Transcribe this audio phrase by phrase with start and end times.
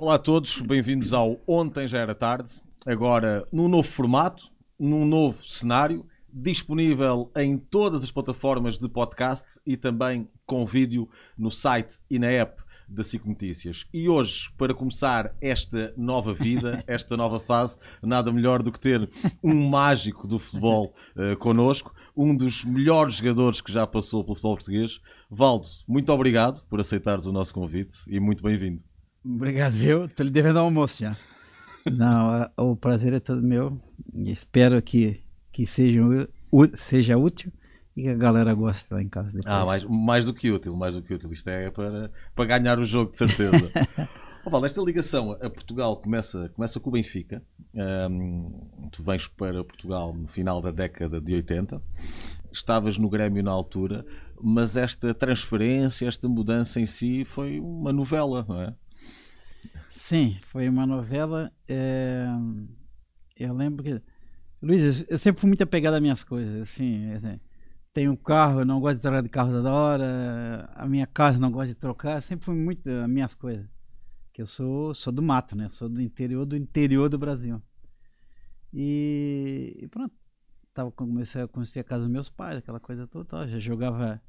[0.00, 2.62] Olá a todos, bem-vindos ao Ontem Já Era Tarde.
[2.86, 9.76] Agora num novo formato, num novo cenário, disponível em todas as plataformas de podcast e
[9.76, 11.06] também com vídeo
[11.36, 13.86] no site e na app da SIC Notícias.
[13.92, 19.06] E hoje, para começar esta nova vida, esta nova fase, nada melhor do que ter
[19.44, 24.56] um mágico do futebol uh, connosco, um dos melhores jogadores que já passou pelo futebol
[24.56, 24.98] português.
[25.30, 28.82] Valdo, muito obrigado por aceitares o nosso convite e muito bem-vindo.
[29.24, 30.06] Obrigado, eu.
[30.06, 31.16] Estou lhe devendo almoço já.
[31.90, 33.80] Não, o prazer é todo meu.
[34.14, 35.20] Espero que,
[35.52, 36.00] que seja,
[36.74, 37.52] seja útil
[37.96, 39.54] e que a galera goste lá em casa depois.
[39.54, 41.32] Ah, mais, mais do que útil, mais do que útil.
[41.32, 43.70] Isto é para, para ganhar o jogo, de certeza.
[44.44, 47.42] oh, Val, esta ligação a Portugal começa, começa com o Benfica.
[47.74, 51.80] Um, tu vens para Portugal no final da década de 80.
[52.52, 54.04] Estavas no Grêmio na altura,
[54.40, 58.74] mas esta transferência, esta mudança em si foi uma novela, não é?
[59.88, 61.52] Sim, foi uma novela.
[61.68, 62.26] É...
[63.36, 64.00] Eu lembro que.
[64.62, 66.62] Luiz, eu sempre fui muito apegado às minhas coisas.
[66.62, 67.40] Assim, assim,
[67.92, 70.70] tenho um carro, eu não gosto de trocar de carro toda hora.
[70.74, 72.22] A minha casa não gosto de trocar.
[72.22, 73.66] Sempre fui muito as minhas coisas.
[74.32, 75.68] Que eu sou, sou do mato, né?
[75.68, 77.62] Sou do interior do interior do Brasil.
[78.72, 80.14] E, e pronto.
[80.72, 83.48] Tava, comecei a construir a casa dos meus pais, aquela coisa toda.
[83.48, 84.22] Já jogava,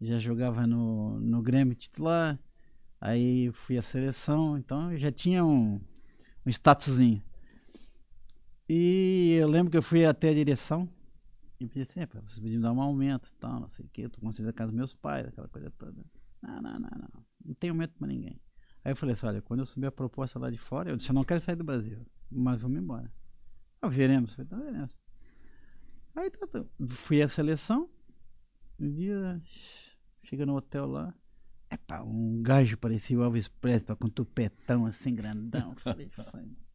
[0.00, 2.38] já jogava no, no Grêmio titular
[3.00, 5.80] Aí fui à seleção, então já tinha um,
[6.44, 7.22] um statuszinho.
[8.68, 10.88] E eu lembro que eu fui até a direção
[11.60, 14.10] e pedi assim, vocês podiam dar um aumento e tal, não sei o que, eu
[14.10, 16.04] tô construindo a casa dos meus pais, aquela coisa toda.
[16.40, 18.40] Não, não, não, não, não tem aumento pra ninguém.
[18.84, 21.10] Aí eu falei assim, olha, quando eu subir a proposta lá de fora, eu disse,
[21.10, 23.12] eu não quero sair do Brasil, mas vamos embora.
[23.82, 24.96] Ah, veremos, falei, então veremos.
[26.14, 26.64] Aí tá.
[26.90, 27.88] fui à seleção,
[28.78, 29.40] um dia,
[30.22, 31.14] chega no hotel lá,
[31.70, 35.74] Epá, um gajo parecia o Elvis Presley, com tupetão assim grandão.
[35.76, 36.10] Falei,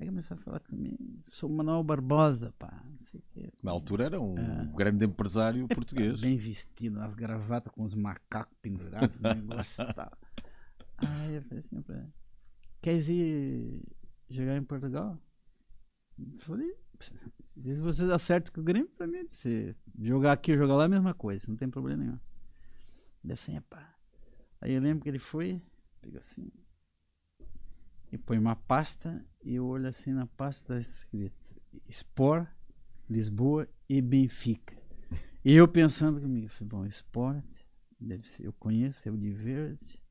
[0.00, 0.96] Aí começou a falar comigo,
[1.30, 2.82] sou o Manuel Barbosa, pá.
[3.62, 4.64] Na altura era um é.
[4.74, 6.18] grande empresário português.
[6.22, 10.16] Bem vestido, nas gravatas com os macacos pendurados, o negócio tal.
[10.96, 12.06] Aí eu falei assim, pra
[12.80, 13.82] queres ir
[14.30, 15.18] jogar em Portugal?
[16.18, 16.74] Eu falei,
[17.62, 20.86] se você acerta com o Grêmio, pra mim, se jogar aqui ou jogar lá é
[20.86, 22.18] a mesma coisa, não tem problema nenhum.
[23.22, 23.99] Deve ser, pá.
[24.60, 25.60] Aí eu lembro que ele foi,
[26.00, 26.50] pega assim,
[28.12, 31.54] e põe uma pasta, e eu olho assim na pasta, tá escrito
[31.88, 32.48] Sport,
[33.08, 34.76] Lisboa e Benfica.
[35.44, 37.44] E eu pensando comigo, bom, Sport,
[37.98, 40.02] deve ser, eu conheço, é o de verde.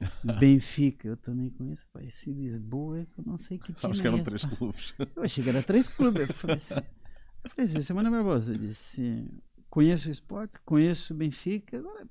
[0.38, 1.86] Benfica, eu também conheço.
[1.92, 4.94] Pai, esse Lisboa, eu não sei que time Acho que eram é três clubes.
[5.16, 6.28] Eu achei que era três clubes.
[6.28, 6.74] Eu falei assim,
[7.44, 9.30] eu falei assim Semana Barbosa, eu disse,
[9.70, 12.04] conheço o esporte, conheço o Benfica, agora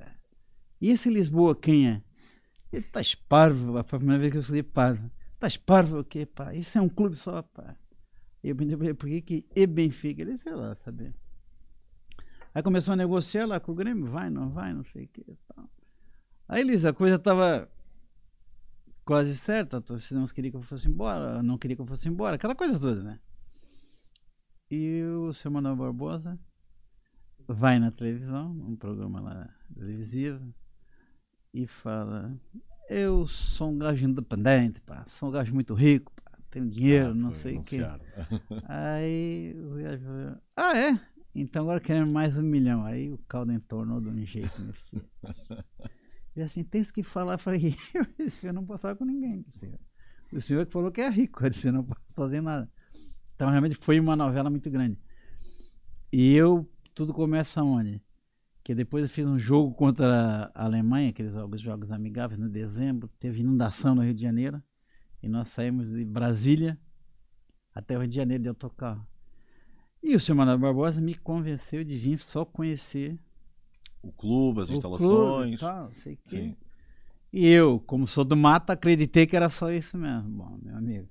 [0.82, 2.02] e esse Lisboa quem é?
[2.92, 5.12] Tá parvo, a primeira vez que eu falei parvo.
[5.40, 6.54] Tá parvo o quê, pá?
[6.54, 7.76] Isso é um clube só, pá.
[8.44, 10.22] Eu perguntei por que e Benfica?
[10.22, 11.14] Ele, sei lá, saber.
[12.54, 15.24] Aí começou a negociar lá com o Grêmio, vai, não vai, não sei o que
[15.48, 15.70] tal.
[16.48, 17.70] Aí, Luiz, a coisa tava
[19.06, 22.10] quase certa, a torcida não queria que eu fosse embora, não queria que eu fosse
[22.10, 23.20] embora, aquela coisa toda, né?
[24.70, 26.40] E o seu Manuel Barbosa
[27.48, 30.54] vai na televisão, um programa lá televisivo,
[31.54, 32.34] e fala:
[32.90, 37.14] Eu sou um gajo independente, pá, sou um gajo muito rico, pá, tenho dinheiro, ah,
[37.14, 37.80] não sei o quê.
[38.68, 41.00] Aí o gajo falou: Ah, é?
[41.34, 42.84] Então agora queremos mais um milhão.
[42.86, 45.06] Aí o caldo entornou de um jeito, meu filho.
[46.34, 47.34] E assim, tem que falar.
[47.36, 47.76] Eu falei:
[48.44, 49.46] Eu não posso falar com ninguém.
[49.50, 49.78] Senhor.
[50.32, 52.72] O senhor que falou que é rico, eu disse: Eu não posso fazer nada.
[53.36, 54.98] Então realmente foi uma novela muito grande.
[56.12, 58.02] E eu, tudo começa onde?
[58.64, 63.10] Que depois eu fiz um jogo contra a Alemanha, aqueles jogos, jogos amigáveis, no dezembro,
[63.20, 64.62] teve inundação no Rio de Janeiro,
[65.22, 66.80] e nós saímos de Brasília
[67.74, 69.06] até o Rio de Janeiro de autocarro.
[70.04, 73.20] E o senhor Manuel Barbosa me convenceu de vir só conhecer
[74.02, 75.10] o clube, as o instalações.
[75.10, 76.58] Clube, tal, sei que.
[77.32, 80.30] E eu, como sou do mato, acreditei que era só isso mesmo.
[80.30, 81.08] Bom, meu amigo,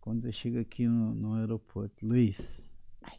[0.00, 2.68] quando eu chego aqui no, no aeroporto, Luiz,
[3.02, 3.18] ai,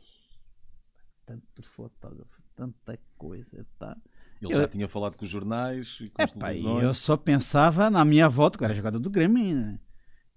[1.26, 3.98] tanto fotógrafo, tanta coisa, tá?
[4.42, 6.84] Ele eu, já tinha falado com os jornais e com é, televisões.
[6.84, 9.62] Eu só pensava na minha volta, que eu era jogador do Grêmio ainda.
[9.62, 9.80] Né?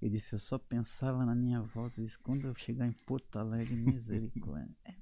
[0.01, 2.01] Ele disse, eu só pensava na minha volta.
[2.01, 4.69] Ele disse, quando eu chegar em Porto Alegre, misericórdia.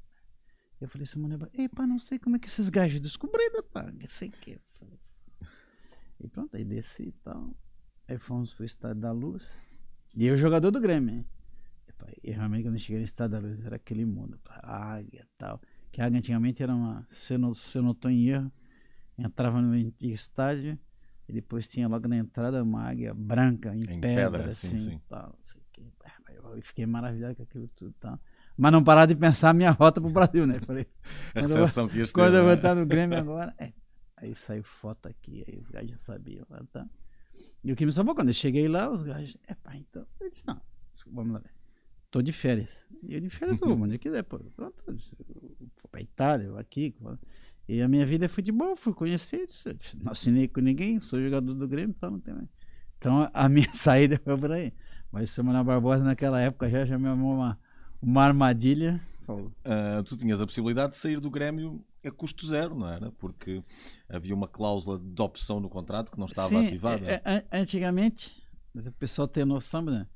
[0.78, 0.84] É.
[0.84, 4.06] Eu falei mano, ei, pá, não sei como é que esses gajos descobriram, pá, não
[4.06, 4.60] sei o que.
[6.20, 7.56] E pronto, aí desci e tal.
[8.06, 9.48] Aí fomos pro Estádio da Luz.
[10.14, 11.26] E eu, jogador do Grêmio, hein?
[12.22, 15.38] E realmente, quando eu cheguei no Estádio da Luz, era aquele mundo, pá, águia e
[15.38, 15.58] tal
[15.96, 18.52] que antigamente era uma, se eu não, se eu não estou em erro,
[19.16, 20.78] entrava no estádio,
[21.26, 24.90] E depois tinha logo na entrada uma águia branca em, Em pedra, pedra, sim, assim,
[24.90, 25.00] sim.
[25.08, 25.34] tal.
[26.04, 28.20] Ah, Eu fiquei maravilhado com aquilo tudo, tal.
[28.58, 30.60] Mas não parar de pensar a minha rota pro Brasil, né?
[30.60, 30.86] Falei,
[31.32, 33.54] Quando eu vou- que quando eu não vou estar no Grêmio agora.
[33.58, 33.72] é.
[34.18, 36.44] Aí saiu foto aqui, aí os gajos já sabiam.
[36.70, 36.86] Tá.
[37.64, 39.36] E o que me salvou, quando eu cheguei lá, os gajos.
[39.46, 40.06] É pá, então.
[40.20, 40.60] Eu disse, não,
[41.06, 41.42] vamos lá.
[42.16, 42.70] Tô de férias.
[43.02, 44.38] E eu de férias eu vou, onde quiser, pô.
[44.38, 46.94] Pronto, eu eu vou pra Itália, eu vou aqui.
[47.68, 49.46] E a minha vida é futebol, fui conhecer.
[49.66, 52.48] eu Não assinei com ninguém, sou jogador do Grêmio, então não tem mais.
[52.96, 54.72] Então a minha saída foi por aí.
[55.12, 57.60] Mas Samuel Barbosa naquela época já, já me armou uma,
[58.00, 58.98] uma armadilha.
[59.62, 63.12] Ah, tu tinhas a possibilidade de sair do Grêmio a custo zero, não era?
[63.12, 63.62] Porque
[64.08, 67.04] havia uma cláusula de opção no contrato que não estava Sim, ativada.
[67.12, 68.42] é- é- antigamente,
[68.74, 70.06] o pessoal tem noção, né?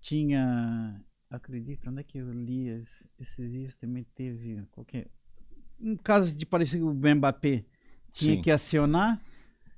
[0.00, 1.04] tinha.
[1.30, 5.08] Acredito, onde é que eu li es- esses dias também teve qualquer.
[5.80, 7.64] Um caso de parecido com o Mbappé.
[8.12, 8.42] Tinha Sim.
[8.42, 9.20] que acionar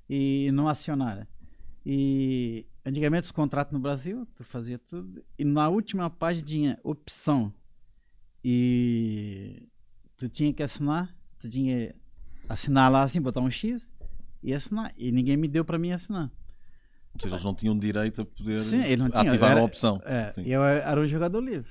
[0.08, 1.26] e não acionar.
[1.84, 5.24] E antigamente os contratos no Brasil, tu fazia tudo.
[5.38, 7.52] E na última página tinha opção.
[8.44, 9.68] E
[10.16, 11.94] tu tinha que assinar, tu tinha
[12.48, 13.90] assinar lá assim, botar um X
[14.42, 14.92] e assinar.
[14.96, 16.30] E ninguém me deu para mim assinar.
[17.14, 20.00] Ou seja, eles não tinham direito a poder Sim, ativar era- a opção.
[20.04, 20.42] É, Sim.
[20.46, 21.70] eu era um jogador livre.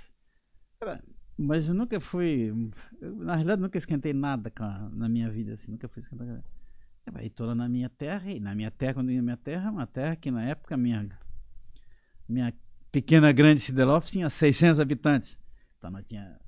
[1.37, 2.51] Mas eu nunca fui.
[3.01, 5.71] eu, na realidade, nunca esquentei nada a- na minha vida, assim.
[5.71, 6.43] Nunca fui esquentar nada.
[7.15, 9.25] É, E tô lá na minha terra, e na minha terra, quando eu ia na
[9.25, 11.09] minha terra, uma terra que na época minha,
[12.27, 12.53] minha
[12.91, 15.39] pequena grande Siderlof tinha 600 habitantes.
[15.77, 16.39] Então não tinha.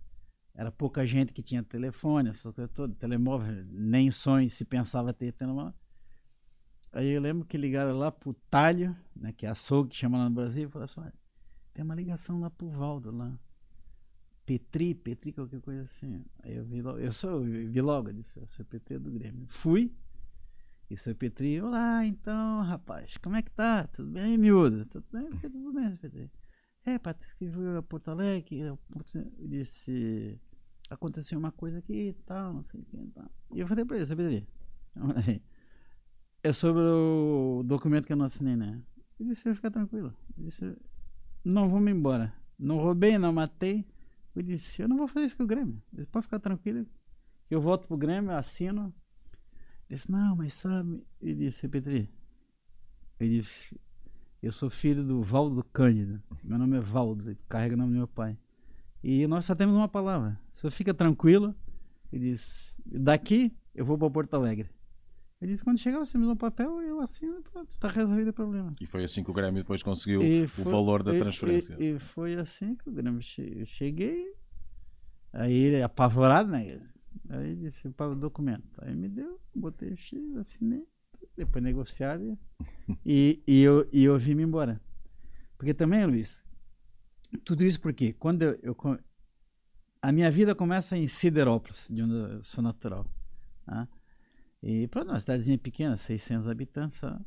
[0.53, 5.31] Era pouca gente que tinha telefone, essas coisas todas, telemóvel, nem sonho se pensava ter
[5.31, 5.73] telemóvel.
[6.93, 10.29] Aí eu lembro que ligaram lá pro Talho, né, que é açougue que chama lá
[10.29, 11.13] no Brasil, e falaram assim, olha,
[11.73, 13.39] tem uma ligação lá pro Valdo lá.
[14.45, 16.25] Petri, Petri, qualquer coisa assim.
[16.43, 19.09] Aí eu vi logo, eu sou, eu vi logo, eu disse, eu sou Petri do
[19.09, 19.45] Grêmio.
[19.47, 19.93] Fui,
[20.89, 23.87] e sou Petri, olá, então, rapaz, como é que tá?
[23.87, 24.85] Tudo bem, miúdo?
[24.87, 25.29] Tudo bem?
[25.39, 26.29] Tudo bem, Petri.
[26.83, 28.77] É, Patrícia, que veio a Porto Alegre, eu
[29.39, 30.37] disse,
[30.89, 33.31] aconteceu uma coisa aqui e tal, não sei o que e tal.
[33.53, 34.45] E eu falei pra ele, seu Petri,
[36.43, 38.81] é sobre o documento que eu não assinei, né?
[39.19, 40.13] Ele disse, fica tranquilo.
[40.37, 40.75] Ele disse,
[41.43, 42.33] não vou me embora.
[42.57, 43.85] Não roubei, não matei.
[44.35, 45.81] Eu disse, eu não vou fazer isso com o Grêmio.
[45.95, 46.85] Ele pode ficar tranquilo.
[47.49, 48.93] Eu volto pro Grêmio, eu assino.
[49.89, 51.03] Ele disse, não, mas sabe...
[51.21, 52.09] Ele disse, Petri,
[53.19, 53.79] ele disse,
[54.41, 56.21] eu sou filho do Valdo Cândido.
[56.43, 58.37] Meu nome é Valdo, carrega o nome do meu pai.
[59.03, 60.39] E nós só temos uma palavra.
[60.55, 61.53] Só fica tranquilo.
[62.11, 64.69] Ele disse, daqui eu vou para Porto Alegre.
[65.41, 68.33] Ele disse, quando chegar você me dá um papel, eu assino pronto, está resolvido o
[68.33, 68.71] problema.
[68.79, 71.75] E foi assim que o Grêmio depois conseguiu E o foi- valor da e- transferência.
[71.79, 74.33] E, e foi assim que o Grêmio che- eu cheguei.
[75.33, 76.79] Aí ele apavorado, né?
[77.29, 78.79] Aí disse, paga o documento.
[78.83, 80.85] Aí me deu, botei o X, assinei,
[81.35, 82.37] depois negociaram
[83.05, 84.79] e, e, eu, e eu vim embora.
[85.57, 86.43] Porque também, Luiz,
[87.43, 88.77] tudo isso porque quando eu, eu
[90.01, 93.05] a minha vida começa em Siderópolis, de onde eu sou natural.
[93.65, 93.87] Tá?
[94.63, 96.97] E pronto, uma cidadezinha pequena, 600 habitantes.
[96.99, 97.19] só.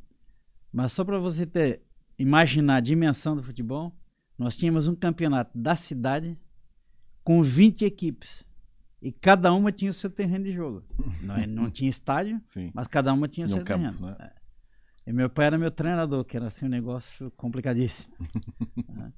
[0.71, 1.81] Mas só para você ter
[2.17, 3.93] imaginar a dimensão do futebol,
[4.37, 6.37] nós tínhamos um campeonato da cidade
[7.23, 8.45] com 20 equipes.
[9.01, 10.83] E cada uma tinha o seu terreno de jogo.
[11.21, 12.71] Não, é- não tinha estádio, Sim.
[12.73, 14.07] mas cada uma tinha o seu campo, terreno.
[14.07, 14.17] né?
[14.19, 15.09] É.
[15.09, 18.11] E meu pai era meu treinador, que era assim um negócio complicadíssimo.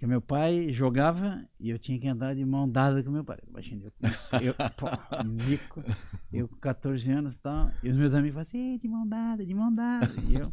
[0.00, 3.36] Porque meu pai jogava e eu tinha que andar de mão dada com meu pai.
[3.46, 4.86] Imagina, eu, eu pô,
[5.26, 5.84] mico,
[6.32, 9.06] eu com 14 anos e tal, e os meus amigos falavam assim, "Ei, de mão
[9.06, 10.10] dada, de mão dada.
[10.26, 10.50] E eu,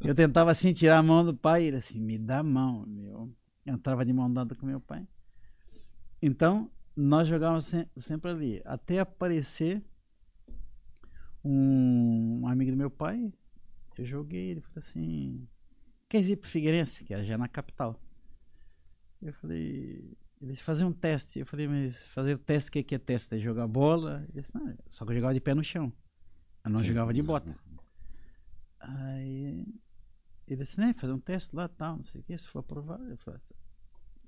[0.00, 2.86] eu tentava assim tirar a mão do pai, e ele assim, me dá a mão.
[3.02, 3.34] Eu
[3.66, 5.04] entrava de mão dada com meu pai.
[6.22, 9.82] Então, nós jogávamos se- sempre ali, até aparecer
[11.44, 13.32] um, um amigo do meu pai,
[13.98, 15.44] eu joguei, ele falou assim,
[16.08, 18.00] quer ir pro Figueirense, que era já na capital.
[19.24, 21.38] Eu falei, eles faziam um teste.
[21.38, 23.34] Eu falei, mas fazer o teste, o que, que é teste?
[23.34, 24.22] É jogar bola?
[24.28, 25.90] Ele disse, não, só que eu jogava de pé no chão.
[26.64, 26.84] Eu não Sim.
[26.86, 27.58] jogava de bota.
[28.78, 29.66] Aí
[30.46, 33.02] ele disse, né, fazer um teste lá tal, não sei o que, se for aprovado.
[33.10, 33.40] Eu falei,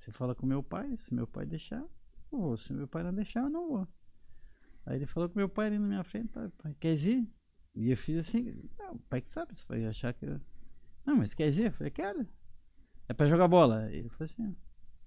[0.01, 1.81] você fala com meu pai, se meu pai deixar,
[2.33, 2.57] eu vou.
[2.57, 3.89] Se meu pai não deixar, eu não vou.
[4.87, 7.29] Aí ele falou com meu pai ali na minha frente, tá, pai, quer ir?
[7.75, 10.41] E eu fiz assim, não, o pai que sabe, se vai achar que eu...
[11.05, 11.67] Não, mas quer ir?
[11.67, 12.27] Eu falei, quero.
[13.09, 13.93] É pra jogar bola.
[13.93, 14.57] Ele falou assim,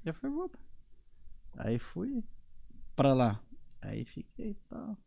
[0.06, 0.50] já foi vou.
[0.50, 0.62] pai.
[1.58, 2.24] Aí fui
[2.96, 3.42] pra lá.
[3.82, 4.98] Aí fiquei e tal.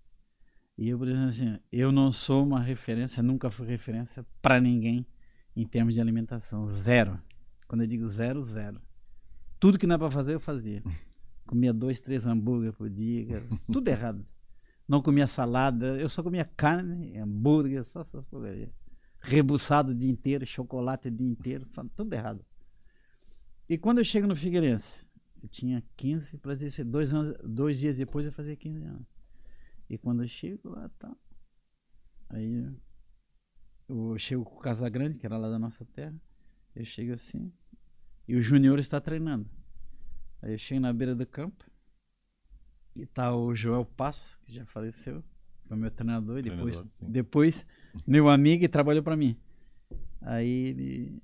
[0.79, 5.07] E eu, por exemplo, assim, eu não sou uma referência, nunca fui referência pra ninguém
[5.55, 6.67] em termos de alimentação.
[6.69, 7.21] Zero.
[7.69, 8.81] Quando eu digo zero, zero.
[9.61, 10.83] Tudo que não é pra fazer, eu fazia.
[11.47, 14.25] Comia dois, três hambúrguer por dia, tudo errado.
[14.89, 18.71] Não comia salada, eu só comia carne, hambúrguer, só essas porcarias.
[19.21, 22.45] rebuçado o dia inteiro, chocolate o dia inteiro, só- tudo errado.
[23.73, 25.03] E quando eu chego no Figueirense,
[25.43, 29.07] eu tinha 15, para dizer dois, anos, dois dias depois eu fazia 15 anos.
[29.89, 31.17] E quando eu chego lá, tá.
[32.29, 32.71] Aí
[33.89, 36.15] eu chego com o Casagrande, que era lá da nossa terra.
[36.77, 37.51] Eu chego assim,
[38.29, 39.49] e o Júnior está treinando.
[40.43, 41.65] Aí eu chego na beira do campo,
[42.95, 45.25] e tá o Joel Passos, que já faleceu,
[45.65, 47.11] foi meu treinador, e depois, sim.
[47.11, 47.67] depois
[48.07, 49.35] meu amigo e trabalhou para mim.
[50.21, 51.23] Aí ele,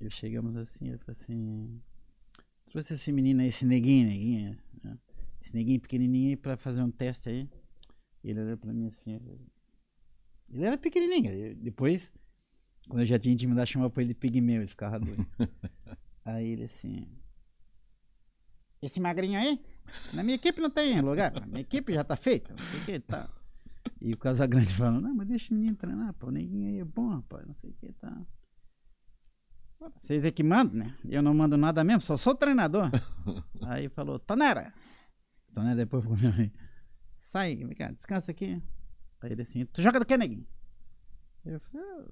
[0.00, 1.80] eu chegamos assim, ele falou assim,
[2.66, 4.98] trouxe esse menino aí, esse neguinho, neguinho, né?
[5.42, 7.48] esse neguinho pequenininho aí pra fazer um teste aí.
[8.24, 9.14] Ele olhou pra mim assim,
[10.50, 12.12] ele era pequenininho, eu- depois,
[12.88, 15.26] quando eu já tinha intimidade, chamava pra ele de pigmeu, ele ficava doido.
[16.24, 17.06] aí ele assim,
[18.82, 19.60] esse magrinho aí,
[20.12, 22.84] na minha equipe não tem lugar, na minha equipe já tá feita, não sei o
[22.84, 23.30] que, tá.
[24.00, 26.84] E o Casagrande falando, não, mas deixa o menino treinar, pô, o neguinho aí é
[26.84, 28.26] bom, rapaz, não sei o que, tá.
[29.98, 30.96] Vocês é que mandam, né?
[31.08, 32.90] Eu não mando nada mesmo, só sou treinador.
[33.62, 34.72] aí falou, Tonera.
[35.54, 36.54] Tonera depois ficou meu amigo.
[37.20, 38.62] Sai, vem cá, descansa aqui.
[39.20, 40.46] Aí ele assim, tu joga do que, neguinho?
[41.44, 42.04] Eu falei, "Ah,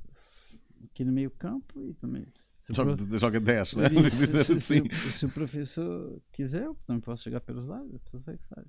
[0.85, 2.25] aqui no meio campo e também.
[2.25, 3.89] pro- Joga, joga 10, né?
[4.11, 4.89] se, se- assim.
[4.91, 8.67] se- se o professor quiser, eu também posso jogar pelos lados, a pessoa que sabe.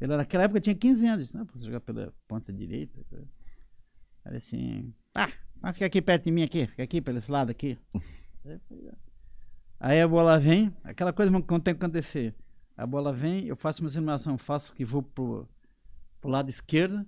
[0.00, 1.44] Ele naquela época tinha 15 anos, né?
[1.44, 3.00] Posso jogar pela ponta direita.
[4.24, 5.30] Aí assim, ah,
[5.64, 7.78] vai ficar aqui perto de mim aqui, fica aqui pelo esse lado aqui.
[9.80, 12.34] Aí "Ah." A bola vem, aquela coisa que não tem que acontecer.
[12.76, 15.48] A bola vem, eu faço uma simulação, faço que vou pro,
[16.20, 17.06] pro lado esquerdo,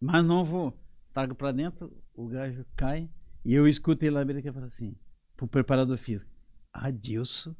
[0.00, 0.76] mas não vou.
[1.12, 3.08] Trago pra dentro, o gajo cai,
[3.44, 4.96] e eu escuto ele lá beira que fala assim,
[5.36, 6.30] pro preparador físico,
[6.72, 7.54] Adilson,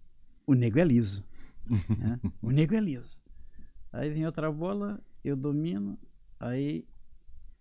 [0.47, 1.25] o nego é liso.
[1.99, 2.21] né?
[2.43, 3.21] O nego é liso.
[3.93, 5.99] Aí vem outra bola, eu domino,
[6.41, 6.85] aí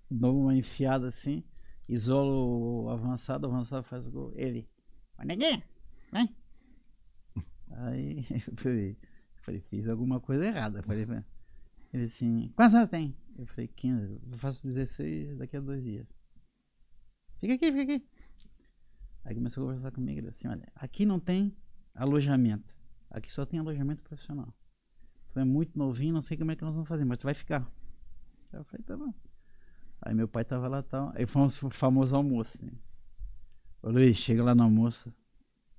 [0.09, 1.43] dou uma enfiada assim,
[1.87, 4.33] isolo o avançado, o avançado faz o gol.
[4.35, 4.67] Ele,
[5.19, 5.61] ô neguinho,
[6.11, 6.35] vem.
[7.71, 10.83] Aí eu falei, eu falei, fiz alguma coisa errada.
[10.83, 11.07] Falei,
[11.93, 13.15] ele assim, quantos anos tem?
[13.37, 16.07] Eu falei, 15, eu faço 16 daqui a dois dias.
[17.39, 18.07] Fica aqui, fica aqui.
[19.23, 21.55] Aí começou a conversar comigo, ele assim, olha, aqui não tem
[21.93, 22.73] alojamento.
[23.09, 24.53] Aqui só tem alojamento profissional.
[25.31, 27.33] Tu é muito novinho, não sei como é que nós vamos fazer, mas tu vai
[27.33, 27.69] ficar.
[28.51, 29.13] Eu falei, tá bom.
[30.01, 31.11] Aí meu pai tava lá e tal.
[31.15, 32.57] Aí fomos pro famoso almoço.
[32.63, 32.71] Né?
[33.81, 35.13] Ô Luiz, chega lá no almoço.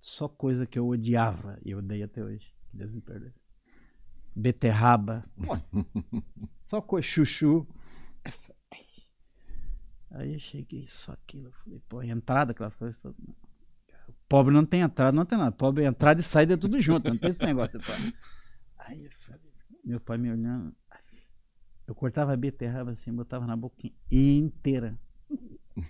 [0.01, 2.55] Só coisa que eu odiava e odeio até hoje.
[2.71, 3.33] Que Deus me perdoe.
[4.35, 5.25] Beterraba.
[6.65, 7.67] Só coisa chuchu.
[10.11, 11.49] Aí eu cheguei, só aquilo.
[11.49, 13.19] Eu falei, pô, entrada, aquelas coisas todas.
[14.29, 15.53] Pobre não tem entrada, não tem nada.
[15.53, 17.09] Pobre entrada e saída é tudo junto.
[17.09, 17.79] Não tem esse negócio.
[17.81, 17.93] Pô.
[18.79, 19.41] Aí eu falei,
[19.85, 20.75] meu pai me olhando.
[21.89, 25.01] Eu cortava a beterraba assim, botava na boca inteira.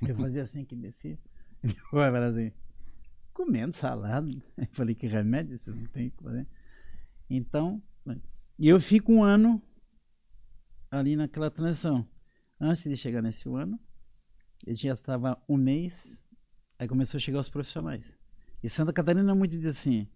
[0.07, 1.19] Eu fazia assim que descia.
[1.90, 2.52] Pai falava assim,
[3.35, 4.31] comendo salada.
[4.57, 6.47] Eu falei, que remédio isso não tem o que fazer.
[7.28, 7.83] Então,
[8.59, 9.61] e eu fico um ano
[10.90, 12.09] ali naquela transição.
[12.61, 13.78] Antes de chegar nesse ano,
[14.67, 15.95] eu já estava um mês,
[16.78, 18.05] aí começou a chegar os profissionais.
[18.62, 20.09] E Santa Catarina muito diz assim,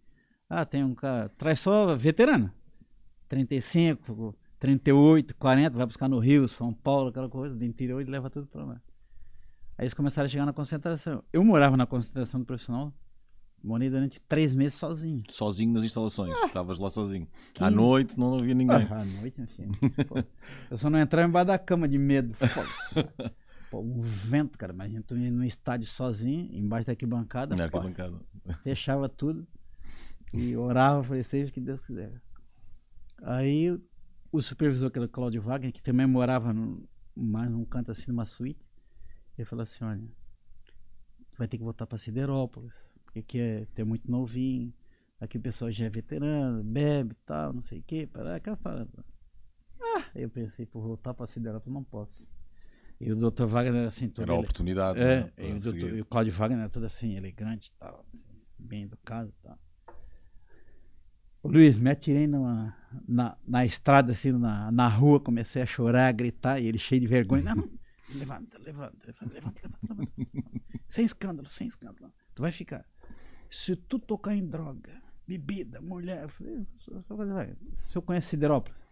[0.48, 2.52] ah, tem um cara, traz só veterano.
[3.28, 4.34] 35,
[4.66, 8.46] 38, 40, vai buscar no Rio, São Paulo, aquela coisa, do interior e leva tudo
[8.46, 8.80] para lá.
[9.76, 11.24] Aí eles começaram a chegar na concentração.
[11.32, 12.94] Eu morava na concentração do profissional,
[13.60, 15.20] morei durante três meses sozinho.
[15.28, 16.32] Sozinho nas instalações.
[16.46, 17.26] Estavas lá sozinho.
[17.52, 18.86] Que- À noite não havia ninguém.
[18.88, 19.68] Ah, à noite, assim.
[20.06, 20.22] pô,
[20.70, 22.32] eu só não entrava embaixo da cama de medo.
[22.34, 23.34] Foda.
[23.68, 24.72] Pô, um vento, cara.
[24.72, 28.20] Imagina tu ir num estádio sozinho, embaixo da arquibancada, Na arquibancada.
[28.62, 29.44] fechava tudo
[30.32, 32.12] e orava, falei, seja o que Deus quiser.
[33.22, 33.76] Aí
[34.32, 38.10] o supervisor, que era o Claudio Wagner, que também morava no, mais num canto assim,
[38.10, 38.64] numa suíte,
[39.36, 40.02] ele falou assim, olha,
[41.30, 42.74] tu vai ter que voltar para Siderópolis,
[43.04, 44.72] porque aqui é, tem muito novinho,
[45.20, 48.56] aqui o pessoal já é veterano, bebe e tal, não sei o que, para aquela
[48.56, 49.04] parada.
[49.80, 52.26] Ah, eu pensei, por voltar para Siderópolis não posso.
[52.98, 53.44] E o Dr.
[53.46, 54.98] Wagner, assim, todo Era a oportunidade.
[54.98, 57.78] é, né, para e o, doutor, e o Cláudio Wagner era todo assim, elegante e
[57.78, 59.58] tal, assim, bem educado e tal.
[61.44, 62.76] Luiz, me atirei numa,
[63.08, 67.00] na, na estrada, assim, na, na rua, comecei a chorar, a gritar, e ele cheio
[67.00, 67.54] de vergonha.
[67.54, 67.68] Não,
[68.14, 70.62] levanta, levanta, levanta, levanta, levanta, levanta.
[70.86, 72.12] Sem escândalo, sem escândalo.
[72.34, 72.86] Tu vai ficar.
[73.50, 76.28] Se tu tocar em droga, bebida, mulher,
[77.74, 78.82] se eu conheço Siderópolis?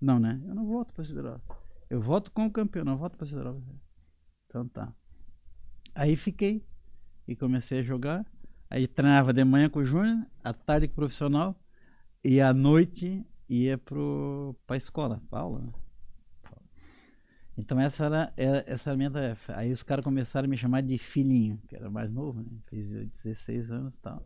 [0.00, 0.40] Não, né?
[0.46, 1.62] Eu não volto pra Siderópolis.
[1.88, 3.68] Eu volto como campeão, não volto pra Siderópolis.
[4.46, 4.92] Então tá.
[5.94, 6.66] Aí fiquei
[7.28, 8.26] e comecei a jogar.
[8.68, 11.56] Aí treinava de manhã com o Júnior, à tarde com o profissional
[12.24, 15.60] e à noite ia pro, pra escola, pra aula.
[15.60, 15.72] Né?
[17.56, 19.56] Então essa era, é- essa era a minha tarefa.
[19.56, 22.50] Aí os caras começaram a me chamar de filhinho, que era mais novo, né?
[22.66, 24.24] Fiz 16 anos e tal.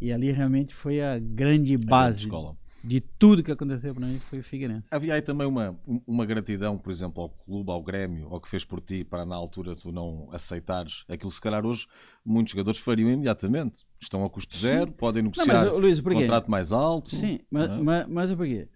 [0.00, 2.56] E ali realmente foi a grande A grande base escola.
[2.82, 4.88] De tudo que aconteceu para mim foi o Figueirense.
[4.90, 8.64] Havia aí também uma, uma gratidão, por exemplo, ao clube, ao Grêmio, ao que fez
[8.64, 11.86] por ti, para na altura tu não aceitares aquilo se calhar hoje
[12.24, 13.84] muitos jogadores fariam imediatamente.
[14.00, 17.10] Estão a custo zero, podem Não, negociar mas ô, Luís, um contrato mais alto.
[17.10, 17.82] Sim, mas, não é?
[17.82, 18.68] mas, mas é por quê?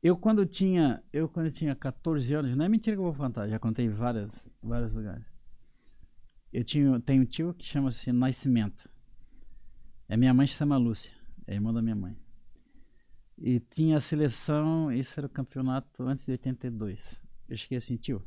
[0.00, 3.48] Eu quando tinha, eu quando tinha 14 anos, não é mentira que eu vou contar,
[3.48, 4.30] já contei várias,
[4.62, 5.26] vários lugares.
[6.52, 8.88] Eu tinha, tenho um tio que chama-se Nascimento.
[10.08, 11.12] É minha mãe se chama Lúcia,
[11.46, 12.16] é irmã da minha mãe.
[13.40, 17.22] E tinha a seleção, isso era o campeonato antes de 82.
[17.48, 18.22] Eu cheguei assim, tio,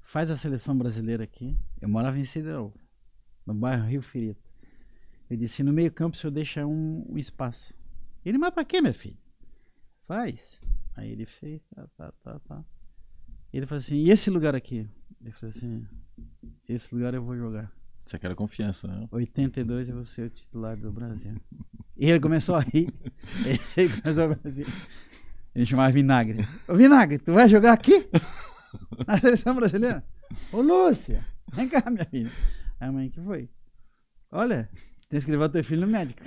[0.00, 1.56] faz a seleção brasileira aqui.
[1.80, 2.74] Eu morava em Siderol,
[3.46, 4.38] no bairro Rio Ferido.
[5.30, 7.72] Eu disse, no meio campo o senhor deixa um, um espaço.
[8.24, 9.16] Ele, mas pra quê, meu filho?
[10.06, 10.60] Faz.
[10.96, 12.64] Aí ele fez, tá, tá, tá, tá.
[13.52, 14.88] Ele falou assim, e esse lugar aqui?
[15.20, 15.86] Ele falou assim,
[16.68, 17.72] esse lugar eu vou jogar.
[18.04, 19.08] Isso é que era confiança, não é?
[19.10, 21.34] 82 eu vou ser o titular do Brasil.
[21.96, 22.92] E ele começou a rir.
[23.76, 24.38] Ele começou a.
[25.54, 26.46] Ele chamava Vinagre.
[26.66, 28.08] Ô Vinagre, tu vai jogar aqui?
[29.06, 30.04] Na seleção brasileira?
[30.52, 32.30] Ô Lúcia, vem cá, minha filha.
[32.80, 33.48] Aí a mãe, que foi?
[34.32, 34.68] Olha,
[35.08, 36.20] tem que levar teu filho no médico.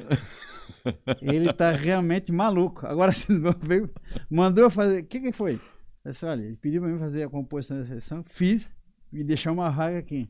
[1.22, 2.88] Ele tá realmente maluco.
[2.88, 3.92] Agora vocês vão ver.
[4.30, 5.02] Mandou eu fazer.
[5.02, 5.60] O que, que foi?
[6.06, 8.74] Eu disse, olha, ele pediu pra mim fazer a composição da seleção, fiz
[9.12, 10.30] e deixar uma vaga aqui.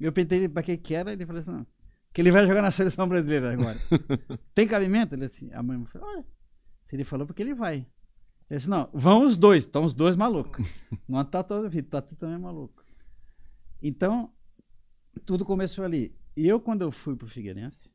[0.00, 1.66] Eu perguntei pra que que era, ele falou assim, não,
[2.12, 3.78] que ele vai jogar na seleção brasileira agora.
[4.54, 5.14] Tem cabimento?
[5.14, 6.26] Ele assim, a mãe falou, olha,
[6.92, 7.86] ele falou porque ele vai.
[8.50, 10.66] Ele disse, não, vão os dois, estão os dois malucos.
[11.08, 12.82] Não tá todo filho, tá tudo também maluco.
[13.82, 14.32] Então,
[15.26, 16.14] tudo começou ali.
[16.36, 17.90] E eu, quando eu fui pro Figueirense,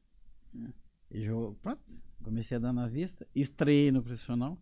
[0.54, 0.72] né,
[1.10, 1.82] e jo- pronto,
[2.24, 4.62] comecei a dar na vista, estreiei no profissional.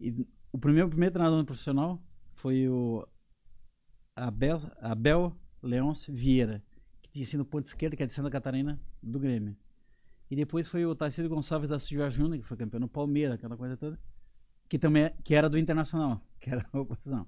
[0.00, 2.02] E o primeiro, o primeiro treinador no profissional
[2.34, 3.06] foi o
[4.16, 6.62] Abel, Abel Leôncio Vieira,
[7.02, 9.56] que tinha sido ponto esquerda, que é de Santa Catarina, do Grêmio.
[10.30, 13.56] E depois foi o Tarcísio Gonçalves da Silva Júnior, que foi campeão no Palmeiras, aquela
[13.56, 13.98] coisa toda,
[14.68, 17.26] que também é- que era do Internacional, que era a oposição.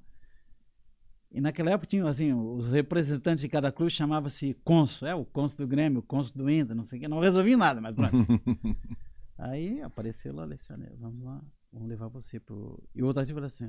[1.33, 5.59] E naquela época tinha assim, os representantes de cada clube chamava-se cônsul, é o cônsul
[5.65, 8.11] do Grêmio, o cônsul do Inter, não sei o que, não resolvi nada, mas pronto.
[9.39, 11.41] Aí apareceu lá, Alexandre, vamos lá,
[11.73, 12.83] vamos levar você pro.
[12.95, 13.69] E o outro falou assim: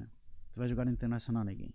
[0.50, 1.74] você vai jogar no Internacional, ninguém.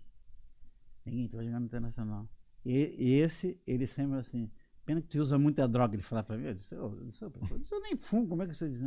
[1.05, 2.29] Ninguém, tu vai jogar no Internacional.
[2.65, 4.51] E, e esse, ele sempre assim,
[4.85, 7.75] pena que tu usa muita droga, ele fala pra mim, eu disse, ô, professor, professor,
[7.75, 8.81] eu nem fumo, como é que você diz?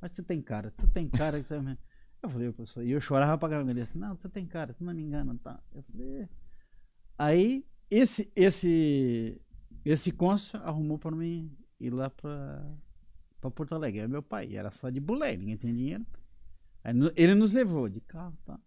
[0.00, 1.78] Mas tu tem cara, tu tem cara que também.
[2.22, 3.70] Eu falei, "Ô, professor, e eu chorava pra caramba.
[3.72, 5.60] Ele disse, não, tu tem cara, tu não me engana, tá?
[5.72, 6.28] Eu falei, "É."
[7.18, 9.40] aí esse, esse,
[9.84, 12.64] esse cônsul arrumou pra mim ir lá pra,
[13.40, 14.00] pra Porto Alegre.
[14.00, 16.06] Era meu pai, era só de bulé, ninguém tem dinheiro.
[16.84, 18.58] Aí ele nos levou de carro, tá?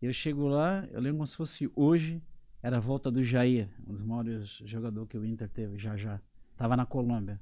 [0.00, 2.22] Eu chego lá, eu lembro como se fosse hoje,
[2.62, 6.20] era a volta do Jair, um dos maiores jogadores que o Inter teve, já já.
[6.56, 7.40] Tava na Colômbia.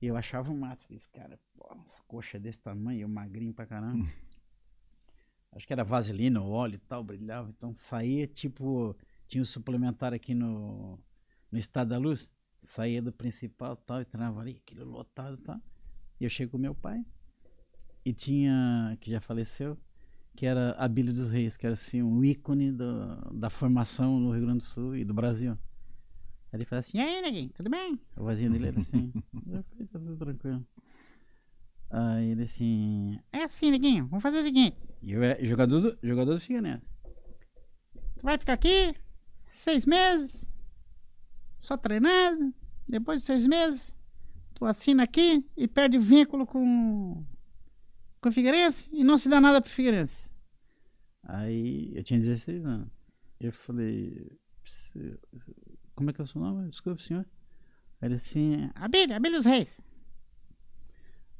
[0.00, 3.66] E eu achava o máximo, esse cara, pô, umas coxas desse tamanho, eu magrinho pra
[3.66, 4.08] caramba.
[5.52, 7.50] Acho que era vaselina, óleo e tal, brilhava.
[7.50, 10.98] Então saía tipo, tinha o suplementar aqui no,
[11.50, 12.30] no Estado da Luz.
[12.62, 15.60] Saía do principal e tal, e treinava ali, aquilo lotado e tal.
[16.20, 17.04] E eu chego com meu pai.
[18.04, 19.76] E tinha, que já faleceu,
[20.36, 24.42] que era Abílio dos Reis, que era assim, um ícone do, da formação no Rio
[24.42, 25.52] Grande do Sul e do Brasil.
[26.52, 28.00] Aí ele falou assim, e aí, neguinho, tudo bem?
[28.16, 29.12] A vozinha dele era assim.
[29.46, 30.66] eu falei, tá tudo tranquilo.
[31.90, 34.76] Aí ele assim, é assim, neguinho, vamos fazer o seguinte.
[35.02, 36.84] E eu é jogador do, jogador do Figueirense.
[38.16, 38.94] Tu vai ficar aqui
[39.52, 40.50] seis meses,
[41.60, 42.54] só treinando.
[42.86, 43.96] Depois de seis meses,
[44.54, 47.24] tu assina aqui e perde vínculo com,
[48.20, 50.28] com o Figueirense e não se dá nada pro Figueirense.
[51.22, 52.88] Aí eu tinha 16 anos.
[53.38, 54.30] Eu falei,
[54.66, 55.18] "Se-
[55.94, 56.68] como é que é o seu nome?
[56.70, 57.26] Desculpe, senhor.
[58.02, 59.76] Ele assim, Abílio, Abílio dos Reis.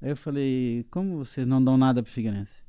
[0.02, 2.62] Aí eu falei, como vocês não dão nada pro Figueirense?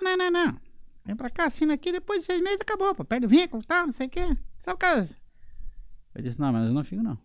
[0.00, 0.60] Não, não, não.
[1.04, 3.04] Vem pra cá, assina aqui, depois de seis meses acabou, pô.
[3.04, 4.36] Perde o vínculo tal, não sei o quê.
[4.58, 5.16] Sabe o caso?
[6.14, 7.18] Eu disse, não, mas eu não fico não.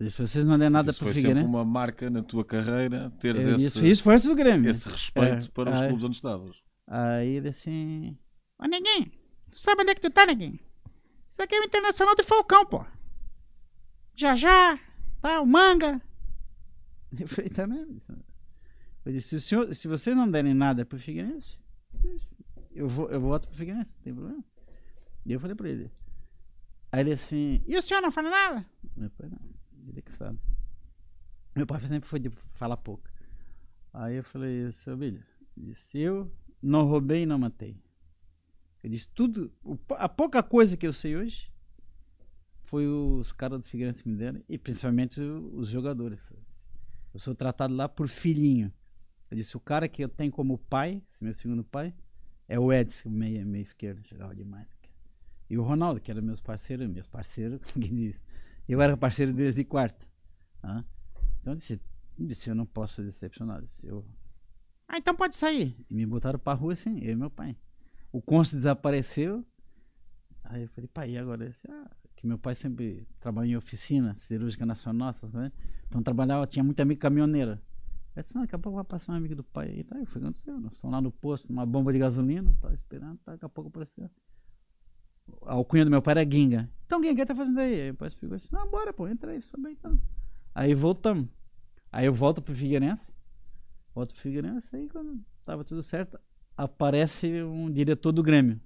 [0.00, 1.48] Eu disse, vocês não dêem nada Isso pro foi sempre Figueirense.
[1.54, 4.70] uma marca na tua carreira, teres Eu esse, disse, isso foi antes do Grêmio.
[4.70, 6.56] esse respeito É, para os aí- clubes onde estavas.
[6.86, 8.16] Aí ele assim.
[8.58, 9.10] Ô neguinho,
[9.50, 10.58] tu sabe onde é que tu tá, neguinho?
[11.30, 12.84] Isso aqui é o Internacional do Falcão, pô.
[14.14, 14.78] Já já,
[15.20, 16.00] tá, o manga.
[17.18, 18.00] Eu falei, tá mesmo?
[19.04, 21.58] Eu disse, se, o senhor, se vocês não derem nada pro Figueirense,
[22.72, 24.44] eu, vou, eu volto pro Figueirense, não tem problema.
[25.24, 25.90] E eu falei pra ele.
[26.92, 28.66] Aí ele assim, e o senhor não fala nada?
[28.96, 29.38] Meu pai não,
[29.88, 30.38] ele que sabe.
[31.54, 33.08] Meu pai sempre foi de falar pouco.
[33.92, 35.22] Aí eu falei, seu Bilho,
[35.56, 36.30] disse, eu
[36.62, 37.76] não roubei e não matei.
[38.82, 39.52] Eu disse, tudo,
[39.90, 41.50] a pouca coisa que eu sei hoje
[42.64, 46.32] foi os caras do Figueirense me deram, e principalmente os jogadores.
[47.12, 48.72] Eu sou tratado lá por filhinho.
[49.30, 51.94] Eu disse, o cara que eu tenho como pai, meu segundo pai,
[52.46, 54.68] é o Edson, meia, meia esquerda, jogava demais.
[55.50, 58.20] E o Ronaldo, que era meus parceiros, meus parceiros, que diz,
[58.68, 60.06] eu era parceiro deles de quarta.
[60.60, 60.84] tá?
[61.40, 61.80] Então eu disse,
[62.18, 63.00] disse, eu não posso.
[63.00, 63.30] Eu disse,
[63.82, 64.04] eu...
[64.86, 65.76] Ah, então pode sair.
[65.88, 67.56] E me botaram pra rua assim, eu e meu pai.
[68.12, 69.44] O cônsul desapareceu.
[70.44, 71.48] Aí eu falei, pai, e agora?
[71.48, 75.52] Disse, ah, que meu pai sempre trabalhou em oficina cirúrgica nacional, essas coisas.
[75.86, 77.58] então trabalhava, tinha muito amigo caminhoneiro.
[78.16, 79.84] Eu disse, não, daqui a pouco vai passar um amigo do pai aí.
[79.84, 83.18] Tá, eu falei, aconteceu, nós estamos lá no posto, numa bomba de gasolina, tava esperando,
[83.18, 84.10] tá, daqui a pouco apareceu.
[85.42, 86.70] A alcunha do meu pai era Ginga.
[86.86, 87.80] Então, Ginga, o que tá fazendo aí?
[87.80, 90.00] Aí o pai explicou assim, não, bora, pô, entra aí, sobe aí, então.
[90.54, 91.28] Aí voltamos.
[91.92, 93.12] Aí eu volto pro Figueirense.
[93.94, 96.18] Volto pro Figueirense, aí quando tava tudo certo,
[96.56, 98.60] aparece um diretor do Grêmio.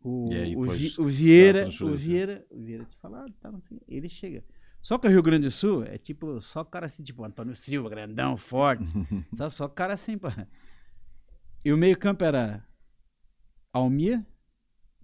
[0.00, 1.94] O, aí, o, o a Vieira, o.
[1.94, 4.44] Vieira, o Vieira te falar, tá, não sei, ele chega.
[4.86, 7.90] Só que o Rio Grande do Sul é tipo, só cara assim, tipo Antônio Silva,
[7.90, 8.84] grandão, forte.
[9.34, 9.52] sabe?
[9.52, 10.46] Só cara assim, pá.
[11.64, 12.64] E o meio-campo era
[13.72, 14.24] Almir,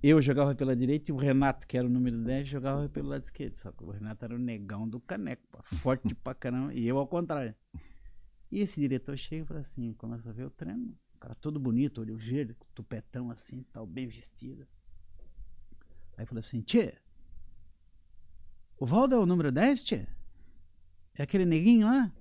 [0.08, 3.24] eu jogava pela direita e o Renato, que era o número 10, jogava pelo lado
[3.24, 3.54] esquerdo.
[3.54, 6.98] Só que o Renato era o negão do caneco, pá, forte pra caramba, e eu
[6.98, 7.54] ao contrário.
[8.50, 11.60] E esse diretor chega e fala assim, começa a ver o treino, o cara todo
[11.60, 14.66] bonito, olho verde, tupetão assim, tal, bem vestido.
[16.18, 16.94] Aí falou assim, tchê,
[18.76, 20.06] o Valdo é o número 10, tchê?
[21.14, 22.12] É aquele neguinho lá?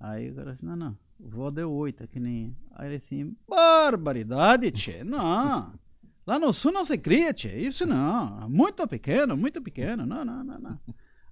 [0.00, 2.56] Aí o cara assim, não, não, o Valdo é o 8, é que nem...
[2.72, 5.78] Aí ele assim, barbaridade, tchê, não...
[6.26, 7.56] Lá no sul não se cria, tchê.
[7.56, 8.48] Isso não.
[8.48, 10.06] Muito pequeno, muito pequeno.
[10.06, 10.80] Não, não, não, não.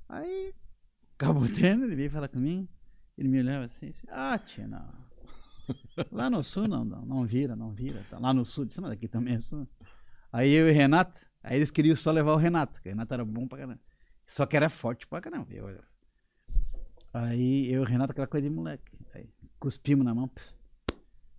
[0.09, 0.53] Aí,
[1.15, 2.69] acabou o treino, ele veio falar comigo.
[3.17, 5.11] Ele me olhava assim, assim ah, tchê, não.
[6.11, 8.05] Lá no sul não, não, não vira, não vira.
[8.11, 8.19] Tá.
[8.19, 9.69] Lá no sul, disse, mas aqui também é sul.
[10.33, 13.15] Aí eu e o Renato, aí eles queriam só levar o Renato, que o Renato
[13.15, 13.81] era bom pra caramba.
[14.27, 15.47] Só que era forte pra caramba.
[15.51, 15.81] Eu,
[17.13, 18.97] aí eu e o Renato, aquela coisa de moleque.
[19.15, 20.29] Aí, cuspimos na mão.
[20.29, 20.55] pff,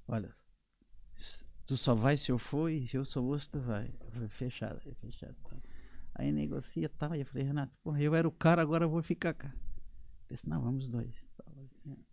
[0.08, 0.30] olha,
[1.71, 3.89] tu só vai se eu for e se eu sou você, tu vai.
[4.01, 5.34] Eu falei, fechado, fechado.
[5.49, 5.55] Tá.
[6.15, 7.15] Aí negocia e tal.
[7.15, 9.47] E eu falei, Renato, porra, eu era o cara, agora eu vou ficar cá.
[9.47, 11.15] Ele disse, não, vamos dois.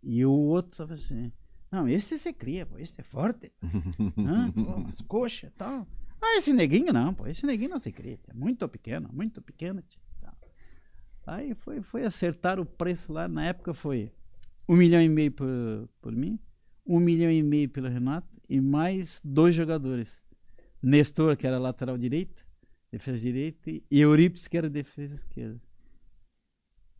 [0.01, 1.29] E o outro só falou assim,
[1.69, 3.51] não, esse você cria, pô, esse é forte.
[4.17, 4.49] Hã?
[4.49, 5.85] Pô, umas coxas e tal.
[6.21, 8.17] Ah, esse neguinho não, pô, esse neguinho não se cria.
[8.29, 9.83] É muito pequeno, muito pequeno.
[10.21, 10.37] tal.
[11.27, 14.09] Aí foi, foi acertar o preço lá, na época foi
[14.69, 16.39] um milhão e meio por, por mim,
[16.85, 20.21] um milhão e meio pelo Renato e mais dois jogadores.
[20.81, 22.45] Nestor, que era lateral direito,
[22.91, 25.61] defesa direita, e Euripides, que era defesa esquerda.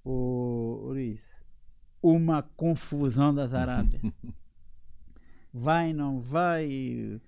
[0.03, 1.25] Ô, Luiz,
[2.01, 4.01] uma confusão das Arábias.
[5.51, 7.21] vai, não vai, o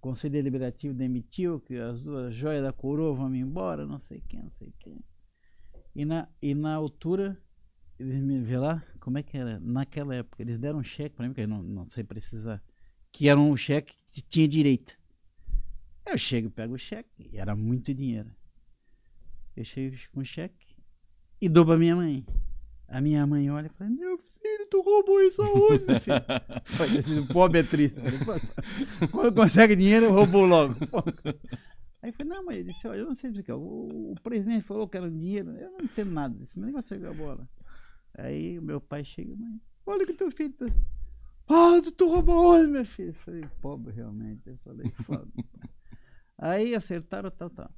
[0.00, 4.50] Conselho Deliberativo demitiu, que as duas joias da coroa vão embora, não sei quem, não
[4.52, 5.00] sei quem.
[5.94, 7.36] E na, e na altura,
[7.98, 9.58] eles me vê lá, como é que era?
[9.60, 12.62] Naquela época, eles deram um cheque para mim, que eu não, não sei precisar,
[13.16, 14.94] que era um cheque que tinha direito.
[16.04, 18.30] Eu chego e pego o cheque, e era muito dinheiro.
[19.56, 20.76] Eu chego com o cheque
[21.40, 22.26] e dou pra minha mãe.
[22.86, 26.22] A minha mãe olha e fala: Meu filho, tu roubou isso aonde, meu filho?
[26.66, 27.98] Falei assim, pobre é triste.
[27.98, 30.74] Falei, "Pô, Quando consegue dinheiro, roubou logo.
[32.02, 33.56] Aí eu falei: Não, mãe, eu disse: Olha, eu não sei explicar.
[33.56, 35.52] O, o presidente falou que era dinheiro.
[35.52, 37.48] Eu não entendo nada disso, mas nem você jogar bola.
[38.12, 40.66] Aí o meu pai chega: Mãe, olha que teu filho tá.
[41.48, 43.10] Ah, tu, roubou onde, meu filho?
[43.10, 44.48] Eu falei: Pobre, realmente.
[44.48, 45.28] Eu falei: Foda.
[46.38, 47.70] Aí acertaram, tal, tal.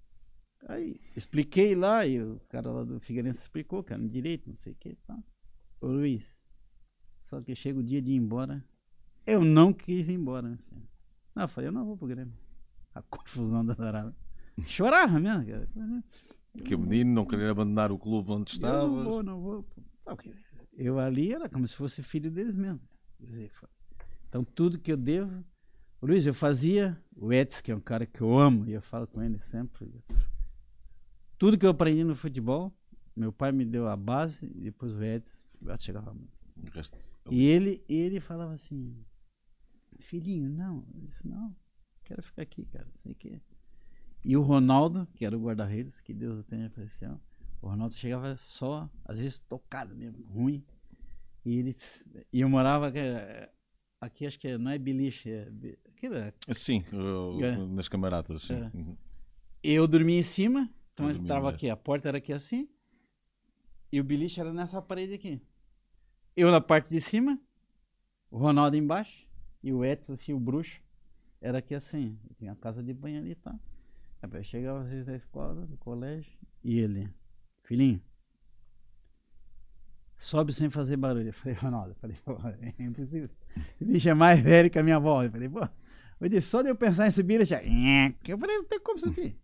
[0.66, 4.56] Aí expliquei lá e o cara lá do Figueirense explicou que era no direito, não
[4.56, 5.22] sei o que tal.
[5.80, 6.24] Ô Luiz,
[7.22, 8.64] só que chega o dia de ir embora,
[9.24, 10.48] eu não quis ir embora.
[10.48, 10.88] meu filho.
[11.34, 12.34] Não, eu falei, eu não vou pro Grêmio.
[12.94, 14.16] A confusão da Arábia.
[14.66, 15.46] Chorava mesmo.
[15.46, 15.68] cara.
[16.64, 19.62] Que o menino não querer abandonar o clube onde Eu não vou, não vou.
[20.04, 20.16] Tá.
[20.72, 22.80] Eu ali era como se fosse filho deles mesmo.
[24.28, 25.44] Então tudo que eu devo.
[26.00, 27.00] Luiz, eu fazia.
[27.16, 29.92] O Edson, que é um cara que eu amo, e eu falo com ele sempre.
[31.36, 32.72] Tudo que eu aprendi no futebol,
[33.16, 35.36] meu pai me deu a base, e depois o Edson
[35.78, 36.32] chegava muito.
[36.56, 36.96] O resto-
[37.30, 39.04] E ele, ele falava assim,
[40.00, 41.54] filhinho, não, eu disse, não,
[42.04, 43.40] quero ficar aqui, cara, sei o quê.
[44.24, 47.20] E o Ronaldo, que era o guarda-redes, que Deus o tenha aparecido,
[47.60, 50.64] o Ronaldo chegava só, às vezes tocado mesmo, ruim.
[51.44, 51.76] E ele,
[52.32, 53.50] e eu morava eh,
[54.00, 55.48] aqui, acho que é- não é beliche, é,
[55.88, 57.56] aquilo é Sim, uh, É.
[57.68, 58.42] nas camaradas.
[58.42, 58.54] sim.
[58.54, 58.70] É.
[58.74, 58.96] Uhum.
[59.62, 61.48] Eu dormia em cima, então Eu eu embaixo.
[61.48, 62.68] aqui, a porta era aqui assim,
[63.90, 65.40] e o beliche era nessa parede aqui.
[66.36, 67.38] Eu na parte de cima,
[68.30, 69.26] o Ronaldo embaixo,
[69.62, 70.80] e o Edson, assim, o bruxo,
[71.40, 73.58] era aqui assim, tinha a casa de banho ali e tá?
[74.20, 74.30] tal.
[74.32, 76.30] Eu chegava às vezes da escola, do colégio,
[76.62, 77.08] e ele,
[77.64, 78.00] filhinho,
[80.18, 81.28] sobe sem fazer barulho.
[81.28, 83.30] Eu falei, Ronaldo, eu falei, pô, é impossível.
[83.80, 85.22] O bicho é mais velho que a minha avó.
[85.22, 85.66] Eu falei, pô,
[86.20, 87.62] eu disse, só de eu pensar em subir, ele já.
[87.62, 89.38] Eu falei, não tem como subir.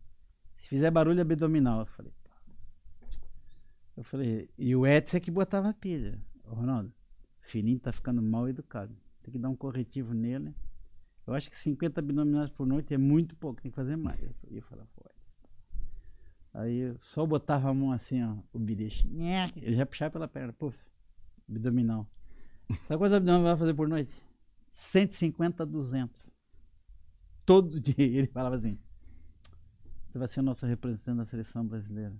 [0.56, 1.80] Se fizer barulho abdominal.
[1.80, 2.30] Eu falei, pô.
[3.96, 6.20] Eu falei, e o Edson é que botava pilha.
[6.44, 6.92] Ô, Ronaldo,
[7.42, 8.94] o filhinho tá ficando mal educado.
[9.22, 10.54] Tem que dar um corretivo nele.
[11.26, 14.20] Eu acho que 50 abdominais por noite é muito pouco, tem que fazer mais.
[14.22, 15.08] Eu ia falar, pô.
[16.54, 19.10] Aí só botava a mão assim, ó, o bilhete.
[19.60, 20.78] Eu já puxava pela perna, puf,
[21.48, 22.08] abdominal.
[22.86, 24.14] Sabe quantos abdominais vai fazer por noite?
[24.70, 26.30] 150 a 200.
[27.44, 28.78] Todo dia ele falava assim:
[30.06, 32.14] Você vai ser o nosso representante da seleção brasileira.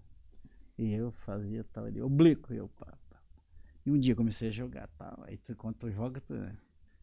[0.76, 2.98] E eu fazia tal, ele oblíquo, eu pá.
[3.86, 5.22] E um dia comecei a jogar tal.
[5.24, 6.34] Aí tu, quando tu joga, tu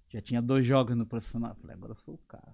[0.09, 1.55] já tinha dois jogos no profissional.
[1.55, 2.53] Falei, agora eu sou o cara.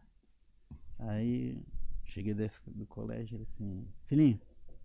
[0.99, 1.57] Aí
[2.05, 4.39] cheguei desse, do colégio, ele assim, filhinho,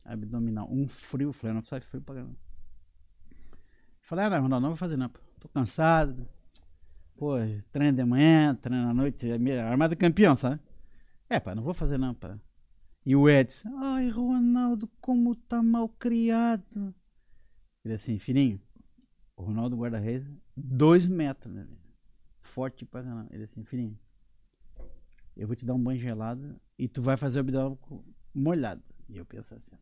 [0.05, 2.37] abdominal, um frio, falei, não sai frio pra caramba.
[4.01, 5.09] Falei, ah, não, Ronaldo, não vou fazer não,
[5.41, 6.29] tô cansado.
[7.17, 7.35] Pô,
[7.71, 10.61] treino de manhã, treino à noite, é armada campeão, sabe?
[11.29, 12.38] É, pá, não vou fazer não, pá.
[13.05, 16.95] E o Edson, ai, Ronaldo, como tá mal criado.
[17.85, 18.61] Ele assim, filhinho,
[19.37, 21.67] o Ronaldo guarda-redes, dois metros, né?
[22.43, 23.29] Forte pra caramba.
[23.31, 23.99] Ele assim, filhinho,
[25.37, 27.79] eu vou te dar um banho gelado e tu vai fazer o abdômen
[28.35, 28.83] molhado.
[29.09, 29.77] E eu penso assim,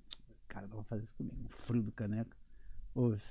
[0.49, 1.49] cara, não vou fazer isso comigo.
[1.49, 2.35] Frio do caneco.
[2.95, 3.23] Ouve.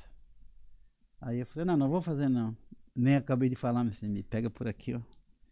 [1.22, 2.56] Aí eu falei, não, não vou fazer não.
[2.96, 5.02] Nem acabei de falar, meu filho, me pega por aqui, ó.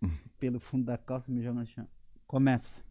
[0.39, 1.87] Pelo fundo da calça, me joga no chão.
[2.25, 2.81] Começa.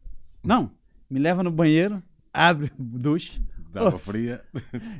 [0.43, 0.71] Não,
[1.09, 2.01] me leva no banheiro,
[2.33, 3.41] abre o duche.
[3.71, 3.97] Dava oh.
[3.99, 4.43] fria.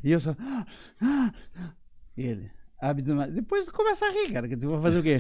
[0.04, 0.36] E eu só.
[2.18, 5.20] Ele, abre do Depois começa a rir, cara, que tu vai fazer o quê?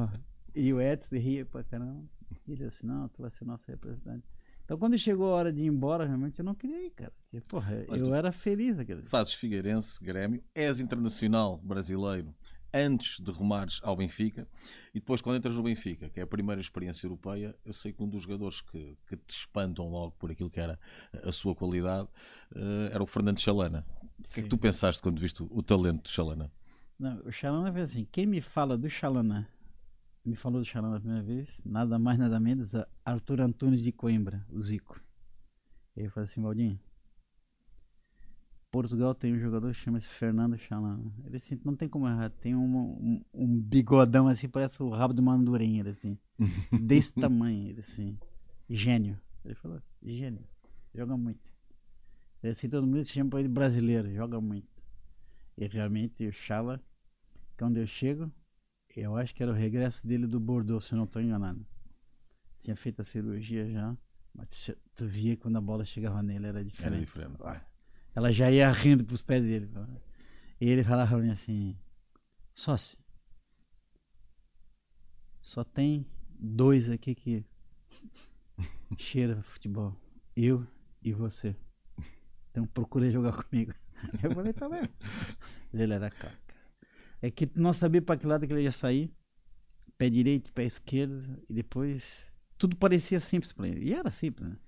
[0.54, 2.04] e o Edson ria pra caramba.
[2.46, 4.26] E ele disse, não, tu vai ser nosso representante.
[4.64, 7.12] Então, quando chegou a hora de ir embora, realmente eu não queria ir, cara.
[7.30, 12.34] Porque, porra, Mas eu era feliz aquele Fazes Figueirense, Grêmio, és internacional brasileiro
[12.72, 14.48] antes de rumares ao Benfica
[14.92, 18.02] e depois quando entras no Benfica, que é a primeira experiência europeia, eu sei que
[18.02, 20.78] um dos jogadores que, que te espantam logo por aquilo que era
[21.22, 22.08] a sua qualidade
[22.52, 23.86] uh, era o Fernando Chalana.
[24.18, 26.50] O que é que tu pensaste quando viste o, o talento do Chalana?
[26.98, 29.48] Não, o Chalana foi assim, quem me fala do Chalana
[30.24, 32.72] me falou do Xalão a primeira vez, nada mais, nada menos,
[33.04, 35.00] Arthur Antunes de Coimbra, o Zico.
[35.96, 36.80] Ele falou assim, Valdinho,
[38.74, 41.12] Portugal tem um jogador que chama-se Fernando Chalana.
[41.24, 45.14] Ele assim, não tem como errar, tem um, um, um bigodão assim, parece o rabo
[45.14, 46.18] do mandurinha, ele assim,
[46.82, 48.18] desse tamanho, ele assim,
[48.68, 49.20] gênio.
[49.44, 50.42] Ele falou, gênio,
[50.92, 51.48] joga muito.
[52.42, 54.68] Ele assim, todo mundo se chama ele brasileiro, joga muito.
[55.56, 56.82] E realmente o Chala,
[57.56, 58.28] quando eu chego,
[59.00, 61.64] eu acho que era o regresso dele do Bordeaux, se eu não estou enganado.
[62.60, 63.96] Tinha feito a cirurgia já,
[64.32, 66.94] mas tu via quando a bola chegava nele, era diferente.
[67.16, 67.66] Era diferente.
[68.14, 69.68] Ela já ia rindo para os pés dele.
[70.60, 71.76] E ele falava para mim assim:
[72.52, 72.96] Sócio,
[75.42, 76.06] só tem
[76.38, 77.44] dois aqui que
[78.96, 79.94] cheira futebol.
[80.36, 80.66] Eu
[81.02, 81.54] e você.
[82.50, 83.74] Então procurei jogar comigo.
[84.22, 84.88] Eu falei, tá bem.
[85.72, 86.43] Ele era cara
[87.24, 89.10] é que tu não sabia para que lado que ele ia sair.
[89.96, 93.88] Pé direito, pé esquerdo, e depois tudo parecia simples para ele.
[93.88, 94.58] E era simples, né?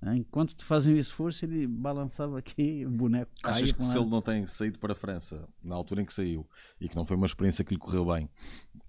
[0.00, 0.16] né?
[0.16, 3.56] Enquanto tu fazia um esforço, ele balançava aqui, o boneco caía.
[3.56, 6.44] Achas que se ele não tem saído para a França, na altura em que saiu,
[6.80, 8.28] e que não foi uma experiência que lhe correu bem,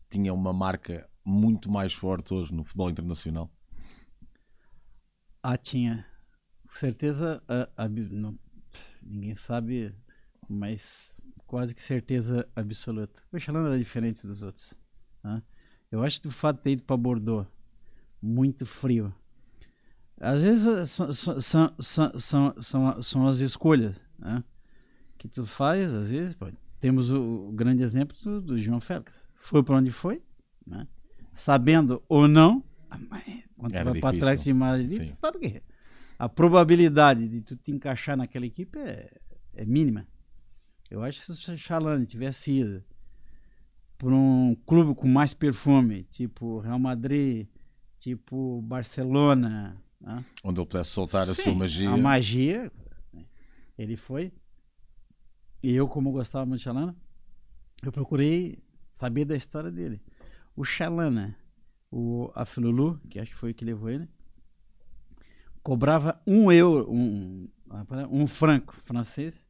[0.10, 3.54] tinha uma marca muito mais forte hoje no futebol internacional?
[5.44, 6.04] Ah, tinha.
[6.68, 8.40] Com certeza, a, a, não,
[9.04, 9.94] ninguém sabe,
[10.50, 11.13] mas
[11.54, 13.22] quase que certeza absoluta.
[13.32, 14.74] O Xalana era diferente dos outros.
[15.24, 15.40] Né?
[15.92, 17.48] Eu acho que o fato de ter ido para Bordeaux,
[18.20, 19.14] muito frio,
[20.20, 22.20] às vezes são, são, são,
[22.60, 24.44] são, são, as escolhas né?
[25.16, 26.34] que tu faz, às vezes.
[26.34, 29.14] Pô, temos o, o, grande exemplo do, do João Félix.
[29.36, 30.24] Foi para onde foi,
[30.66, 30.88] né?
[31.36, 32.98] sabendo ou não, ah,
[33.56, 35.62] quando tu vai para trás de Madrid, tu sabe o que
[36.18, 39.12] A probabilidade de tu te encaixar naquela equipe é,
[39.54, 40.08] é mínima.
[40.94, 42.84] Eu acho que se o Chalane tivesse ido
[43.98, 47.48] por um clube com mais perfume, tipo Real Madrid,
[47.98, 49.76] tipo Barcelona.
[50.00, 50.24] Né?
[50.44, 51.90] Onde ele pudesse soltar Sim, a sua magia.
[51.90, 52.72] A magia.
[53.76, 54.32] Ele foi.
[55.64, 56.96] E eu, como gostava muito de Chalana,
[57.82, 58.60] eu procurei
[58.94, 60.00] saber da história dele.
[60.56, 61.36] O Chalana,
[61.90, 64.08] o Afilulu, que acho que foi o que levou ele,
[65.64, 67.50] cobrava um euro, um,
[68.12, 69.43] um franco francês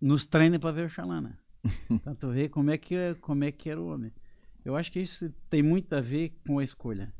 [0.00, 1.38] nos treinos para ver o Xalana.
[1.90, 4.12] então tu vê como é, que, como é que era o homem.
[4.64, 7.12] Eu acho que isso tem muito a ver com a escolha.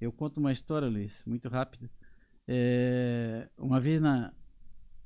[0.00, 1.90] Eu conto uma história, Luiz, muito rápida.
[2.46, 4.32] É, uma vez na,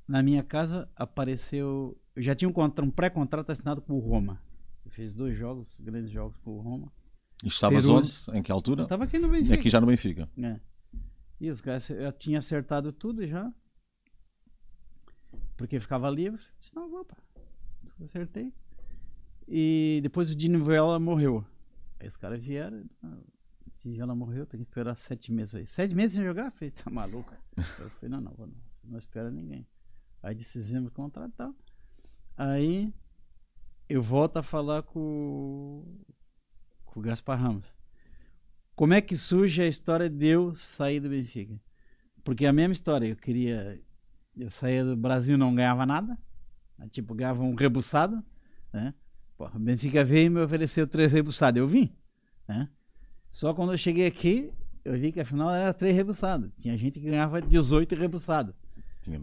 [0.07, 1.97] na minha casa apareceu.
[2.15, 4.41] Eu já tinha um, um pré-contrato assinado com o Roma.
[4.83, 6.91] Eu fiz dois jogos, grandes jogos com o Roma.
[7.43, 8.27] E estavas Perus.
[8.27, 8.39] onde?
[8.39, 8.81] Em que altura?
[8.81, 9.53] Eu tava aqui no Benfica.
[9.53, 10.29] Aqui já no Benfica.
[10.37, 10.59] É.
[11.39, 13.49] E os caras, eu tinha acertado tudo já.
[15.59, 16.41] Porque ficava livre.
[16.57, 17.17] Disse, não, vou, pá.
[18.01, 18.53] Acertei.
[19.45, 21.45] E depois o Dino Viola morreu.
[21.99, 22.85] Aí os caras vieram.
[23.03, 23.17] ah,
[23.83, 25.67] Viola morreu, tem que esperar sete meses aí.
[25.67, 26.49] Sete meses sem jogar?
[26.51, 27.33] Falei, tá maluco?
[27.77, 28.53] Eu falei, não, não, não.
[28.85, 29.67] Não espera ninguém.
[30.23, 30.33] Aí
[31.27, 31.53] e tal.
[32.37, 32.93] Aí
[33.89, 35.83] eu volto a falar com,
[36.85, 37.65] com o Gaspar Ramos.
[38.77, 41.59] Como é que surge a história de eu sair do Benfica?
[42.23, 43.81] Porque é a mesma história, eu queria.
[44.39, 46.17] Eu saía do Brasil não ganhava nada.
[46.77, 46.87] né?
[46.89, 48.23] Tipo, ganhava um rebuçado.
[48.71, 48.93] Né?
[49.37, 51.59] O Benfica veio e me ofereceu três rebuçados.
[51.59, 51.93] Eu vim.
[52.47, 52.69] Né?
[53.31, 54.51] Só quando eu cheguei aqui,
[54.83, 56.51] eu vi que afinal era três rebuçados.
[56.57, 58.55] Tinha gente que ganhava 18 rebuçados.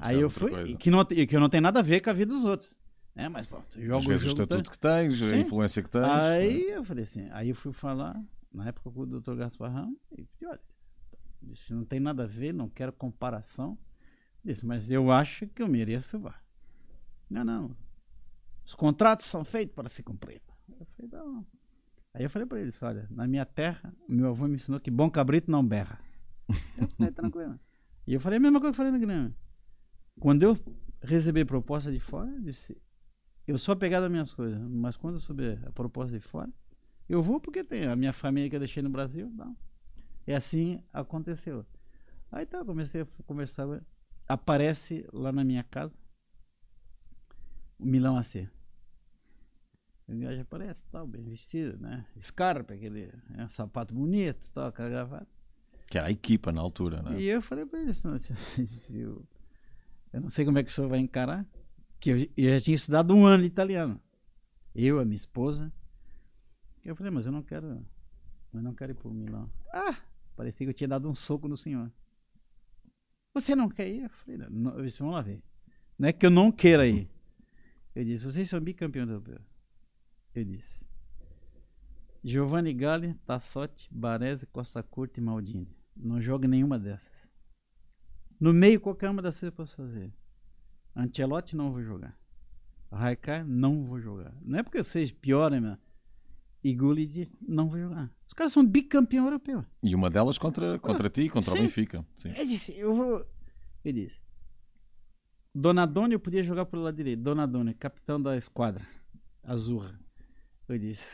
[0.00, 0.50] Aí eu fui.
[0.50, 0.70] coisa.
[0.70, 2.74] E que, não, que não tem nada a ver com a vida dos outros.
[3.14, 3.28] Né?
[3.28, 6.04] Mas, pô, tu joga Às o vezes o estatuto que tens, a influência que tens.
[6.04, 8.20] Aí eu falei assim, aí eu fui falar,
[8.52, 9.34] na época com o Dr.
[9.34, 10.60] Gaspar Ramos, e disse, olha,
[11.52, 13.78] isso não tem nada a ver, não quero comparação.
[14.46, 16.40] Disse, mas eu acho que eu mereço vá.
[17.28, 17.76] Não, não.
[18.64, 20.40] Os contratos são feitos para se cumprir.
[20.68, 21.44] Eu falei, não.
[22.14, 25.10] Aí eu falei para eles, olha, na minha terra, meu avô me ensinou que bom
[25.10, 25.98] cabrito não berra.
[26.78, 27.58] Eu falei, tranquilo.
[28.06, 29.34] E eu falei a mesma coisa que eu falei no Grêmio.
[30.20, 30.56] Quando eu
[31.02, 32.80] recebi proposta de fora, eu disse,
[33.48, 36.52] eu sou apegado às minhas coisas, mas quando eu souber a proposta de fora,
[37.08, 39.28] eu vou porque tem a minha família que eu deixei no Brasil.
[39.28, 39.56] Não.
[40.24, 41.66] E assim aconteceu.
[42.30, 43.66] Aí tá, comecei a conversar.
[44.28, 45.94] Aparece lá na minha casa
[47.78, 48.48] o Milão AC.
[50.08, 52.06] O gajo aparece, tal, bem vestido, né?
[52.20, 55.26] Scarpa, aquele né, sapato bonito, tal, aquela gravata.
[55.88, 57.20] Que era a equipa na altura, não é?
[57.20, 58.08] E eu falei pra ele, assim,
[58.94, 59.24] eu,
[60.12, 61.44] eu não sei como é que o senhor vai encarar,
[61.98, 64.00] que eu, eu já tinha estudado um ano de italiano.
[64.74, 65.72] Eu, a minha esposa.
[66.84, 67.84] Eu falei, mas eu não quero,
[68.54, 69.50] eu não quero ir pro Milão.
[69.72, 69.98] Ah,
[70.36, 71.90] parecia que eu tinha dado um soco no senhor.
[73.36, 74.04] Você não quer ir?
[74.04, 75.42] Eu falei, não, não, disse, vamos lá ver.
[75.98, 77.06] Não é que eu não queira ir.
[77.94, 79.42] Eu disse, vocês são bicampeões europeus.
[80.34, 80.86] Eu disse.
[82.24, 85.68] Giovanni Galli, Tassotti, Baresi, Costa Curta e Maldini.
[85.94, 87.28] Não joga nenhuma dessas.
[88.40, 90.10] No meio, qualquer uma dessas eu posso fazer.
[90.96, 92.18] Ancelotti não vou jogar.
[92.90, 94.34] Raikar não vou jogar.
[94.40, 95.76] Não é porque vocês piorem, meu.
[96.64, 98.10] E Gullit não vou jogar.
[98.26, 99.64] Os caras são bicampeão europeu.
[99.82, 101.62] E uma delas contra, contra ti, contra o Sim.
[101.62, 102.04] Benfica.
[102.16, 102.30] Sim.
[102.36, 103.24] Eu disse, eu vou.
[103.84, 104.20] Eu disse.
[105.54, 107.22] Donadoni eu podia jogar pelo lado direito.
[107.22, 108.86] Donadoni, capitão da esquadra
[109.42, 109.98] azurra.
[110.68, 111.06] Eu disse.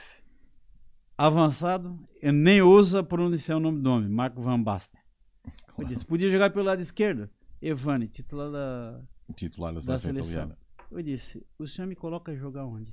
[1.17, 5.01] Avançado, eu nem ouso pronunciar o nome do homem, Marco Van Basten.
[5.45, 5.89] Eu Claro.
[5.93, 7.29] disse, podia jogar pelo lado esquerdo.
[7.61, 9.01] Evani, titular da.
[9.37, 10.11] Titular da Da seleção.
[10.25, 10.59] italiana.
[10.91, 12.93] Eu disse, o senhor me coloca a jogar onde?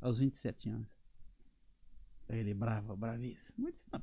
[0.00, 0.88] Aos 27 anos.
[2.28, 3.68] Ele, bravo, bravíssimo.
[3.68, 4.02] Eu disse, não.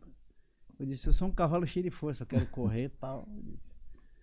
[0.80, 3.28] Eu disse, eu sou um cavalo cheio de força, eu quero correr e tal.
[3.44, 3.60] Disse,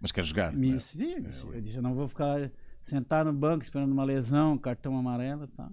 [0.01, 0.53] Mas quer jogar?
[0.53, 0.79] me não é?
[0.79, 2.51] sim, eu disse, eu disse, eu não vou ficar
[2.83, 5.69] sentado no banco esperando uma lesão, um cartão amarelo e tal.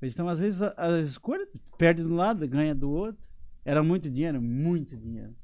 [0.00, 1.46] Eu disse, então, às vezes, a, a escolha
[1.78, 3.22] perde de um lado, ganha do outro.
[3.64, 5.34] Era muito dinheiro, muito dinheiro.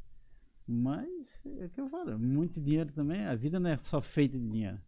[0.67, 1.09] Mas,
[1.45, 3.25] é o que eu falo, muito dinheiro também.
[3.27, 4.79] A vida não é só feita de dinheiro.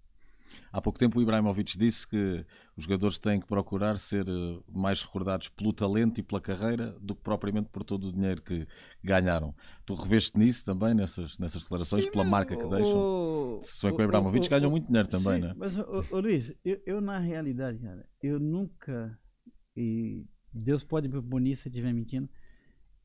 [0.72, 2.44] Há pouco tempo o Ibrahimovic disse que
[2.76, 7.14] os jogadores têm que procurar ser eh, mais recordados pelo talento e pela carreira do
[7.14, 8.66] que propriamente por todo o dinheiro que
[9.02, 9.54] ganharam.
[9.84, 13.00] Tu reveste nisso também, nessas, nessas declarações, Sim, pela marca que o- deixam?
[13.00, 15.54] o- Se sonha o- com o Ibrahimovic, o- ganham o- muito dinheiro também, sim, né?
[15.56, 19.18] Mas, ô, ô, Luiz, eu, eu, na realidade, cara, eu nunca.
[19.76, 22.28] E Deus pode me punir se eu estiver mentindo.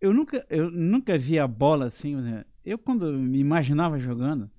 [0.01, 2.15] Eu nunca, eu nunca vi a bola assim.
[2.15, 2.45] né?
[2.63, 4.49] Eu, quando me imaginava jogando,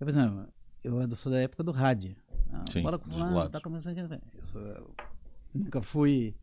[0.00, 0.46] eu, exemplo,
[0.88, 2.16] eu sou da época do rádio.
[2.52, 4.20] A Sim, bola com fulano, tá começando a
[4.54, 4.94] eu,
[5.54, 6.34] nunca fui.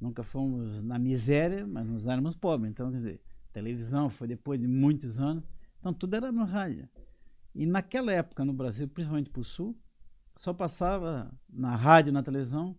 [0.00, 2.70] Nunca fomos na miséria, mas nós éramos pobres.
[2.70, 3.20] Então, quer dizer,
[3.52, 5.44] televisão foi depois de muitos anos.
[5.78, 6.88] Então, tudo era no rádio.
[7.54, 9.76] E naquela época no Brasil, principalmente para o Sul,
[10.36, 12.76] só passava na rádio, na televisão,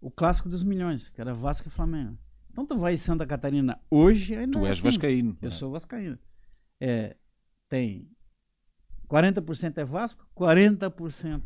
[0.00, 2.18] o clássico dos milhões, que era Vasco e Flamengo.
[2.50, 4.82] Então tu vai em Santa Catarina hoje, não Tu é és assim.
[4.82, 5.38] vascaíno.
[5.40, 5.50] Eu é?
[5.50, 6.18] sou vascaíno.
[6.80, 7.16] É,
[7.68, 8.08] tem
[9.08, 11.42] 40% é Vasco, 40%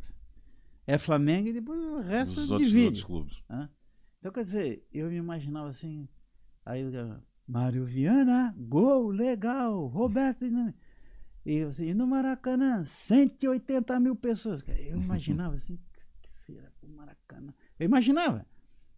[0.86, 2.86] é Flamengo e depois o resto dos divide.
[2.86, 3.42] outros clubes.
[3.50, 3.68] Hã?
[4.18, 6.08] Então, quer dizer, eu me imaginava assim,
[6.64, 10.44] aí eu, Mário Viana, gol, legal, Roberto.
[11.44, 14.62] E assim, no Maracanã, 180 mil pessoas.
[14.66, 15.78] Eu imaginava assim,
[16.20, 17.54] que será o Maracanã?
[17.78, 18.44] Eu imaginava.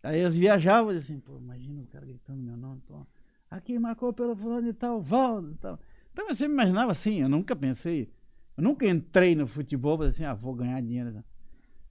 [0.03, 2.81] Aí eu viajava e assim, pô, imagina o cara gritando meu nome.
[2.87, 3.07] Pô,
[3.51, 5.79] aqui marcou pelo fulano e tal, Valdo e tal.
[6.13, 8.13] Então você me imaginava assim, eu nunca pensei,
[8.61, 11.25] eu nunca entrei no futebol assim, ah, vou ganhar dinheiro.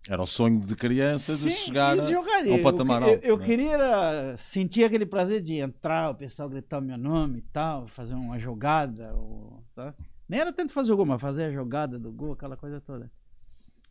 [0.08, 2.40] Era o sonho de criança de Sim, chegar de jogar.
[2.42, 3.26] ao Eu- patamar eu, alto.
[3.26, 3.46] eu né?
[3.46, 7.88] queria era sentir aquele prazer de entrar, o pessoal gritar o meu nome e tal,
[7.88, 9.14] fazer uma jogada.
[9.16, 9.94] Ou, tá?
[10.28, 13.12] Nem era tanto fazer o gol, mas fazer a jogada do gol, aquela coisa toda.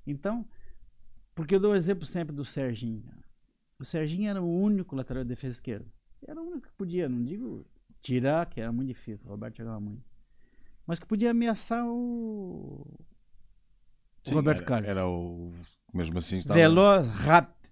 [0.07, 0.47] Então,
[1.35, 3.03] porque eu dou o exemplo sempre do Serginho.
[3.79, 5.87] O Serginho era o único lateral de defesa esquerda.
[6.27, 7.67] Era o único que podia, não digo
[8.01, 10.03] tirar, que era muito difícil, o Roberto jogava muito.
[10.89, 13.05] Mas que podia ameaçar o, o
[14.25, 14.89] Sim, Roberto era, Carlos.
[14.89, 15.53] Era o.
[15.93, 16.59] Mesmo assim, estava.
[16.59, 17.69] Veloz, rápido,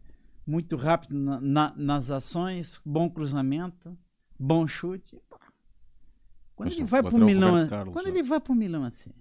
[0.47, 3.97] muito rápido na- na- nas ações, bom cruzamento,
[4.39, 5.19] bom chute.
[6.55, 8.11] Quando Mas ele o vai para o Milão, Carlos, quando já.
[8.13, 9.13] ele vai para o Milão assim,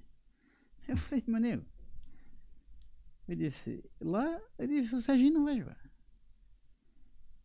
[0.90, 1.66] eu falei, nego,
[3.30, 5.78] eu disse, lá, eu disse, o Serginho não vai jogar.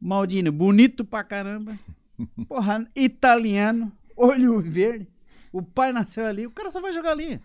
[0.00, 1.78] Maldino, bonito pra caramba,
[2.48, 5.08] porra, italiano, olho verde,
[5.52, 7.40] o pai nasceu ali, o cara só vai jogar ali.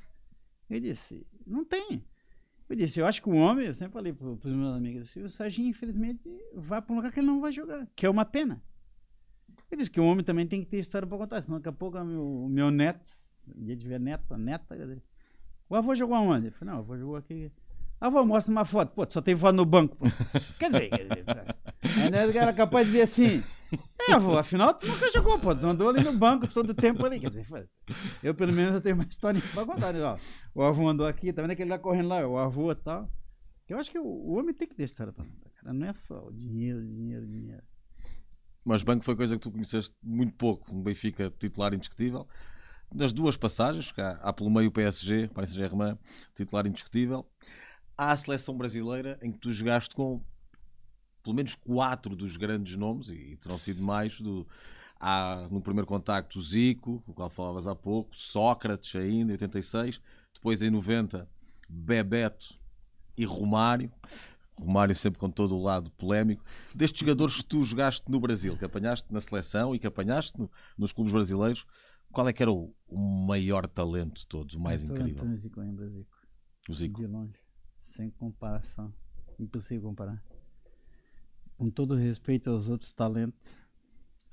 [0.69, 2.03] Eu disse, não tem.
[2.67, 5.21] Eu disse, eu acho que o homem, eu sempre falei pro, pros meus amigos, assim,
[5.21, 6.21] o Serginho, infelizmente,
[6.53, 8.61] vai para um lugar que ele não vai jogar, que é uma pena.
[9.69, 11.71] Eu disse que o homem também tem que ter história para contar, senão daqui a
[11.71, 13.13] pouco o meu, meu neto,
[13.55, 14.75] dia tiver neto, a neta,
[15.69, 16.47] o avô jogou aonde?
[16.47, 17.51] Eu falei, não, o avô jogou aqui.
[17.99, 18.93] Avô, mostra uma foto.
[18.93, 19.95] Pô, só tem foto no banco.
[19.95, 20.05] Pô.
[20.59, 23.43] Quer dizer, quer dizer era capaz de dizer assim,
[24.07, 27.05] é, avô, afinal tu nunca jogou, pô, tu andou ali no banco todo o tempo
[27.05, 27.21] ali.
[28.21, 29.93] Eu pelo menos eu tenho uma história pra contar.
[29.93, 30.01] Né?
[30.01, 30.17] Ó,
[30.53, 33.09] o avô andou aqui, tá vendo aquele lá correndo lá, o avô e tal.
[33.67, 35.73] Eu acho que o, homem tem que ter história pra contar, cara.
[35.73, 37.63] Não é só o dinheiro, dinheiro, dinheiro.
[38.63, 40.73] Mas banco foi coisa que tu conheceste muito pouco.
[40.73, 42.27] Um Benfica titular indiscutível.
[42.93, 45.97] Das duas passagens, cá, há pelo meio o PSG, Paris Saint-Germain,
[46.35, 47.27] titular indiscutível.
[47.97, 50.23] Há a seleção brasileira em que tu jogaste com
[51.25, 54.47] pelo menos quatro dos grandes nomes, e terão sido mais, do,
[54.99, 59.99] há no primeiro contacto o Zico, o qual falavas há pouco, Sócrates ainda, em 86,
[60.35, 61.27] depois em 90,
[61.67, 62.57] Bebeto
[63.17, 63.91] e Romário.
[64.57, 66.45] Romário sempre com todo o lado polémico.
[66.73, 70.49] Destes jogadores que tu jogaste no Brasil, que apanhaste na seleção e que apanhaste no-
[70.77, 71.65] nos clubes brasileiros,
[72.11, 75.23] qual é que era o, o maior talento de todos, o mais Então, incrível?
[75.23, 76.17] Antônio Zico lembra Zico.
[76.69, 77.01] O Zico.
[77.01, 77.33] De longe.
[77.97, 78.93] Sem comparação.
[79.37, 80.23] Impossível comparar.
[81.57, 83.55] Com todo respeito aos outros talentos,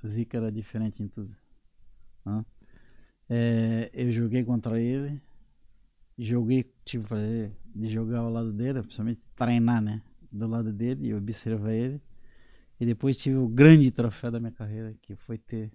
[0.05, 1.35] Zico era diferente em tudo.
[2.25, 2.45] Hã?
[3.29, 5.21] É, eu joguei contra ele.
[6.17, 10.01] Joguei, tive que fazer de jogar ao lado dele, principalmente treinar, né?
[10.31, 12.01] Do lado dele e observar ele.
[12.79, 15.71] E depois tive o grande troféu da minha carreira, que foi ter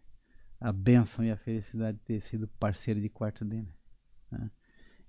[0.61, 3.69] a benção e a felicidade de ter sido parceiro de quarto dele.
[4.31, 4.51] né?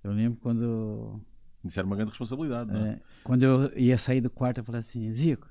[0.02, 1.20] Eu lembro quando
[1.62, 2.90] Isso era uma grande responsabilidade, não é?
[2.92, 5.49] é, quando eu ia sair do quarto, eu falei assim, Zico.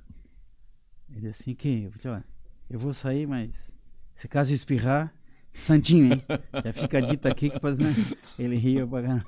[1.16, 1.84] Ele assim, quem?
[1.86, 2.26] Eu falei, olha,
[2.70, 3.74] eu vou sair, mas
[4.14, 5.14] se caso espirrar,
[5.54, 6.24] santinho, hein?
[6.64, 7.94] Já fica dito aqui que pode, né?
[8.38, 9.26] ele ria pra caramba.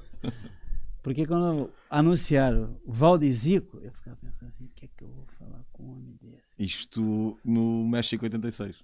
[1.01, 5.25] Porque quando anunciaram Valde Zico, eu ficava pensando assim, o que é que eu vou
[5.39, 6.43] falar com um homem desse?
[6.59, 8.83] Isto no México 86.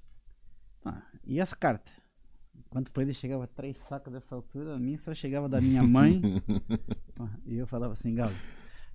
[0.84, 1.94] Ah, e as cartas?
[2.70, 6.22] Quando pra ele chegava três sacos dessa altura, a mim só chegava da minha mãe.
[7.46, 8.34] E eu falava assim, Galo.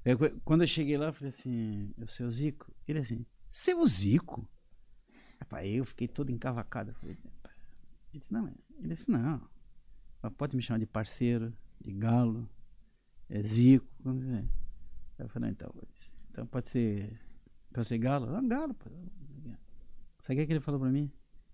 [0.05, 2.73] eu- quando eu cheguei lá, eu falei assim, o seu Zico?
[2.87, 4.49] Ele assim, seu Zico?
[5.41, 6.93] Rapaz, eu fiquei todo encavacado.
[6.95, 7.17] Falei,
[8.13, 8.49] ele disse, não,
[8.79, 9.41] ele disse, não.
[10.37, 12.49] Pode me chamar de parceiro, de Galo,
[13.29, 13.87] é Zico.
[14.03, 14.45] como quiser."
[15.19, 15.75] Eu falei, "Não, então,
[16.31, 17.21] então pode ser.
[17.73, 18.35] Pode ser Galo?
[18.35, 18.91] Ah, Galo, pô.
[20.23, 21.11] Sabe o que ele falou pra mim?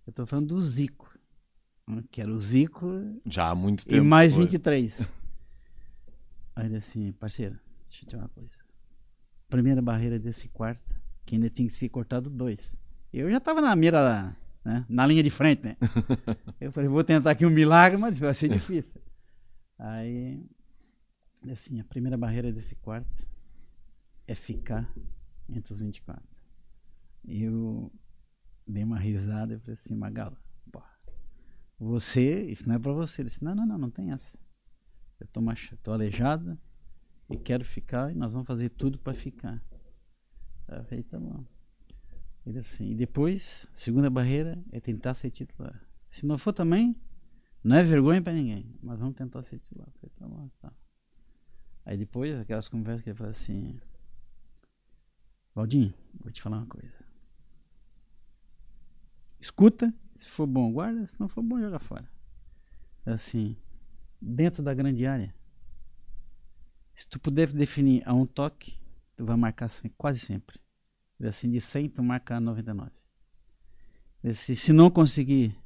[0.06, 1.18] Eu tô falando do Zico.
[1.88, 2.86] hum, Que era o Zico
[3.24, 4.04] Já há muito e tempo.
[4.04, 4.44] mais foi.
[4.44, 4.94] 23.
[6.56, 7.54] Aí ele assim, parceiro,
[7.88, 8.50] deixa eu te dizer uma coisa.
[9.48, 10.94] Primeira barreira desse quarto,
[11.28, 12.74] que ainda tinha que ser cortado dois.
[13.12, 15.76] Eu já tava na mira, né, na linha de frente, né?
[16.58, 18.98] Eu falei, vou tentar aqui um milagre, mas vai ser difícil.
[19.78, 20.42] Aí,
[21.50, 23.26] assim, a primeira barreira desse quarto
[24.26, 24.90] é ficar
[25.50, 26.22] entre os 24.
[27.26, 27.92] E eu
[28.66, 30.36] dei uma risada e falei assim, Magala,
[30.72, 30.90] porra,
[31.78, 33.20] você, isso não é pra você.
[33.20, 34.36] Ele disse, não, não, não, não tem essa.
[35.20, 35.74] Eu tô, mach...
[35.82, 36.58] tô aleijado
[37.28, 39.62] e quero ficar e nós vamos fazer tudo pra ficar.
[40.68, 41.44] Aí eu falei, tá bom.
[42.46, 45.82] Ele assim, e depois, segunda barreira é tentar ser titular.
[46.10, 46.96] Se não for também,
[47.62, 49.88] não é vergonha pra ninguém, mas vamos tentar ser titular.
[50.00, 50.72] Falei, tá bom, tá.
[51.84, 53.80] Aí depois, aquelas conversas que ele fala assim,
[55.54, 56.94] Valdinho, vou te falar uma coisa.
[59.40, 62.08] Escuta, se for bom, guarda, se não for bom, joga fora.
[63.04, 63.56] Assim,
[64.20, 65.34] dentro da grande área,
[66.94, 68.78] se tu puder definir a um toque,
[69.18, 70.58] tu vai marcar sem- quase sempre.
[71.22, 72.92] Assim, de 100, tu marca 99.
[74.24, 75.56] Assim, se não conseguir,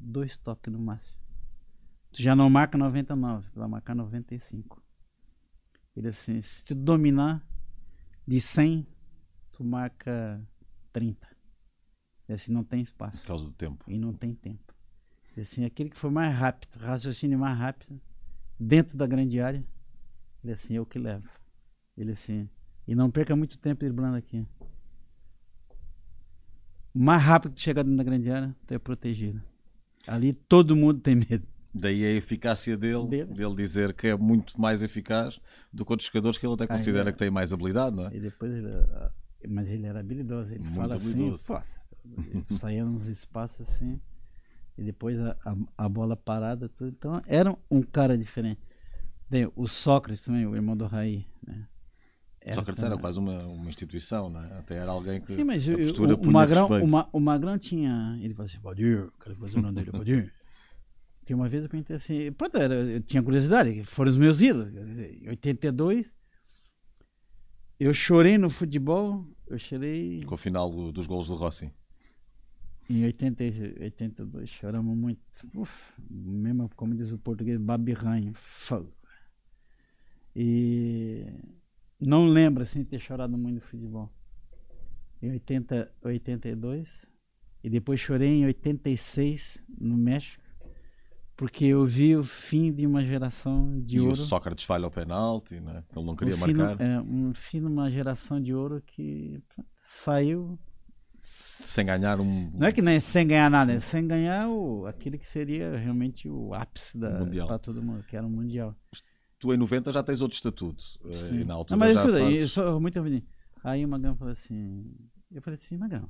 [0.00, 1.20] dois toques no máximo.
[2.10, 4.82] tu já não marca 99, tu vai marcar 95.
[5.94, 7.46] Ele assim, se tu dominar
[8.26, 8.86] de 100,
[9.52, 10.40] tu marca
[10.92, 11.28] 30.
[12.28, 13.18] E assim não tem espaço.
[13.20, 13.84] Por causa do tempo.
[13.90, 14.74] E não tem tempo.
[15.36, 18.00] E assim, aquele que for mais rápido, raciocínio mais rápido,
[18.58, 19.62] dentro da grande área,
[20.42, 21.28] ele assim, eu que levo.
[21.96, 22.48] Ele assim,
[22.86, 24.46] e não perca muito tempo driblando aqui.
[26.94, 29.42] O mais rápido que chegar dentro da grande área, tu é protegido.
[30.06, 31.46] Ali todo mundo tem medo.
[31.74, 33.32] Daí a eficácia dele, Dele.
[33.32, 35.40] dele dizer que é muito mais eficaz
[35.72, 37.12] do que outros jogadores que ele até Ah, considera é.
[37.12, 38.14] que têm mais habilidade, não é?
[38.14, 39.10] E depois ele, ah,
[39.48, 40.50] mas ele era habilidoso.
[40.50, 41.50] Ele Muito fala habilidoso.
[41.54, 43.98] assim, pô, saía nos espaços assim,
[44.76, 45.56] e depois a, a,
[45.86, 46.90] a bola parada, tudo.
[46.90, 48.60] Então era um cara diferente.
[49.30, 51.66] Bem, o Sócrates também, o irmão do Raí, né?
[52.52, 54.58] Sócrates era quase uma, uma instituição, não é?
[54.58, 55.76] Até era alguém que Sim, mas a o,
[56.28, 58.18] o, Magrão, o, Ma- o Magrão tinha.
[58.20, 60.32] Ele falou assim: Valdir, quero fazer o nome dele, Valdir.
[61.20, 64.72] Porque uma vez eu perguntei assim: pronto, era, eu tinha curiosidade, foram os meus ídolos.
[64.98, 66.12] Em 82,
[67.78, 70.24] eu chorei no futebol, eu chorei.
[70.24, 71.72] Com o final do- dos gols do Rossi.
[72.90, 75.20] Em 80, e 82, choramos muito.
[75.54, 75.72] Uf,
[76.10, 78.32] mesmo como diz o português, babirranho.
[78.34, 78.92] Fogo.
[80.34, 81.24] E
[82.06, 84.12] não lembro assim de ter chorado muito no futebol.
[85.20, 86.88] Em 80, 82.
[87.64, 90.42] E depois chorei em 86 no México.
[91.36, 94.12] Porque eu vi o fim de uma geração de e ouro.
[94.12, 95.84] o Sócrates falha o penalti, não é?
[95.96, 96.80] Ele não um queria fim, marcar.
[96.80, 100.58] é, um fim de uma geração de ouro que pronto, saiu
[101.22, 102.50] Sem ganhar um.
[102.54, 106.28] Não é que nem sem ganhar nada, é sem ganhar o, aquele que seria realmente
[106.28, 108.76] o ápice da para todo mundo, que era o mundial.
[109.42, 110.84] Tu em 90 já tens outro estatuto.
[111.04, 111.42] eh, Sim.
[111.44, 113.26] Na altura Não, mas já escuta, fazes- eu sou muito ouvindo.
[113.64, 114.94] Aí o Magrão falou assim,
[115.32, 116.08] eu falei assim, Magrão,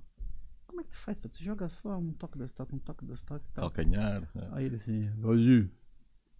[0.66, 1.18] como é que tu faz?
[1.18, 1.30] pô?
[1.30, 3.70] Tu joga só um toque, dois toques, um toque, dois toques e tal.
[3.70, 4.28] calcanhar.
[4.36, 4.48] é.
[4.52, 5.70] Aí ele assim, Valdir,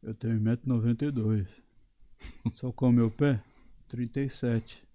[0.03, 1.47] eu tenho 1,92m.
[2.53, 3.43] Só com o meu pé,
[3.89, 4.87] 37.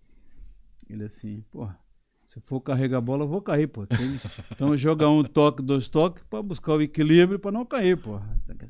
[0.88, 1.80] Ele assim, porra,
[2.26, 3.88] se for carregar a bola, eu vou cair, pô.
[3.88, 4.20] Tem-
[4.52, 8.40] Então joga um toque, dois toques pra buscar o equilíbrio pra não cair, porra.
[8.44, 8.70] Então,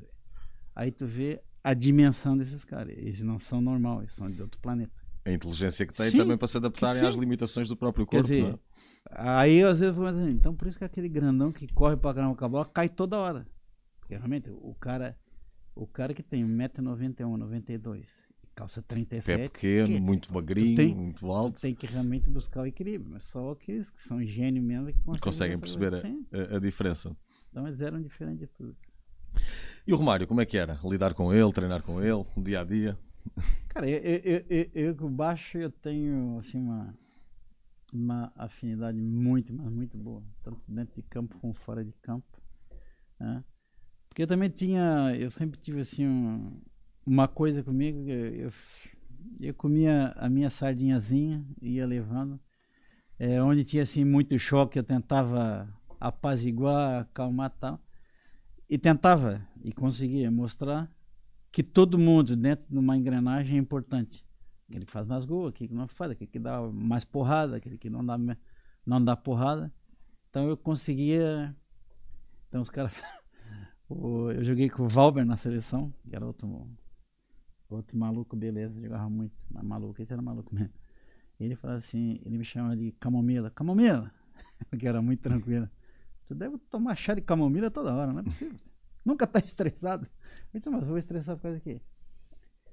[0.74, 2.96] Aí tu vê a dimensão desses caras.
[2.98, 4.92] Eles não são normal, eles são de outro planeta.
[5.26, 8.24] A inteligência que Sim, também para se adaptarem às limitações do próprio corpo.
[8.28, 8.60] dizer, é?
[9.12, 12.14] aí às vezes eu falo assim, então por isso que aquele grandão que corre pra
[12.14, 13.46] caramba com a bola cai toda hora.
[14.00, 15.18] Porque realmente o cara,
[15.76, 18.08] o cara que tem 1,91m, 92
[18.56, 21.62] calça Pé 37, pequeno, que- muito magrinho, tem- muito alto.
[21.62, 23.12] tem que realmente buscar o equilíbrio.
[23.12, 26.02] Mas só aqueles que são gênios mesmo que conseguem, Conseguem perceber.
[26.02, 26.26] Sim.
[26.32, 27.16] a, a diferença.
[27.52, 28.76] Então eles eram diferentes de tudo.
[29.88, 30.80] E o Romário, como é que era?
[30.84, 32.98] Lidar com ele, treinar com ele, dia a dia?
[33.70, 36.94] Cara, eu, eu, eu, com baixo eu tenho assim uma,
[37.94, 40.24] uma afinidade muito, mas muito boa.
[40.44, 42.26] Tanto dentro de campo como fora de campo.
[43.20, 43.44] né?
[44.10, 46.62] Porque eu também tinha, eu sempre tive assim um-
[47.06, 48.52] uma coisa comigo, eu, eu,
[49.42, 52.40] eu comia a minha sardinhazinha, ia levando.
[53.20, 55.70] É, onde tinha assim muito choque, eu tentava
[56.00, 57.80] apaziguar, acalmar tal.
[58.70, 60.92] E tentava, e conseguia mostrar
[61.52, 64.26] que todo mundo dentro de uma engrenagem é importante.
[64.68, 67.78] Aquele que faz mais gol, aquele que não faz, aquele que dá mais porrada, aquele
[67.78, 68.18] que não dá,
[68.86, 69.74] não dá porrada.
[70.30, 71.56] Então eu conseguia.
[72.48, 72.94] Então os caras.
[73.90, 76.70] Eu joguei com o Valber na seleção, que era outro,
[77.70, 80.74] outro maluco, beleza, jogava muito, mas maluco, esse era maluco mesmo.
[81.40, 84.12] Ele falava assim, ele me chamava de camomila, camomila,
[84.78, 85.70] que era muito tranquilo.
[86.28, 88.56] Tu deve tomar chá de camomila toda hora, não é possível.
[89.06, 90.06] Nunca tá estressado.
[90.54, 91.82] Eu disse, mas eu vou estressar por causa aqui.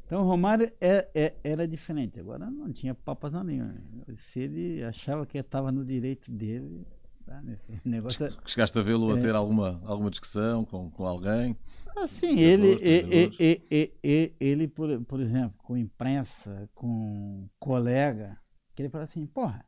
[0.07, 2.19] Então o Romário é, é- era diferente.
[2.21, 3.73] Agora não tinha papas na língua.
[4.17, 6.87] Se ele achava que estava no direito dele,
[7.25, 7.43] tá,
[7.87, 9.21] o negócio é- Chegaste a vê-lo a É.
[9.21, 11.57] ter alguma, alguma discussão com, com alguém?
[11.97, 13.41] Assim, ele, Treinadores, e- e- treinadores.
[13.41, 18.37] e- e- e- ele por, por exemplo, com imprensa, com colega,
[18.75, 19.65] que ele fala assim, porra,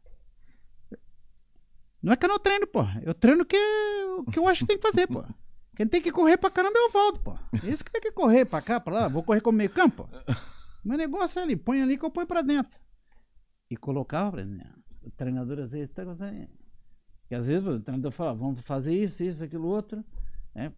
[2.06, 3.56] não é que eu não treino, porra, eu treino que,
[4.18, 5.34] o que eu acho que tem que fazer, porra.
[5.76, 7.40] Quem tem que correr pra caramba é o Valdo, porra.
[7.64, 10.08] Esse que tem que correr pra cá, pra lá, vou correr como meio campo.
[10.84, 12.78] Meu negócio é ali, põe ali que eu ponho pra dentro.
[13.70, 14.82] E colocava dentro.
[15.02, 16.48] O treinador às vezes tá gostando.
[17.30, 20.02] E às vezes o treinador fala, vamos fazer isso, isso, aquilo, outro.
[20.54, 20.72] né?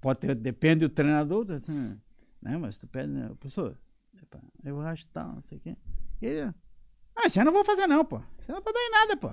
[0.00, 1.62] Pode ter, depende do treinador, do-
[2.42, 2.56] né?
[2.58, 3.28] Mas tu pede, né?
[3.38, 3.78] professor,
[4.64, 5.76] eu acho tal, não sei o quê.
[6.22, 6.54] E ele,
[7.14, 8.16] ah, isso aí eu não vou fazer não, pô.
[8.40, 9.28] Isso aí não vai dar em nada, pô.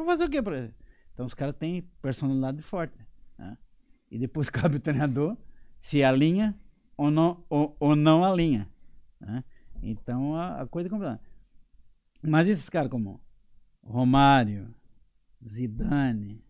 [0.00, 0.74] Eu vou fazer o quê pra ele?
[1.12, 2.94] Então os caras têm personalidade forte,
[3.38, 3.58] né?
[4.10, 5.36] E depois cabe o treinador
[5.80, 6.58] se alinha
[6.96, 8.68] ou não, ou, ou não alinha,
[9.20, 9.44] né?
[9.82, 11.20] Então a, a coisa é complicada.
[12.22, 13.20] Mas esses caras como
[13.82, 14.74] Romário,
[15.46, 16.42] Zidane,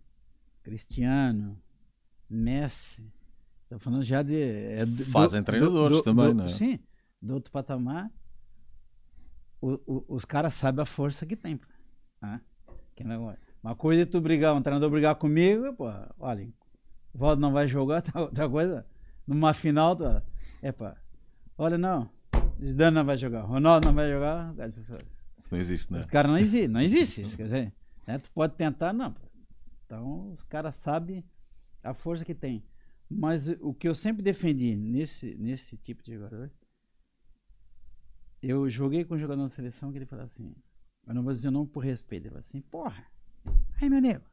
[0.62, 1.60] Cristiano,
[2.28, 3.12] Messi,
[3.64, 4.34] Estou falando já de.
[4.34, 4.78] É,
[5.12, 6.48] Fazem do- treinadores do- também, do- não é?
[6.48, 6.80] Sim,
[7.22, 8.10] do outro patamar.
[9.60, 11.56] o- o- os caras sabem a força que tem.
[11.56, 11.66] pô.
[13.02, 13.38] Que.
[13.62, 16.48] Uma coisa é tu brigar, um treinador brigar comigo, pô, olha,
[17.14, 18.86] o Valdo não vai jogar, tá outra coisa.
[19.26, 20.22] Numa final, tá,
[20.62, 20.96] é pá,
[21.58, 22.10] olha não,
[22.64, 24.54] Zidane não vai jogar, Ronaldo não vai jogar,
[25.42, 26.00] Isso não existe, não é?
[26.00, 27.72] os caras não existe, não existe quer dizer,
[28.06, 28.18] né?
[28.18, 29.14] tu pode tentar, não.
[29.86, 31.24] Então, os caras sabem
[31.82, 32.62] a força que tem.
[33.10, 36.48] Mas o que eu sempre defendi nesse, nesse tipo de jogador,
[38.40, 40.54] eu joguei com um jogador na seleção que ele falou assim,
[41.10, 43.04] eu não vou dizer o nome por respeito, ele falou assim, porra,
[43.80, 44.24] aí meu nego,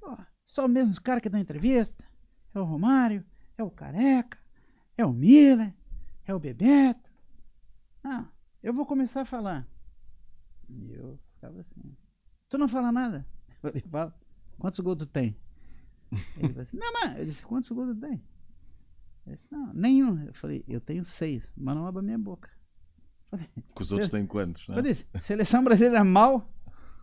[0.00, 2.02] porra, só mesmo os caras que dão entrevista,
[2.54, 3.22] é o Romário,
[3.58, 4.38] é o Careca,
[4.96, 5.74] é o Miller,
[6.24, 7.12] é o Bebeto.
[8.02, 8.26] Ah,
[8.62, 9.68] eu vou começar a falar.
[10.66, 11.94] E eu ficava assim.
[12.48, 13.26] Tu não fala nada?
[13.62, 14.18] Eu falei, fala.
[14.58, 15.36] Quantos gols tu tem?
[16.10, 18.22] Ele falou assim, não, mas eu disse, quantos gols tu tem?
[19.26, 20.24] Ele disse, não, nenhum.
[20.24, 22.50] Eu falei, eu tenho seis, mas não abra minha boca.
[23.74, 24.82] Que os outros têm quantos, não eu é?
[24.82, 26.50] disse, seleção brasileira mal,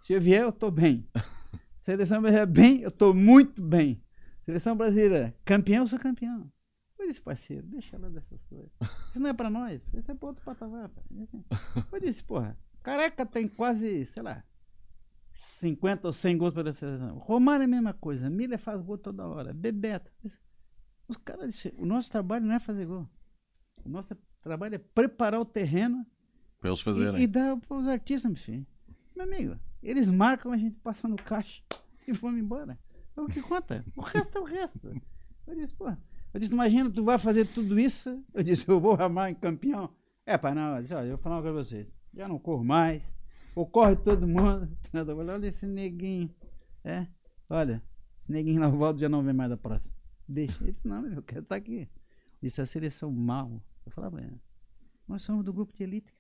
[0.02, 1.08] se eu vier, eu tô bem.
[1.82, 4.04] Seleção brasileira bem, eu tô muito bem.
[4.46, 6.52] Seleção brasileira campeão, eu sou campeão.
[7.00, 8.70] Eu disse, parceiro, deixa ela dessas coisas.
[9.10, 10.92] Isso não é pra nós, isso é pra outro patamar.
[11.92, 14.44] Eu disse, porra, careca tem quase, sei lá,
[15.34, 17.18] 50 ou 100 gols pela seleção.
[17.18, 20.12] Romário é a mesma coisa, Miller faz gol toda hora, Bebeto.
[21.08, 23.10] Os caras, o nosso trabalho não é fazer gol.
[23.84, 24.10] O nosso
[24.42, 26.06] trabalho é preparar o terreno
[26.60, 27.22] Para eles e, fazerem.
[27.22, 28.66] e dá para os artistas, meu filho.
[29.16, 31.62] Meu amigo, eles marcam, a gente passa no caixa
[32.08, 32.78] e vamos embora.
[33.16, 33.86] É o que conta.
[33.96, 35.02] O resto é o resto.
[35.48, 35.90] Eu disse, pô.
[36.34, 38.24] Eu disse, imagina, tu vai fazer tudo isso.
[38.34, 39.90] Eu disse, eu vou ramar em campeão.
[40.26, 41.94] É, pai, não, eu disse, olha, eu vou falar uma coisa pra vocês.
[42.14, 43.12] Já não corro mais.
[43.56, 44.70] Ou corre todo mundo.
[44.94, 46.34] Olha esse neguinho.
[46.84, 47.08] É,
[47.50, 47.84] olha,
[48.22, 49.94] esse neguinho lá, Valdo já não vem mais da próxima.
[50.28, 50.64] Deixa.
[50.64, 51.82] Ele disse, não, meu, eu quero estar aqui.
[51.82, 51.88] Eu
[52.42, 53.62] disse, a seleção mal.
[53.86, 54.40] Eu falava pra ele,
[55.08, 56.14] nós somos do grupo de elite.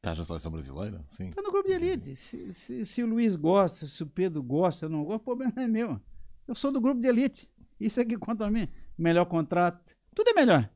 [0.00, 1.04] Estás na seleção brasileira?
[1.08, 1.30] Sim.
[1.32, 2.14] Tá no grupo de elite.
[2.14, 5.52] Se, se- se o Luiz gosta, se o Pedro gosta, eu não gosto, o problema
[5.56, 6.00] não é meu.
[6.46, 7.50] Eu sou do grupo de elite.
[7.80, 8.68] Isso aqui conta a mim.
[8.96, 9.92] Melhor contrato.
[10.14, 10.70] Tudo é melhor.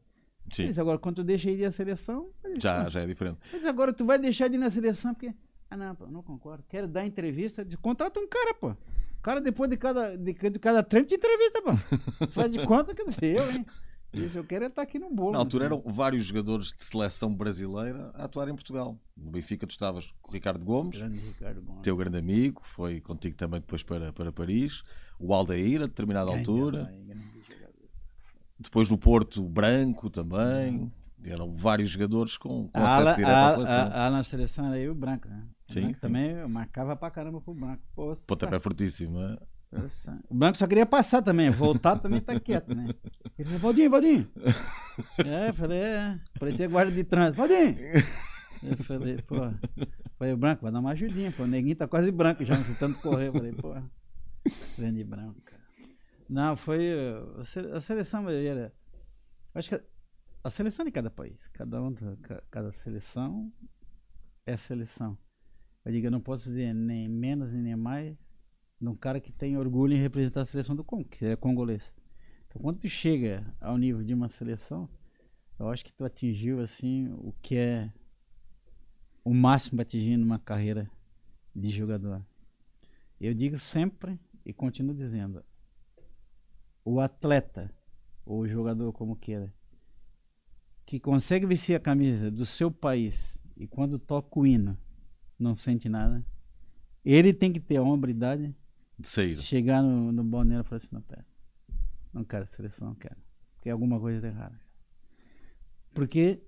[0.52, 0.66] Sim.
[0.66, 2.30] Mas agora, quando tu deixa ir na seleção.
[2.44, 3.38] disse, Já, "Pô, já é diferente.
[3.52, 5.32] Mas agora tu vai deixar de ir na seleção porque.
[5.70, 6.64] Ah, não, pô, não concordo.
[6.68, 7.64] Quero dar entrevista.
[7.64, 8.70] Diz, contrata um cara, pô.
[8.70, 11.70] O cara, depois de cada, de, de cada treino, te entrevista, pô.
[12.26, 13.64] Tu faz de conta que sei eu, hein?
[14.12, 15.32] Isso, eu quero é estar aqui no bolo.
[15.32, 18.98] Na altura eram vários jogadores de seleção brasileira a atuar em Portugal.
[19.16, 20.98] No Benfica tu estavas com o Ricardo Gomes.
[20.98, 21.82] Grande Ricardo Gomes.
[21.82, 24.82] teu grande amigo, foi contigo também depois para, para Paris.
[25.18, 26.94] O Aldair, a determinada Grande altura.
[28.58, 30.92] Depois no Porto, Branco também.
[31.24, 33.74] Eram vários jogadores com, com acesso ala, direto à seleção.
[33.76, 35.44] a, a na seleção era eu e o Branco, né?
[35.68, 36.00] O Sim, Branco sim.
[36.00, 37.80] também marcava pra caramba pro Branco.
[37.94, 39.28] Pô, Pontapé fortíssimo, não é?
[39.30, 39.51] Nossa.
[40.28, 42.88] O Branco só queria passar também, voltar também tá quieto, né?
[43.38, 44.30] Ele falou, Valdinho, Valdinho.
[45.24, 47.36] É, eu falei, é, parecia guarda de trânsito.
[47.38, 47.76] Valdinho!
[48.62, 49.36] Eu falei, pô,
[50.18, 52.74] falei, o Branco, vai dar uma ajudinha, pô, o neguinho tá quase branco já, não
[52.74, 53.28] tanto correr.
[53.28, 53.74] Eu falei, pô,
[54.78, 55.40] grande branco.
[56.28, 56.92] Não, foi
[57.40, 58.72] a se- a seleção brasileira.
[59.54, 59.82] Acho que
[60.44, 63.52] a- seleção de cada país, cada um, da- ca- cada seleção
[64.46, 65.18] é seleção.
[65.84, 68.16] Eu digo, eu não posso dizer nem menos nem mais
[68.82, 71.92] de um cara que tem orgulho em representar a seleção do Congo, que é congolês.
[72.48, 74.88] Então, quando tu chega ao nível de uma seleção,
[75.56, 77.92] eu acho que tu atingiu assim o que é
[79.24, 80.90] o máximo para atingir numa carreira
[81.54, 82.26] de jogador.
[83.20, 85.44] Eu digo sempre e continuo dizendo,
[86.84, 87.72] o atleta
[88.26, 89.54] ou o jogador como queira,
[90.84, 94.76] que consegue vestir a camisa do seu país e quando toca o hino
[95.38, 96.26] não sente nada,
[97.04, 98.52] ele tem que ter a hombridade
[99.02, 99.38] De sair.
[99.38, 101.26] chegar no, no balneário e falar assim, não, pera,
[102.12, 103.16] não quero seleção, não quero.
[103.54, 104.60] Porque alguma coisa está errada.
[105.94, 106.42] Porque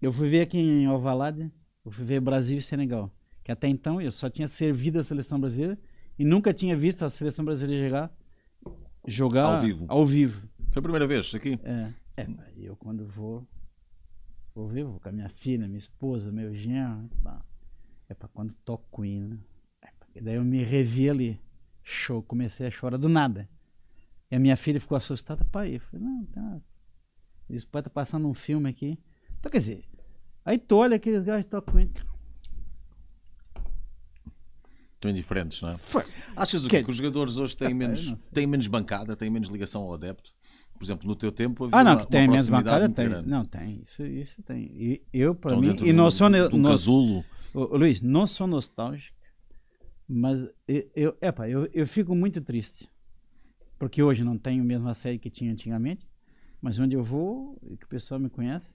[0.00, 1.50] eu fui ver aqui em Alvalade,
[1.84, 3.12] eu fui ver Brasil e Senegal.
[3.44, 5.78] Que até então eu só tinha servido a seleção brasileira
[6.18, 8.12] e nunca tinha visto a seleção brasileira jogar,
[9.06, 9.86] jogar Ao vivo.
[9.88, 10.48] Ao vivo.
[10.72, 11.58] Foi a primeira vez aqui.
[11.62, 13.46] É, é mas eu quando vou,
[14.54, 17.08] vou ver, vou com a minha filha, minha esposa, meu genro,
[18.08, 19.38] é para quando toco o hino.
[19.82, 21.40] É pá, e daí eu me revi ali,
[21.88, 23.48] show, comecei a chorar do nada.
[24.30, 26.60] E a minha filha ficou assustada, pai, eu falei, não, tá.
[27.48, 28.98] Isso pai tá passando um filme aqui.
[29.38, 29.84] Então quer dizer,
[30.44, 31.88] aí tu olha aqueles gajos que tocam.
[34.94, 35.78] Estão indiferentes, não é?
[35.78, 36.02] Foi.
[36.34, 36.84] Achas o Que- quê?
[36.84, 40.34] Que os jogadores hoje têm menos, têm menos bancada, têm menos ligação ao adepto?
[40.78, 43.08] Por exemplo, no teu tempo havia Ah, não, uma, que tem uma menos bancada, tem.
[43.08, 43.28] grande.
[43.28, 44.62] Não, tem, isso, isso tem.
[44.62, 47.24] E eu, para mim, e não sou, não- casulo.
[47.54, 49.16] Ô, Luiz, não sou nostálgico,
[50.08, 50.38] mas
[50.68, 52.90] eu, eu, epa, eu, eu fico muito triste.
[53.78, 56.08] Porque hoje não tenho a mesma série que tinha antigamente.
[56.60, 58.66] Mas onde eu vou, que o pessoal me conhece,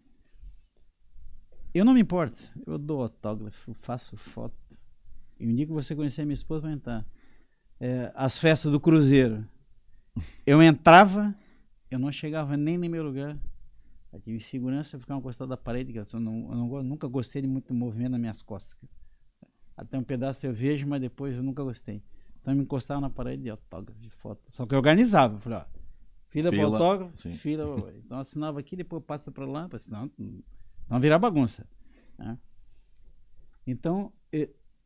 [1.73, 2.41] eu não me importo.
[2.65, 4.55] Eu dou autógrafo, faço foto.
[5.39, 7.05] E um dia que você conhecer minha esposa, vai entrar.
[7.79, 9.47] É, as festas do Cruzeiro.
[10.45, 11.33] Eu entrava,
[11.89, 13.37] eu não chegava nem no meu lugar.
[14.23, 17.47] Tive segurança, eu ficava encostado da parede, que eu, não, eu não, nunca gostei de
[17.47, 18.77] muito movimento nas minhas costas.
[19.81, 22.03] Até um pedaço eu vejo, mas depois eu nunca gostei.
[22.39, 24.41] Então eu me encostava na parede de autógrafo, de foto.
[24.49, 25.39] Só que eu organizava.
[25.39, 25.65] Falei, ó,
[26.29, 27.33] fila, para autógrafo, sim.
[27.33, 27.65] fila.
[27.97, 30.11] Então eu assinava aqui, depois passa para lá, senão
[30.87, 31.65] não virar bagunça.
[32.15, 32.37] Né?
[33.65, 34.13] Então,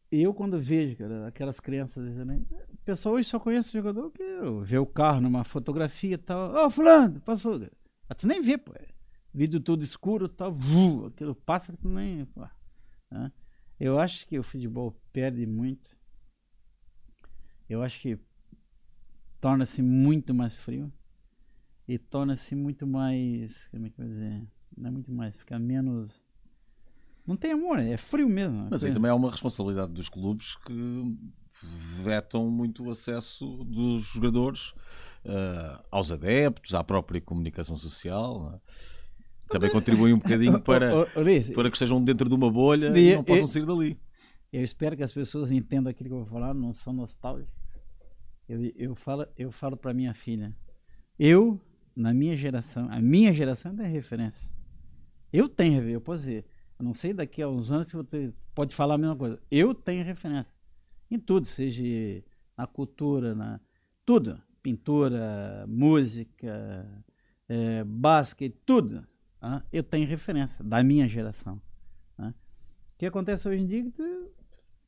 [0.09, 4.23] eu quando vejo cara, aquelas crianças o pessoal hoje só conhece o jogador que
[4.63, 6.53] vê o carro numa fotografia e tal.
[6.53, 7.59] Ó, oh, fulano, passou.
[8.07, 8.71] Mas tu nem vê, pô.
[8.73, 8.87] É
[9.33, 12.23] vídeo todo escuro tal, vu, aquilo passa que tu nem.
[12.25, 12.47] Pô,
[13.11, 13.29] né?
[13.80, 15.95] Eu acho que o futebol perde muito.
[17.69, 18.17] Eu acho que
[19.41, 20.91] torna-se muito mais frio
[21.88, 23.67] e torna-se muito mais.
[23.69, 24.47] Como é que eu vou dizer?
[24.78, 26.13] Não é muito mais, fica menos.
[27.26, 28.67] Não tem amor, é frio mesmo.
[28.69, 31.17] Mas aí também há uma responsabilidade dos clubes que
[32.03, 34.69] vetam muito o acesso dos jogadores
[35.26, 38.53] uh, aos adeptos, à própria comunicação social.
[38.53, 38.94] É?
[39.49, 43.47] Também contribui um bocadinho para, para que estejam dentro de uma bolha e, não possam
[43.47, 43.97] sair dali.
[44.51, 47.53] Eu espero que as pessoas entendam aquilo que eu vou falar, não são nostálgicos.
[48.47, 50.55] Eu, eu falo, eu falo para minha filha,
[51.17, 51.59] eu,
[51.95, 54.49] na minha geração, a minha geração tem referência.
[55.33, 56.45] Eu tenho, eu posso dizer,
[56.79, 59.39] eu não sei daqui a uns anos se você pode falar a mesma coisa.
[59.49, 60.53] Eu tenho referência
[61.09, 61.83] em tudo, seja
[62.57, 63.59] na cultura, na
[64.05, 67.03] tudo, pintura, música,
[67.47, 69.05] é, basquete, tudo.
[69.41, 71.61] Ah, eu tenho referência da minha geração.
[72.17, 72.29] Ah.
[72.29, 73.91] O que acontece hoje em dia?
[73.91, 74.31] Tu,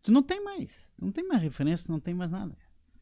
[0.04, 2.56] tu não tem mais, tu não tem mais referência, não tem mais nada.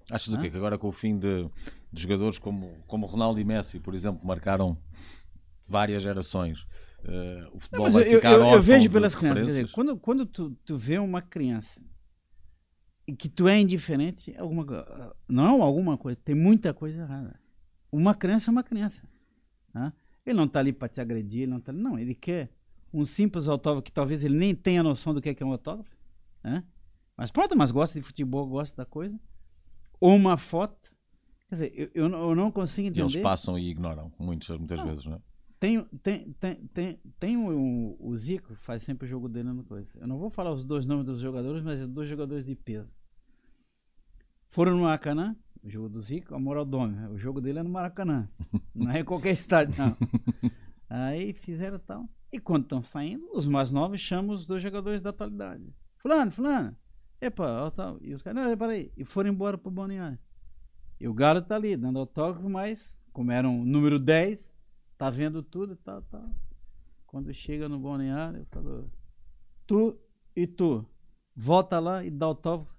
[0.09, 0.49] Achas o quê?
[0.49, 1.49] Que agora com o fim de,
[1.91, 4.77] de jogadores como, como Ronaldo e Messi, por exemplo, marcaram
[5.67, 6.67] várias gerações,
[7.05, 9.45] Uh, o futebol não, vai ficar eu, eu, eu vejo pelas crianças.
[9.45, 11.79] Dizer, quando, quando tu, tu vê uma criança
[13.07, 14.65] e que tu é indiferente, alguma,
[15.27, 17.39] não alguma coisa, tem muita coisa errada.
[17.91, 19.07] Uma criança é uma criança.
[19.71, 19.93] Tá?
[20.25, 22.49] Ele não está ali para te agredir, ele não tá, Não, ele quer
[22.93, 25.51] um simples autógrafo que talvez ele nem tenha noção do que é, que é um
[25.51, 25.95] autógrafo.
[26.43, 26.63] Né?
[27.17, 29.19] Mas pronto, mas gosta de futebol, gosta da coisa.
[29.99, 30.93] Ou uma foto.
[31.49, 33.01] Quer dizer, eu, eu, eu não consigo entender.
[33.01, 34.85] E eles passam e ignoram, muitas, muitas não.
[34.87, 35.19] vezes, não é?
[35.59, 39.97] Tem, tem, tem, tem, tem o, o Zico, faz sempre o jogo dele na coisa.
[39.99, 42.95] Eu não vou falar os dois nomes dos jogadores, mas é dois jogadores de peso.
[44.49, 47.07] Foram no Maracanã, o jogo do Zico, a moral do homem.
[47.07, 48.29] O jogo dele é no Maracanã.
[48.73, 49.97] Não é em qualquer estádio, não.
[50.87, 52.07] Aí fizeram tal.
[52.31, 55.73] E quando estão saindo, os mais novos chamam os dois jogadores da atualidade.
[55.97, 56.77] Fulano, fulano.
[57.19, 57.97] Epa, ó, tal.
[58.01, 58.91] E os caras, não, peraí.
[58.95, 60.19] E foram embora pro Balneário.
[60.99, 64.53] E o Galo tá ali, dando autógrafo, mas, como eram número 10,
[64.97, 66.29] tá vendo tudo e tal, tal.
[67.07, 68.91] Quando chega no balneário, eu falo,
[69.65, 69.97] tu
[70.35, 70.85] e tu,
[71.35, 72.73] volta lá e dá autógrafo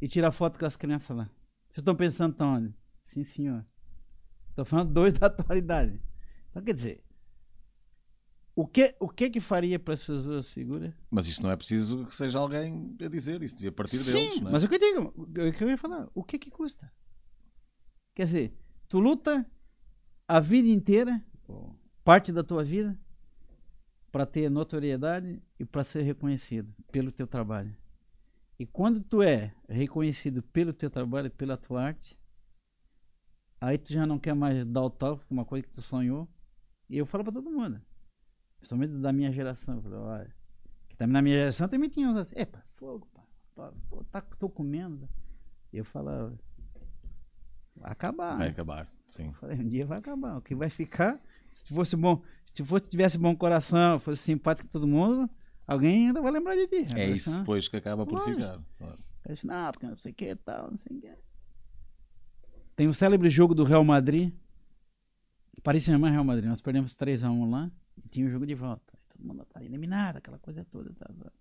[0.00, 1.30] e tira foto com as crianças lá.
[1.72, 2.74] Vocês estão pensando onde?
[3.06, 3.64] Sim, senhor.
[4.50, 5.98] Estou falando dois da atualidade.
[6.50, 7.02] Então, quer dizer,
[8.54, 10.92] o que, o que que faria para essas duas figuras?
[11.10, 14.32] Mas isso não é preciso que seja alguém a dizer, isso devia partir Sim, deles.
[14.34, 14.50] Sim, é?
[14.50, 16.92] mas o que eu digo, o que eu ia falar, o que que custa?
[18.14, 19.50] Quer dizer, tu luta
[20.28, 21.24] a vida inteira,
[22.04, 23.00] parte da tua vida,
[24.10, 27.74] para ter notoriedade e para ser reconhecido pelo teu trabalho.
[28.62, 32.16] E quando tu é reconhecido pelo teu trabalho, pela tua arte,
[33.60, 36.28] aí tu já não quer mais dar o toque, uma coisa que tu sonhou.
[36.88, 37.82] E eu falo para todo mundo,
[38.58, 40.32] principalmente da minha geração, eu falo, olha,
[40.88, 43.24] que também na minha geração também tinha uns assim, epa, fogo, pá,
[43.56, 43.72] pá,
[44.12, 45.08] tá, tô comendo.
[45.72, 46.32] E eu falava,
[47.74, 48.36] vai acabar.
[48.36, 48.52] Vai né?
[48.52, 48.88] acabar.
[49.08, 49.32] Sim.
[49.40, 50.36] Falei, um dia vai acabar.
[50.36, 54.72] O que vai ficar, se fosse bom, se fosse, tivesse bom coração, fosse simpático com
[54.72, 55.28] todo mundo,
[55.66, 56.86] alguém ainda vai lembrar de ti.
[56.94, 58.36] É isso depois que acaba por Lógico.
[58.36, 58.60] ficar.
[59.24, 61.14] Eu não, porque não sei o que tal, não sei o que.
[62.74, 64.32] Tem um célebre jogo do Real Madrid.
[65.62, 66.48] Paris Saint-Germain Real Madrid.
[66.48, 67.70] Nós perdemos 3x1 lá
[68.04, 68.92] e tinha o jogo de volta.
[69.08, 70.92] Todo mundo tá eliminado, aquela coisa toda.
[70.94, 71.32] Tá, tá.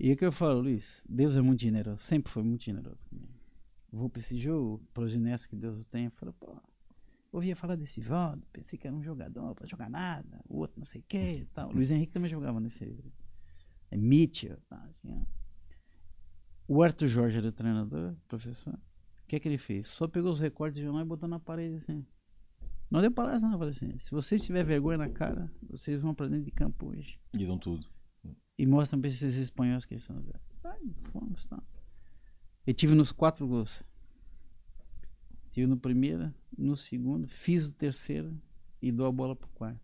[0.00, 1.04] E o que eu falo, Luiz?
[1.08, 2.02] Deus é muito generoso.
[2.02, 3.44] Sempre foi muito generoso comigo
[3.94, 6.56] vou para esse jogo, progeniesse que Deus o tenha, falou, pô,
[7.34, 10.86] ouvia falar desse Valdo, pensei que era um jogador para jogar nada, o outro não
[10.86, 11.72] sei o que tal.
[11.72, 12.84] Luiz Henrique também jogava nesse
[13.90, 15.26] é Mitchell, tá, tinha.
[16.66, 18.74] O Arthur Jorge era o treinador, professor.
[18.74, 19.88] O que é que ele fez?
[19.88, 22.06] Só pegou os recortes de jornal e botou na parede assim.
[22.90, 23.58] Não deu palestra, não.
[23.58, 27.18] Falei assim: se vocês tiverem vergonha na cara, vocês vão para dentro de campo hoje.
[27.32, 27.86] E dão tudo.
[28.56, 30.24] E mostram para esses espanhóis que eles são.
[30.64, 30.80] Ai,
[31.12, 31.60] fomos, tá.
[32.66, 33.82] Eu tive nos quatro gols.
[35.54, 38.36] Tive no primeiro, no segundo, fiz o terceiro
[38.82, 39.78] e dou a bola pro quarto.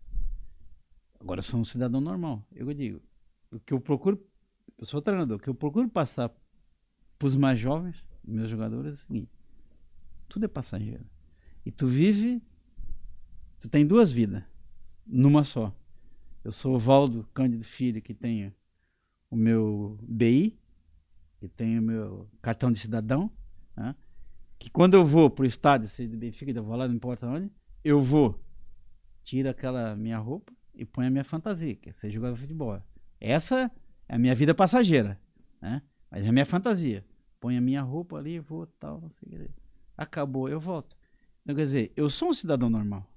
[1.17, 2.45] Agora sou um cidadão normal.
[2.51, 3.01] Eu digo,
[3.49, 4.21] o que eu procuro,
[4.77, 6.29] eu sou treinador, o que eu procuro passar
[7.17, 9.31] pros mais jovens, meus jogadores, é o seguinte:
[10.27, 11.05] tudo é passageiro.
[11.65, 12.43] E tu vive,
[13.57, 14.43] tu tem duas vidas,
[15.07, 15.73] numa só.
[16.43, 18.53] Eu sou o Valdo Cândido Filho, que tenho
[19.29, 20.59] o meu BI,
[21.39, 23.31] que tenho o meu cartão de cidadão,
[23.73, 23.95] né?
[24.61, 27.49] Que quando eu vou pro estádio, se de Benfica, eu vou lá, não importa onde,
[27.83, 28.39] eu vou,
[29.23, 32.79] tiro aquela minha roupa e ponho a minha fantasia, que é ser jogador de futebol.
[33.19, 33.71] Essa
[34.07, 35.19] é a minha vida passageira,
[35.59, 35.81] né?
[36.11, 37.03] Mas é a minha fantasia.
[37.39, 39.51] Põe a minha roupa ali, vou tal, não sei o que.
[39.97, 40.95] Acabou, eu volto.
[41.41, 43.11] Então, quer dizer, eu sou um cidadão normal,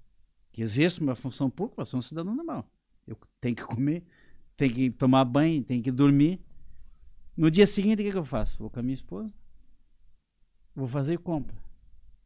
[0.51, 2.67] que exerço uma função pública, mas sou um cidadão normal.
[3.07, 4.03] Eu tenho que comer,
[4.57, 6.41] tenho que tomar banho, tenho que dormir.
[7.37, 8.59] No dia seguinte, o que, que eu faço?
[8.59, 9.31] Vou com a minha esposa,
[10.75, 11.57] vou fazer compra,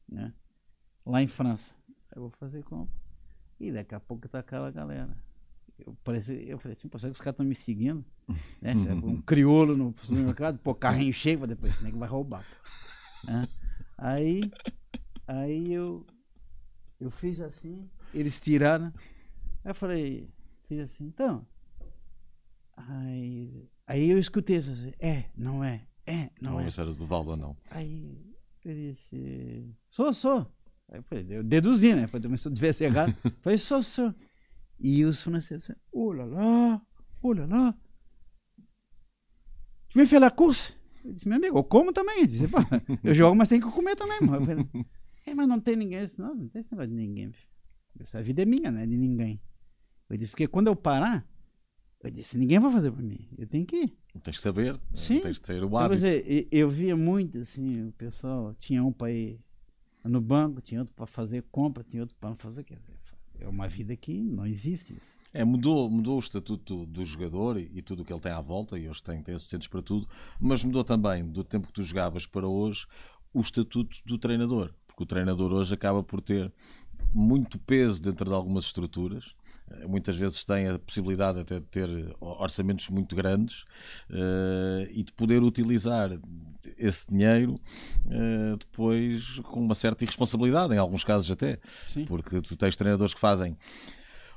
[0.09, 0.33] né?
[1.05, 1.75] Lá em França.
[2.15, 2.95] Eu vou fazer compra.
[3.61, 5.17] E daqui a pouco tá aquela galera.
[5.79, 8.05] Eu, pareci, eu falei assim, pô, será que os caras estão me seguindo?
[8.61, 8.75] Né?
[9.03, 12.45] Um crioulo no supermercado, pô, carrinho cheio, depois esse nego vai roubar.
[13.25, 13.49] Né?
[13.97, 14.51] Aí,
[15.27, 16.05] aí eu,
[17.01, 18.93] eu fiz assim, eles tiraram.
[19.65, 20.29] Aí eu falei,
[20.67, 21.47] fiz assim, então.
[22.77, 26.69] Aí, aí eu escutei assim, é, não é, é, não, Não, é.
[26.69, 27.57] isso era do Valdo ou não.
[27.71, 28.35] Aí
[28.75, 30.47] disse, sou, sou.
[30.91, 32.09] Aí eu, deduzi, né?
[32.31, 34.15] Mas se eu tivesse errado, falei, sou, sou.
[34.81, 36.83] E os franceses, oh lá lá,
[37.21, 37.75] oh lá lá.
[39.91, 40.77] Tu vem fazer curso?
[41.05, 42.21] Eu disse, meu amigo, eu como também.
[42.21, 42.67] Eu, disse, "Pá,
[43.03, 44.21] eu jogo, mas tem que comer também.
[44.21, 44.69] Mano.
[45.27, 46.01] É, mas não tem ninguém.
[46.01, 47.33] Eu disse, não, não tem esse negócio de ninguém.
[47.33, 47.49] filho.
[48.01, 49.41] Essa vida é minha, não é de ninguém.
[50.09, 51.27] Eu disse, porque quando eu parar,
[52.03, 53.27] eu disse, ninguém vai fazer por mim.
[53.37, 53.97] Eu tenho que ir.
[54.23, 55.21] Tens que saber, Sim.
[55.21, 56.01] tens de ter o Então, hábito.
[56.03, 59.39] quer dizer, e- eu via muito assim, o pessoal tinha um para ir
[60.05, 62.65] no banco, tinha outro para fazer compra, tinha outro para não fazer.
[62.65, 62.95] Quer dizer,
[63.41, 65.17] é uma vida que não existe isso.
[65.35, 68.41] É, mudou, mudou o estatuto do jogador e, e tudo o que ele tem à
[68.41, 70.09] volta, e hoje tem, tem assistentes para tudo,
[70.41, 72.87] mas mudou também, do tempo que tu jogavas para hoje,
[73.35, 74.73] o estatuto do treinador.
[74.87, 76.51] Porque o treinador hoje acaba por ter
[77.13, 79.35] muito peso dentro de algumas estruturas.
[79.87, 81.89] Muitas vezes tem a possibilidade até de ter
[82.21, 83.65] orçamentos muito grandes
[84.11, 86.11] eh, e de poder utilizar
[86.77, 87.59] esse dinheiro
[88.11, 91.59] eh, depois com uma certa irresponsabilidade, em alguns casos até.
[91.87, 92.05] Sim.
[92.05, 93.57] Porque tu tens treinadores que fazem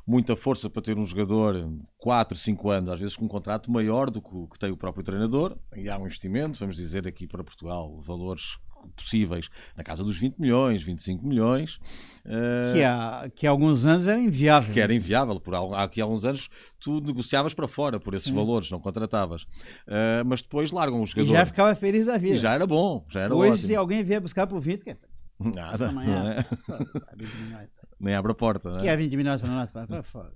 [0.06, 4.10] muita força para ter um jogador 4, 5 anos, às vezes com um contrato maior
[4.10, 7.44] do que que tem o próprio treinador, e há um investimento, vamos dizer aqui para
[7.44, 8.58] Portugal, valores
[8.96, 11.80] possíveis na casa dos 20 milhões, 25 milhões,
[12.26, 14.74] eh, Que, há, que há alguns anos era inviável.
[14.74, 15.40] que era inviável.
[15.40, 19.46] Por há aqui há uns anos tu negociavas para fora por esses valores, não contratavas.
[19.88, 21.32] Eh, mas depois largam o e jogador.
[21.34, 22.36] já ficava feliz da vida.
[22.36, 23.68] E já era bom, já era Hoje, ótimo.
[23.68, 24.98] se alguém vier buscar por 20, que é
[25.40, 26.24] Nada, essa manhã.
[26.24, 26.44] não é?
[26.44, 27.70] pá, 20 milhões.
[28.00, 28.70] nem abre a porta.
[28.78, 28.82] É?
[28.82, 29.72] Que é 20 milhões para nós?
[29.72, 30.32] Pá, foda.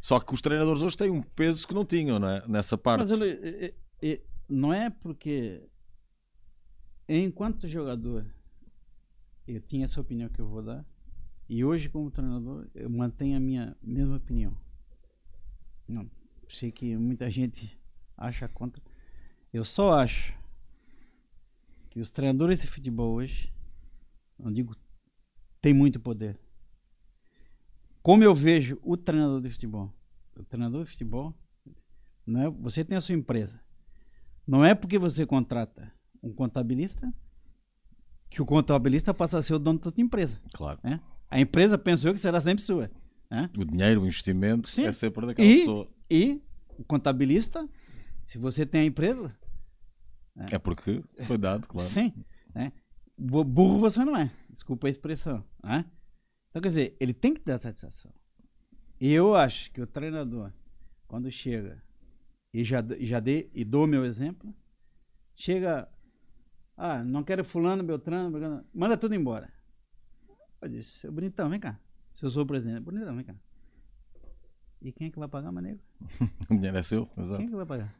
[0.00, 2.42] Só que os treinadores hoje têm um peso que não tinham é?
[2.46, 3.00] nessa parte.
[3.00, 5.62] Mas ele, e- e- não é porque
[7.08, 8.26] enquanto jogador
[9.46, 10.84] eu tinha essa opinião que eu vou dar
[11.48, 14.56] e hoje como treinador eu mantenho a minha mesma opinião.
[15.86, 16.10] Não,
[16.48, 17.78] sei que muita gente
[18.16, 18.82] acha contra.
[19.52, 20.34] Eu só acho
[21.90, 23.52] que os treinadores de futebol hoje,
[24.38, 24.76] não digo
[25.60, 26.38] tem muito poder.
[28.02, 29.92] Como eu vejo o treinador de futebol,
[30.36, 31.34] o treinador de futebol
[32.26, 33.60] não é, você tem a sua empresa.
[34.46, 35.92] Não é porque você contrata
[36.22, 37.12] um contabilista
[38.30, 40.40] que o contabilista passa a ser o dono da tua empresa.
[40.54, 40.78] Claro.
[40.82, 41.00] Né?
[41.30, 42.90] A empresa, penso eu, que será sempre sua.
[43.30, 43.50] Né?
[43.56, 44.84] O dinheiro, o investimento Sim.
[44.84, 45.88] é sempre daquela E- pessoa.
[46.10, 46.42] E
[46.78, 47.68] o contabilista,
[48.24, 49.34] se você tem a empresa,
[50.52, 51.88] É porque foi dado, claro.
[51.88, 52.12] sim.
[52.54, 52.72] Né?
[53.16, 54.30] Bu- Burro você não é.
[54.50, 55.44] Desculpa a expressão.
[55.64, 55.84] Né?
[56.50, 58.12] Então, quer dizer, ele tem que dar satisfação.
[59.00, 60.52] E eu acho que o treinador,
[61.06, 61.82] quando chega,
[62.52, 64.54] e já, já dei, e dou meu exemplo,
[65.36, 65.88] chega,
[66.76, 69.52] ah, não quero fulano, Beltrano, Beltrano, manda tudo embora.
[70.60, 71.78] Eu disse, seu bonitão, vem cá.
[72.14, 73.34] Se eu sou o presidente, bonitão, vem cá.
[74.82, 75.80] E quem é que vai pagar, manego?
[76.50, 77.36] O dinheiro é seu, exato.
[77.38, 77.94] Quem é que vai pagar?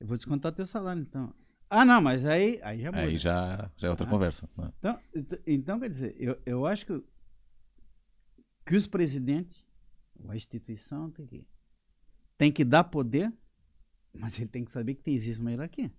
[0.00, 1.32] Eu vou descontar teu salário, então.
[1.68, 3.02] Ah, não, mas aí, aí já muda.
[3.02, 4.10] Aí já, já é outra Ah.
[4.10, 4.48] conversa.
[4.56, 4.72] não é?
[4.78, 7.02] Então, ent- então, quer dizer, eu, eu acho que,
[8.66, 9.64] que os presidentes,
[10.28, 11.46] a instituição, tem que,
[12.36, 13.32] tem que dar poder,
[14.12, 15.92] mas ele tem que saber que tem, existe uma hierarquia.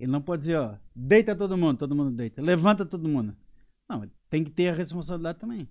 [0.00, 3.36] Ele não pode dizer, ó, deita todo mundo, todo mundo deita, levanta todo mundo.
[3.86, 5.68] Não, ele tem que ter a responsabilidade também.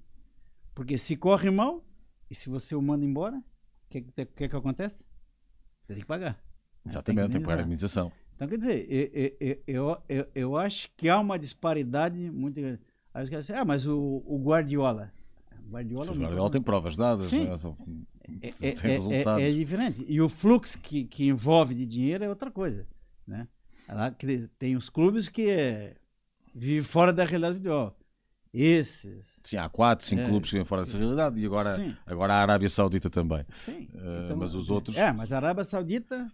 [0.75, 1.83] Porque se corre mal,
[2.29, 3.43] e se você o manda embora, o
[3.89, 5.03] que, que, que que acontece?
[5.81, 6.39] Você tem que pagar.
[6.85, 7.65] Exatamente, tem que pagar a indenizar.
[7.65, 8.11] indenização.
[8.35, 12.79] Então, quer dizer, eu, eu, eu, eu, acho que há uma disparidade muito grande.
[13.11, 15.11] Aí os caras dizem, ah, mas o, o Guardiola.
[15.71, 17.45] Guardiola, O Guardiola tem provas dadas, Sim.
[17.45, 17.57] né?
[17.57, 17.75] São-
[18.41, 19.43] é, tem é- é- resultados.
[19.43, 20.05] é diferente.
[20.07, 22.87] E o fluxo que, que envolve de dinheiro é outra coisa.
[23.25, 23.47] Né?
[23.93, 25.95] Lá que tem os clubes que é,
[26.53, 27.95] vivem fora da realidade futebol.
[28.53, 29.39] Esses.
[29.43, 30.27] Sim, há 4, 5 É.
[30.27, 31.95] clubes que vêm fora dessa realidade e agora, Sim.
[32.05, 33.45] agora a Arábia Saudita também.
[33.51, 33.87] Sim.
[33.93, 36.27] Eh, mas os outros É, mas a Arábia Saudita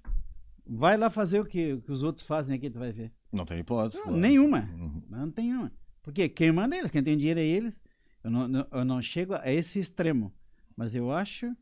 [0.65, 3.11] vai lá fazer o que, que os outros fazem aqui, tu vai ver.
[3.33, 4.01] não têm hipótese.
[4.05, 4.61] Não, nenhuma.
[4.61, 5.03] Uhum.
[5.09, 5.71] Não tem uma.
[6.01, 7.77] Porque quem manda é eles, quem tem dinheiro é eles.
[8.23, 10.33] Eu não, não- eu não chego a esse extremo.
[10.75, 11.53] Mas eu acho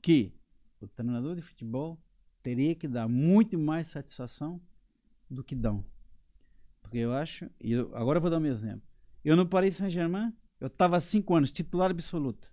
[0.00, 0.32] que
[0.80, 1.98] o treinador de futebol
[2.40, 4.60] teria que dar muito mais satisfação
[5.30, 5.84] do que dão.
[6.80, 7.50] Porque eu acho.
[7.60, 8.86] E eu, agora eu vou dar um exemplo.
[9.24, 12.52] Eu no Paris Saint-Germain, eu estava há cinco anos, titular absoluto.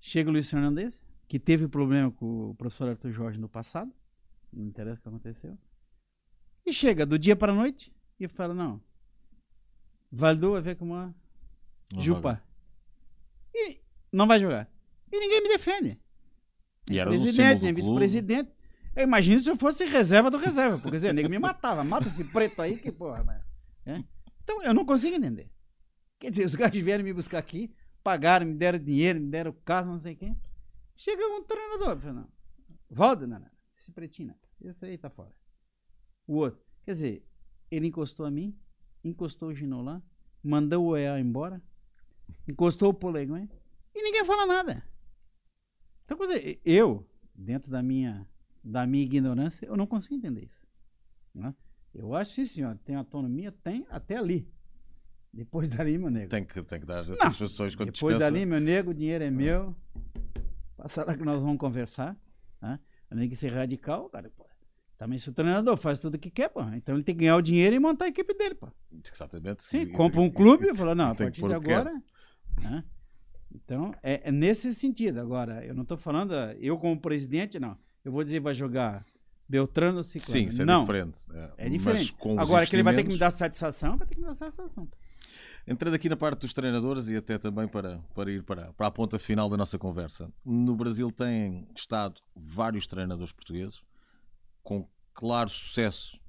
[0.00, 3.92] Chega o Luiz Fernandes, que teve problema com o professor Arthur Jorge no passado.
[4.52, 5.58] Não interessa o que aconteceu.
[6.66, 8.82] E chega do dia para a noite e fala: não.
[10.10, 11.14] Valdo vai ver como uma
[11.98, 12.42] Jupa.
[13.54, 13.80] E
[14.12, 14.70] não vai jogar.
[15.12, 15.98] E ninguém me defende.
[16.90, 17.80] E era presidente, do nem clube.
[17.80, 18.50] vice-presidente.
[18.96, 21.82] Eu imagino se eu fosse reserva do reserva, porque dizer, nego me matava.
[21.82, 23.42] Mata esse preto aí, que porra, mano.
[23.86, 24.04] É?
[24.42, 25.50] Então eu não consigo entender.
[26.18, 29.88] Quer dizer, os caras vieram me buscar aqui, pagaram, me deram dinheiro, me deram casa,
[29.88, 30.38] não sei quem.
[30.96, 32.28] Chega um treinador, falei, não.
[32.88, 33.50] Volta, não, não.
[33.76, 34.70] Esse pretinho, não.
[34.70, 35.32] Esse aí tá fora.
[36.26, 36.62] O outro.
[36.84, 37.26] Quer dizer,
[37.70, 38.56] ele encostou a mim,
[39.02, 40.02] encostou o Ginolan,
[40.42, 41.60] mandou o EA embora,
[42.48, 43.48] encostou o Poleguin
[43.94, 44.86] e ninguém fala nada.
[46.04, 48.26] Então, quer dizer, eu, dentro da minha,
[48.64, 50.66] da minha ignorância, eu não consigo entender isso.
[51.34, 51.54] né?
[51.94, 54.48] Eu acho, sim, senhor, tem autonomia, tem até ali.
[55.32, 56.30] Depois dali, meu nego.
[56.30, 58.32] Tem que, tem que dar as satisfações quando Depois dispensa.
[58.32, 59.76] dali, meu nego, o dinheiro é meu.
[60.76, 62.16] Passa lá que nós vamos conversar.
[62.60, 62.80] Né?
[63.10, 64.30] Nem que ser radical, cara.
[64.36, 64.44] Pô.
[64.96, 66.62] Também se o treinador faz tudo o que quer, pô.
[66.74, 68.68] Então ele tem que ganhar o dinheiro e montar a equipe dele, pô.
[69.04, 69.62] Exatamente.
[69.64, 71.92] Sim, compra um clube e- fala, não, a tem partir de agora.
[72.60, 72.84] né?
[73.54, 75.18] Então, é, é nesse sentido.
[75.20, 77.76] Agora, eu não estou falando, ah, eu como presidente, não.
[78.04, 79.04] Eu vou dizer, vai jogar
[79.48, 80.32] Beltrano ou Ciclano.
[80.32, 81.18] Sim, isso é não, diferente.
[81.56, 82.16] é Mas diferente.
[82.38, 84.88] Agora, que ele vai ter que me dar satisfação, vai ter que me dar satisfação.
[85.66, 88.90] Entrando aqui na parte dos treinadores e até também para, para ir para, para a
[88.90, 90.30] ponta final da nossa conversa.
[90.44, 93.82] No Brasil têm estado vários treinadores portugueses
[94.62, 96.20] com claro sucesso.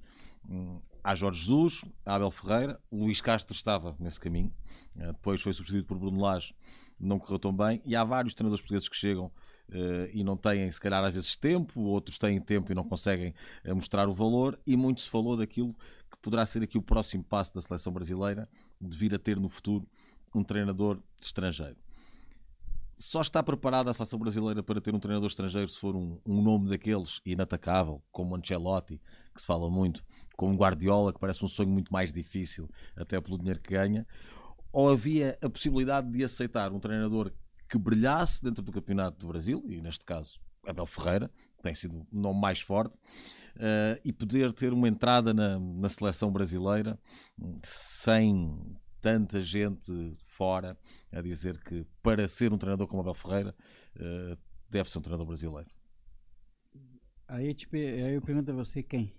[0.48, 4.52] Hum, Há Jorge Jesus, há Abel Ferreira, Luís Castro estava nesse caminho,
[4.98, 6.52] eh, depois foi substituído por Bruno Lage,
[6.98, 9.30] não correu tão bem, e há vários treinadores portugueses que chegam
[10.12, 13.74] e não têm, se calhar, às vezes tempo, outros têm tempo e não conseguem eh,
[13.74, 15.74] mostrar o valor, e muito se falou daquilo
[16.10, 18.48] que poderá ser aqui o próximo passo da seleção brasileira,
[18.80, 19.88] de vir a ter no futuro
[20.34, 21.76] um treinador estrangeiro.
[22.98, 26.40] Só está preparada a seleção brasileira para ter um treinador estrangeiro se for um, um
[26.40, 29.00] nome daqueles inatacável, como Ancelotti,
[29.34, 30.02] que se fala muito,
[30.34, 34.06] como Guardiola, que parece um sonho muito mais difícil, até pelo dinheiro que ganha,
[34.72, 37.32] ou havia a possibilidade de aceitar um treinador
[37.68, 42.06] que brilhasse dentro do campeonato do Brasil, e neste caso Abel Ferreira, que tem sido
[42.12, 42.98] o nome mais forte,
[43.58, 46.98] eh, e poder ter uma entrada na, na seleção brasileira
[47.62, 50.76] sem tanta gente fora
[51.12, 53.54] a dizer que para ser um treinador como Abel Ferreira
[53.96, 54.36] eh,
[54.68, 55.70] deve ser um treinador brasileiro.
[57.28, 59.12] Aí, tipo, aí eu pergunto a você quem?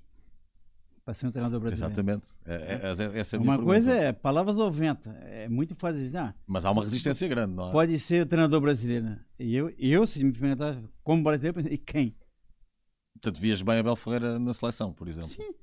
[1.08, 1.94] Para ser um treinador brasileiro.
[1.94, 2.28] Exatamente.
[2.46, 4.08] É, é- é a minha Uma coisa pergunta.
[4.08, 5.10] é palavras ao vento.
[5.22, 7.72] É muito fácil dizer, ah, Mas há uma resistência grande, não é?
[7.72, 9.06] pode ser o treinador brasileiro.
[9.06, 9.26] né?
[9.40, 12.14] E eu, eu se me perguntar como brasileiro, e quem?
[13.14, 15.30] Portanto, vias bem Abel Ferreira na seleção, por exemplo.
[15.30, 15.54] Sim.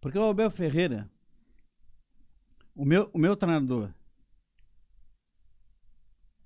[0.00, 1.08] Porque o Abel Ferreira,
[2.74, 3.88] o meu, o meu treinador,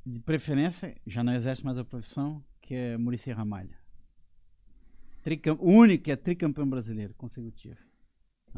[0.04, 3.74] de preferência, já não exerce mais a profissão, que é Muricy Ramalho.
[5.22, 7.85] Tricam, o único que é tricampeão brasileiro consecutivo.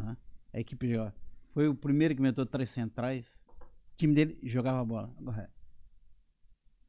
[0.03, 0.17] Tá?
[0.53, 1.15] A equipe joga.
[1.53, 3.41] Foi o primeiro que meteu três centrais.
[3.61, 5.13] O time dele jogava bola.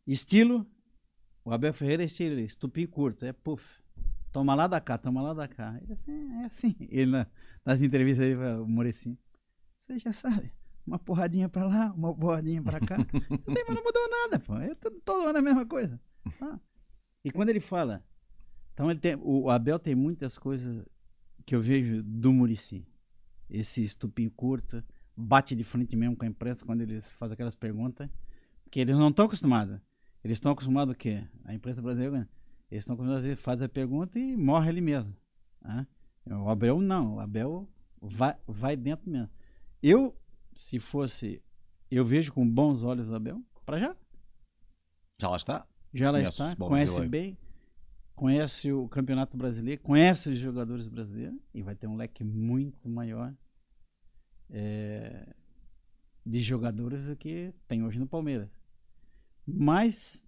[0.08, 0.66] Estilo,
[1.46, 3.64] o Abel Ferreira é estilo, estupim curto, é puff.
[4.32, 5.80] Toma lá da cá, toma lá da cá.
[5.82, 6.76] Ele assim, é assim.
[6.90, 7.28] Ele na-
[7.66, 9.18] nas entrevistas aí, o Muricy.
[9.80, 10.52] Você já sabe.
[10.86, 12.96] Uma porradinha pra lá, uma porradinha pra cá.
[13.30, 14.56] Não tem- mas não mudou nada, pô.
[14.58, 16.00] É tudo, todo ano a mesma coisa.
[16.42, 16.60] Ah.
[17.24, 18.04] E quando ele fala.
[18.74, 20.86] Então ele tem, o Abel tem muitas coisas
[21.46, 22.88] que eu vejo do Murici.
[23.50, 24.84] Esse estupinho curto,
[25.16, 28.10] bate de frente mesmo com a imprensa quando eles fazem aquelas perguntas.
[28.70, 29.80] Que eles não estão acostumados.
[30.24, 31.24] Eles estão acostumados o quê?
[31.46, 32.30] A imprensa brasileira,
[32.70, 35.16] eles estão acostumados a fazer a pergunta e morre ele mesmo.
[35.62, 35.88] né?
[36.26, 37.68] O Abel não, o Abel
[38.00, 39.30] vai, vai dentro mesmo.
[39.82, 40.16] Eu,
[40.54, 41.42] se fosse,
[41.90, 43.96] eu vejo com bons olhos o Abel, para já.
[45.20, 45.68] Já lá está.
[45.94, 47.36] Já lá está, conhece bem,
[48.20, 53.34] conhece o Campeonato Brasileiro, conhece os jogadores brasileiros e vai ter um leque muito maior
[54.50, 55.34] é,
[56.26, 58.50] de jogadores do que tem hoje no Palmeiras.
[59.48, 60.22] Mas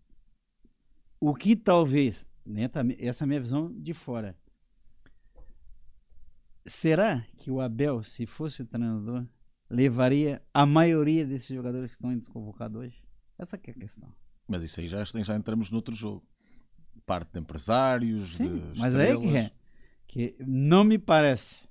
[1.19, 4.37] o que talvez, né, tá- essa é a minha visão de fora.
[6.65, 9.27] Será que o Abel, se fosse o treinador,
[9.69, 13.03] levaria a maioria desses jogadores que estão desconvocados hoje?
[13.37, 14.15] Essa é a questão.
[14.47, 16.25] Mas isso aí já, já entramos noutro jogo.
[17.05, 19.51] Parte de empresários, Sim, de mas aí que é.
[20.07, 21.67] Que não me parece.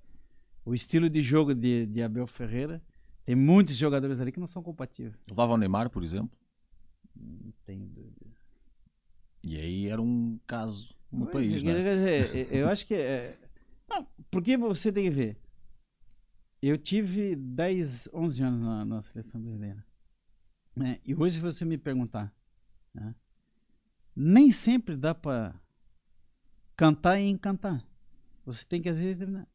[0.64, 2.82] O estilo de jogo de, de Abel Ferreira
[3.24, 5.14] tem muitos jogadores ali que não são compatíveis.
[5.28, 6.30] Levava o Neymar, por exemplo,
[7.16, 8.26] Não tenho dúvida.
[9.42, 11.94] e aí era um caso no Pois, país, quer não é?
[11.94, 13.38] dizer, eu acho que é.
[13.88, 15.38] Não, porque você tem que ver.
[16.62, 19.84] Eu tive 10, 11 anos na, na seleção brasileira.
[20.76, 21.00] né?
[21.04, 22.32] E hoje, se você me perguntar,
[22.94, 23.14] né,
[24.22, 25.54] nem sempre dá para
[26.76, 27.82] cantar e encantar.
[28.44, 29.26] Você tem que, às vezes.
[29.26, 29.46] né,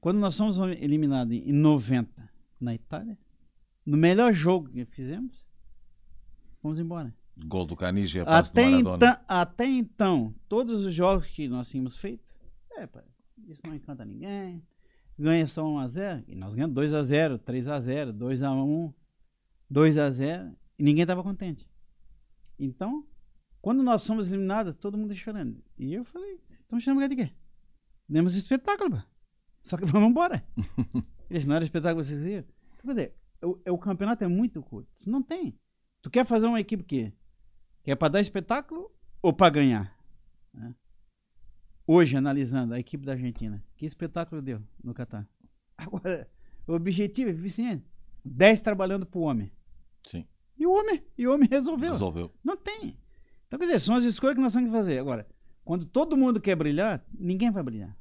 [0.00, 3.18] Quando nós somos eliminados em 90 na Itália,
[3.84, 5.44] no melhor jogo que fizemos,
[6.62, 7.14] fomos embora.
[7.36, 8.96] Gol do Canija e a passe do Até Maradona.
[8.96, 12.36] então, até então, todos os jogos que nós tínhamos feito,
[12.72, 13.02] é, pá,
[13.46, 14.62] isso não encanta ninguém.
[15.18, 16.24] Ganha só 1x0.
[16.28, 18.94] E nós ganhamos 2x0, 3x0, 2x1,
[19.72, 20.54] 2x0.
[20.78, 21.68] E ninguém estava contente.
[22.58, 23.04] Então,
[23.60, 25.62] quando nós fomos eliminados, todo mundo chorando.
[25.78, 27.32] E eu falei, estão chorando de quê?
[28.08, 29.06] Demos espetáculo, pá.
[29.60, 30.44] Só que vamos embora.
[31.28, 32.44] Eles não era espetáculo que vocês iam.
[32.74, 34.88] Então, quer dizer, o, o campeonato é muito curto.
[35.06, 35.58] Não tem.
[36.02, 37.12] Tu quer fazer uma equipe que
[37.82, 38.90] que é para dar espetáculo
[39.22, 39.96] ou para ganhar?
[40.52, 40.74] né?
[41.86, 45.26] Hoje, analisando a equipe da Argentina, que espetáculo deu no Catar?
[45.76, 46.28] Agora,
[46.66, 47.84] o objetivo é eficiente.
[48.24, 49.50] 10 trabalhando para o homem.
[50.06, 50.26] Sim,
[50.58, 51.92] E o homem, e o homem resolveu.
[51.92, 52.32] resolveu.
[52.44, 52.98] Não tem.
[53.48, 54.98] Então, quer dizer, são as escolhas que nós temos que fazer.
[54.98, 55.26] Agora,
[55.64, 57.96] quando todo mundo quer brilhar, ninguém vai brilhar.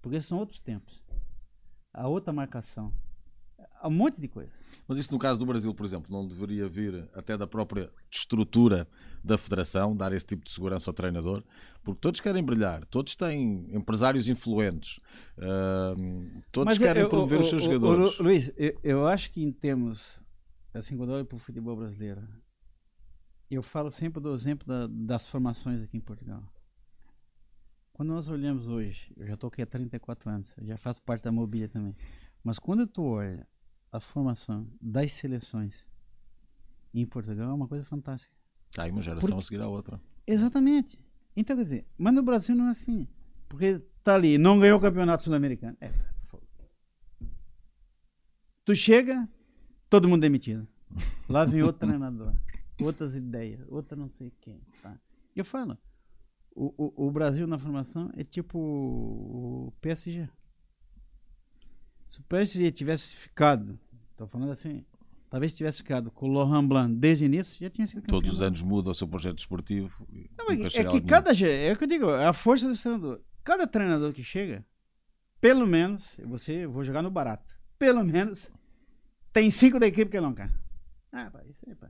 [0.00, 1.02] Porque são outros tempos.
[1.92, 2.92] A outra marcação.
[3.82, 4.52] Há um monte de coisa.
[4.86, 8.86] Mas isso no caso do Brasil, por exemplo, não deveria vir até da própria estrutura
[9.24, 11.42] da federação, dar esse tipo de segurança ao treinador,
[11.82, 15.00] porque todos querem brilhar, todos têm empresários influentes,
[15.38, 18.18] ahm, todos querem eu- promover o- os seus o- jogadores.
[18.18, 20.20] Lu- Luiz, eu, eu acho que em termos,
[20.74, 22.22] assim, quando eu olho para o futebol brasileiro,
[23.54, 26.42] eu falo sempre do exemplo da- das formações aqui em Portugal.
[27.92, 31.32] Quando nós olhamos hoje, eu já estou aqui há 34 anos, já faço parte da
[31.32, 31.94] mobília também,
[32.42, 33.46] mas quando tu olha
[33.92, 35.88] a formação das seleções
[36.94, 38.32] em Portugal, é uma coisa fantástica.
[38.78, 40.00] Aí uma geração Por- a seguir à outra.
[40.26, 40.98] Exatamente.
[41.36, 43.06] Então, quer dizer, mas no Brasil não é assim.
[43.48, 45.76] Porque tá ali, não ganhou o campeonato sul-americano.
[45.80, 45.92] É.
[48.64, 49.28] Tu chega,
[49.88, 50.66] todo mundo demitido.
[51.28, 52.34] Lá vem outro treinador,
[52.84, 54.60] outras ideias, outra não sei quem.
[54.82, 54.98] Tá?
[55.34, 55.78] Eu falo,
[56.54, 60.28] o, o, o Brasil na formação é tipo o, PSG.
[62.08, 63.78] Se o PSG tivesse ficado,
[64.16, 64.84] tô falando assim,
[65.28, 68.36] talvez tivesse ficado com o Laurent Blanc desde o início, já tinha sido Todos os
[68.36, 68.48] campeão.
[68.48, 70.06] anos muda o seu projeto desportivo.
[70.12, 72.76] e Não, é a que cada é o que eu digo, é a força do
[72.76, 73.20] treinador.
[73.44, 74.66] Cada treinador que chega,
[75.40, 77.58] pelo menos, você vou jogar no barato.
[77.78, 78.50] Pelo menos
[79.32, 80.50] tem cinco da equipe que não quer.
[81.12, 81.88] Ah, pá, isso aí, pá.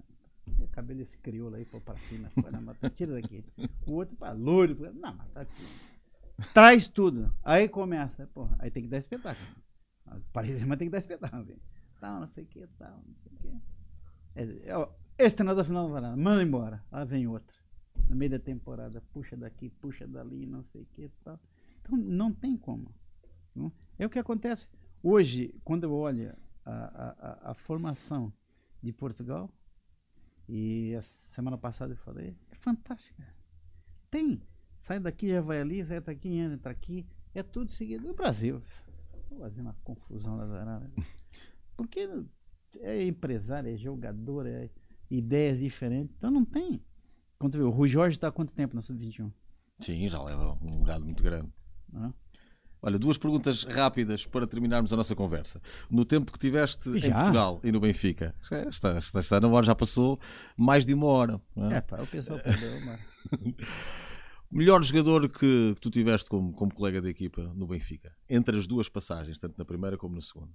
[0.72, 3.44] Cabelo desse crioulo aí, pô, pra cima, pô, não, mas tira daqui.
[3.86, 5.64] O outro, pá, loiro, pô, não, mas tá aqui.
[6.54, 7.32] Traz tudo.
[7.42, 9.46] Aí começa, porra, aí tem que dar espetáculo.
[10.32, 11.44] Parece, mas tem que dar espetáculo.
[11.44, 11.60] velho.
[12.00, 14.66] Tal, não sei o que, tal, não sei o que.
[14.68, 14.88] É, ó,
[15.18, 16.82] Esse treinador final não vai nada, manda embora.
[16.90, 17.56] Lá vem outro.
[18.08, 21.38] No meio da temporada, puxa daqui, puxa dali, não sei o que tal.
[21.82, 22.92] Então não tem como.
[23.54, 23.70] não?
[23.98, 24.68] É o que acontece.
[25.02, 26.34] Hoje, quando eu olho
[26.64, 28.32] a, a, a, a formação
[28.82, 29.52] de Portugal,
[30.50, 33.22] e a semana passada eu falei, é fantástica.
[34.10, 34.42] Tem.
[34.80, 37.06] Sai daqui, já vai ali, sai daqui, entra aqui.
[37.32, 38.08] É tudo seguido.
[38.08, 38.60] No Brasil,
[39.30, 40.90] vou fazer uma confusão lazarada.
[41.76, 42.08] Porque
[42.80, 44.68] é empresário, é jogador, é
[45.08, 46.16] ideias diferentes.
[46.16, 46.82] Então não tem.
[47.38, 49.32] Quando vê, o Rui Jorge está há quanto tempo na Sub-21?
[49.78, 51.48] Sim, já leva um legado muito grande.
[51.92, 52.14] Não é?
[52.82, 55.60] Olha, duas perguntas rápidas para terminarmos a nossa conversa.
[55.90, 57.14] No tempo que tiveste em Já?
[57.14, 60.18] Portugal e no Benfica, esta, esta, esta hora já passou
[60.56, 61.40] mais de uma hora.
[61.56, 61.76] é?
[61.76, 63.00] É, pá, o pessoal perdeu, mas...
[64.50, 68.66] Melhor jogador que, que tu tiveste como, como colega da equipa no Benfica, entre as
[68.66, 70.52] duas passagens, tanto na primeira como na segunda.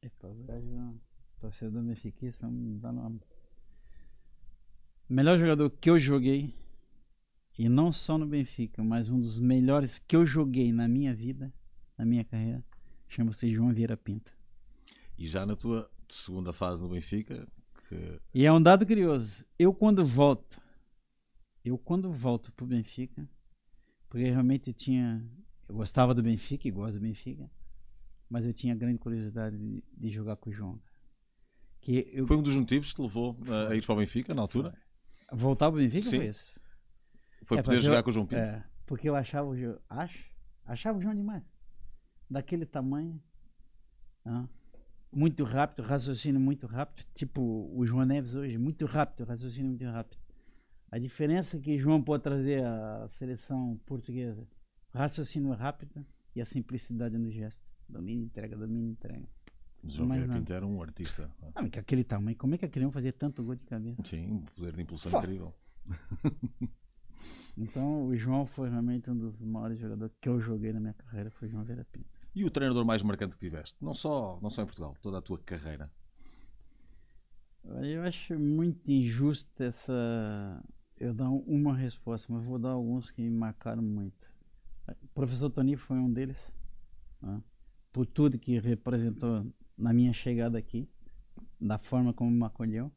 [0.00, 1.00] Epa, o gajo,
[1.40, 3.20] torcedor mexiquista, não dá nome.
[5.08, 6.54] Melhor jogador que eu joguei,
[7.58, 11.52] e não só no Benfica, mas um dos melhores que eu joguei na minha vida,
[11.96, 12.64] na minha carreira,
[13.08, 14.32] chama-se João Vieira Pinto.
[15.16, 17.46] E já na tua segunda fase no Benfica,
[17.88, 19.44] que E é um dado curioso.
[19.58, 20.60] Eu quando volto,
[21.64, 23.28] eu quando volto pro Benfica,
[24.08, 25.24] porque realmente eu tinha,
[25.68, 27.48] eu gostava do Benfica e gosto do Benfica,
[28.28, 30.80] mas eu tinha grande curiosidade de, de jogar com o João.
[31.80, 34.34] Que eu Foi um dos motivos que te levou uh, a ir para o Benfica
[34.34, 34.76] na altura?
[35.32, 36.16] voltar ao Benfica Sim.
[36.16, 36.63] foi isso.
[37.44, 38.40] Foi É, poder jogar eu- com o João Pinto?
[38.40, 39.78] É, porque eu achava o João.
[39.88, 40.24] Acho,
[40.64, 41.42] achava o João demais.
[42.28, 43.20] Daquele tamanho.
[44.26, 44.48] ah,
[45.12, 47.06] muito rápido, raciocínio muito rápido.
[47.14, 47.42] Tipo
[47.72, 50.18] o João Neves hoje, muito rápido, raciocínio muito rápido.
[50.90, 54.46] A diferença que João pode trazer à seleção portuguesa,
[54.92, 56.04] raciocínio rápido
[56.34, 57.62] e a simplicidade no gesto.
[57.88, 59.28] Domínio, entrega, domínio, entrega.
[59.82, 60.32] Mas o Vieira.
[60.32, 61.30] Pinto era um artista.
[61.54, 64.02] Ah, mas que aquele tamanho, como é que homem fazia tanto gol de cabeça?
[64.04, 65.54] Sim, um poder de impulsão incrível.
[67.56, 71.30] Então o João foi realmente um dos maiores jogadores que eu joguei na minha carreira,
[71.30, 72.08] foi o João Vera Pinto.
[72.34, 73.76] E o treinador mais marcante que tiveste?
[73.80, 75.90] Não só, não só em Portugal, toda a tua carreira.
[77.64, 80.62] Eu acho muito injusto essa.
[80.98, 84.28] Eu dar uma resposta, mas vou dar alguns que me marcaram muito.
[85.02, 86.36] O professor Tony foi um deles,
[87.22, 87.42] né?
[87.92, 89.46] por tudo que representou
[89.78, 90.88] na minha chegada aqui,
[91.60, 92.92] da forma como me acolheu.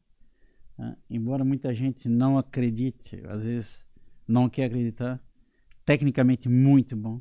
[0.76, 0.96] né?
[1.08, 3.86] Embora muita gente não acredite, às vezes
[4.28, 5.20] não quer acreditar,
[5.84, 7.20] tecnicamente muito bom.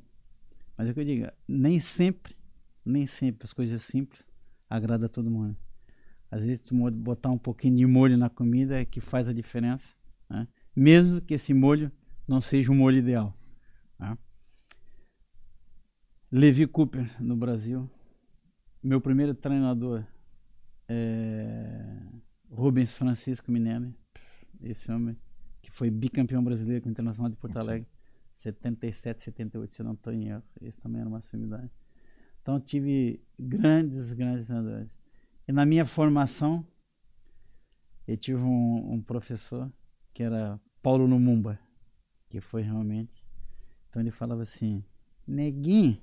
[0.78, 2.36] Mas é o que eu digo, nem sempre,
[2.86, 4.24] nem sempre as coisas simples
[4.70, 5.56] agradam a todo mundo.
[6.30, 9.96] Às vezes tu botar um pouquinho de molho na comida é que faz a diferença,
[10.30, 10.48] né?
[10.76, 11.90] mesmo que esse molho
[12.28, 13.36] não seja o molho ideal.
[13.98, 14.18] né?
[16.30, 17.90] Levi Cooper no Brasil,
[18.84, 20.06] meu primeiro treinador
[20.90, 22.06] é
[22.50, 23.96] Rubens Francisco Minelli,
[24.62, 25.18] esse homem
[25.78, 27.60] foi bicampeão brasileiro com o Internacional de Porto Sim.
[27.60, 27.88] Alegre,
[28.34, 31.70] 77, 78, se eu não estou em erro, esse também era uma sumidade.
[32.42, 34.90] Então tive grandes, grandes treinadores.
[35.48, 36.66] E na minha formação,
[38.08, 39.72] eu tive um, um professor
[40.14, 41.60] que era Paulo Lumumba,
[42.28, 43.24] que foi realmente.
[43.90, 44.84] Então ele falava assim,
[45.28, 46.02] neguinho.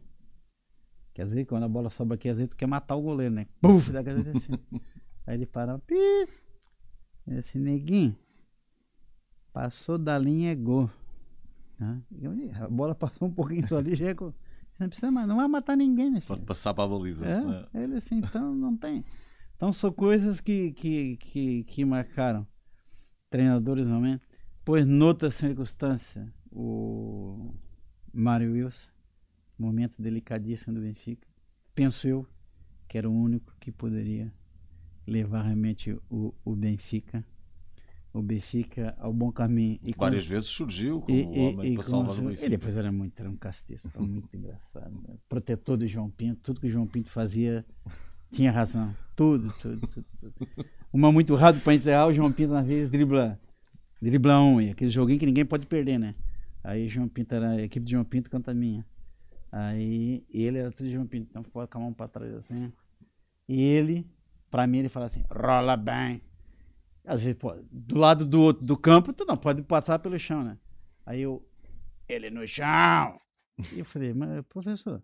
[1.13, 3.47] Quer dizer, quando a bola sobe aqui, às vezes tu quer matar o goleiro, né?
[3.61, 4.53] Puf, assim.
[5.27, 6.29] Aí ele parava, pi.
[7.39, 8.17] Assim, neguinho.
[9.55, 10.90] Passou da linha é gol.
[11.78, 11.97] Tá?
[12.20, 14.35] Eu, A bola passou um pouquinho só ali, já é gol.
[14.81, 16.20] Não precisa mais, não vai matar ninguém, né?
[16.26, 17.24] Pode passar para a baliza.
[17.24, 17.66] né?
[17.72, 19.05] É, ele assim, então não tem.
[19.55, 22.44] Então são coisas que, que, que, que marcaram
[23.31, 24.24] treinadores realmente.
[24.64, 27.55] Pois, noutra circunstância, o
[28.12, 28.90] Mário Wilson,
[29.56, 31.28] momento delicadíssimo do Benfica,
[31.76, 32.26] penso eu
[32.89, 34.32] que era o único que poderia
[35.06, 37.24] levar realmente o, o Benfica,
[38.15, 39.78] o Benfica ao bom caminho.
[39.82, 42.49] E Várias vezes surgiu como e, o e, homem e para salvar o e Benfica.
[42.49, 44.95] depois era muito, era um castiço, foi muito engraçado.
[45.09, 45.16] né?
[45.28, 47.66] Protetor do João Pinto, tudo que o João Pinto fazia
[48.32, 48.95] tinha razão.
[49.16, 50.07] Tudo, tudo, tudo.
[50.20, 50.66] tudo.
[50.93, 53.39] Uma muito rápido para encerrar, o João Pinto na vez dribla,
[54.01, 56.15] dribla um, e aquele joguinho que ninguém pode perder, né?
[56.62, 58.86] Aí o João Pinto era a equipe de João Pinto contra a minha.
[59.51, 62.73] Aí ele era tudo João Pinto, então ficava com a mão para trás assim.
[63.49, 64.07] E ele,
[64.51, 66.23] para mim, ele fala assim: rola bem.
[67.05, 70.43] Às vezes, pô, do lado do outro do campo, tu não pode passar pelo chão,
[70.43, 70.59] né?
[71.05, 71.47] Aí eu,
[72.09, 73.20] ele no chão.
[73.72, 75.02] E eu falei, mas professor,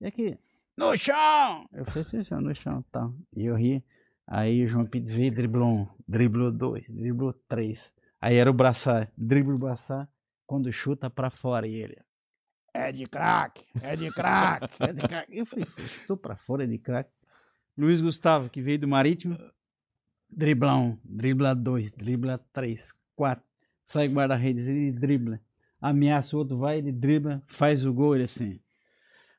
[0.00, 0.38] e aqui?
[0.76, 1.68] No chão!
[1.72, 3.10] Eu falei, sim, senhor, no chão, tá.
[3.36, 3.84] E eu ri.
[4.26, 7.78] Aí o João Pinto veio, driblou um, driblou dois, driblou três.
[8.20, 10.08] Aí era o braçar, dribla o braçar,
[10.46, 11.66] quando chuta pra fora.
[11.66, 11.96] E ele,
[12.72, 15.38] é de craque, é de craque, é de craque.
[15.38, 17.12] Eu falei, chutou pra fora, é de craque.
[17.76, 19.38] Luiz Gustavo, que veio do Marítimo,
[20.36, 23.44] dribla um, dribla dois, dribla três, quatro.
[23.84, 25.40] Sai guarda-redes, ele dribla.
[25.80, 28.58] Ameaça o outro, vai, ele dribla, faz o gol, ele assim.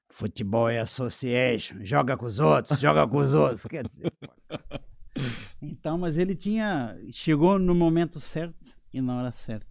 [0.10, 3.66] Futebol é association, joga com os outros, joga com os outros.
[5.62, 6.98] Então, mas ele tinha.
[7.12, 8.56] Chegou no momento certo
[8.94, 9.68] e na hora certa.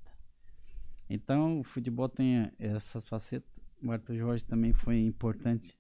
[1.09, 3.49] Então, o futebol tem essas facetas.
[3.83, 5.77] O Arthur Jorge também foi importante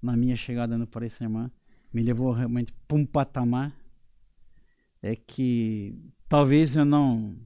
[0.00, 1.50] na minha chegada no Paris Saint-Germain.
[1.92, 3.74] Me levou realmente para um patamar
[5.02, 5.98] é que
[6.28, 7.36] talvez eu não.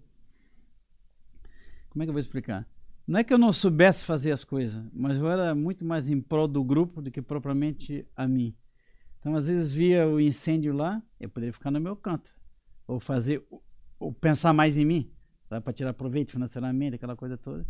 [1.91, 2.67] Como é que eu vou explicar?
[3.07, 6.21] Não é que eu não soubesse fazer as coisas, mas eu era muito mais em
[6.21, 8.57] prol do grupo do que propriamente a mim.
[9.21, 12.35] Então, às vezes, via o incêndio lá, eu poderia ficar no meu canto.
[12.87, 13.43] Ou fazer,
[13.99, 15.11] ou pensar mais em mim,
[15.49, 17.67] para tirar proveito financeiramente, aquela coisa toda.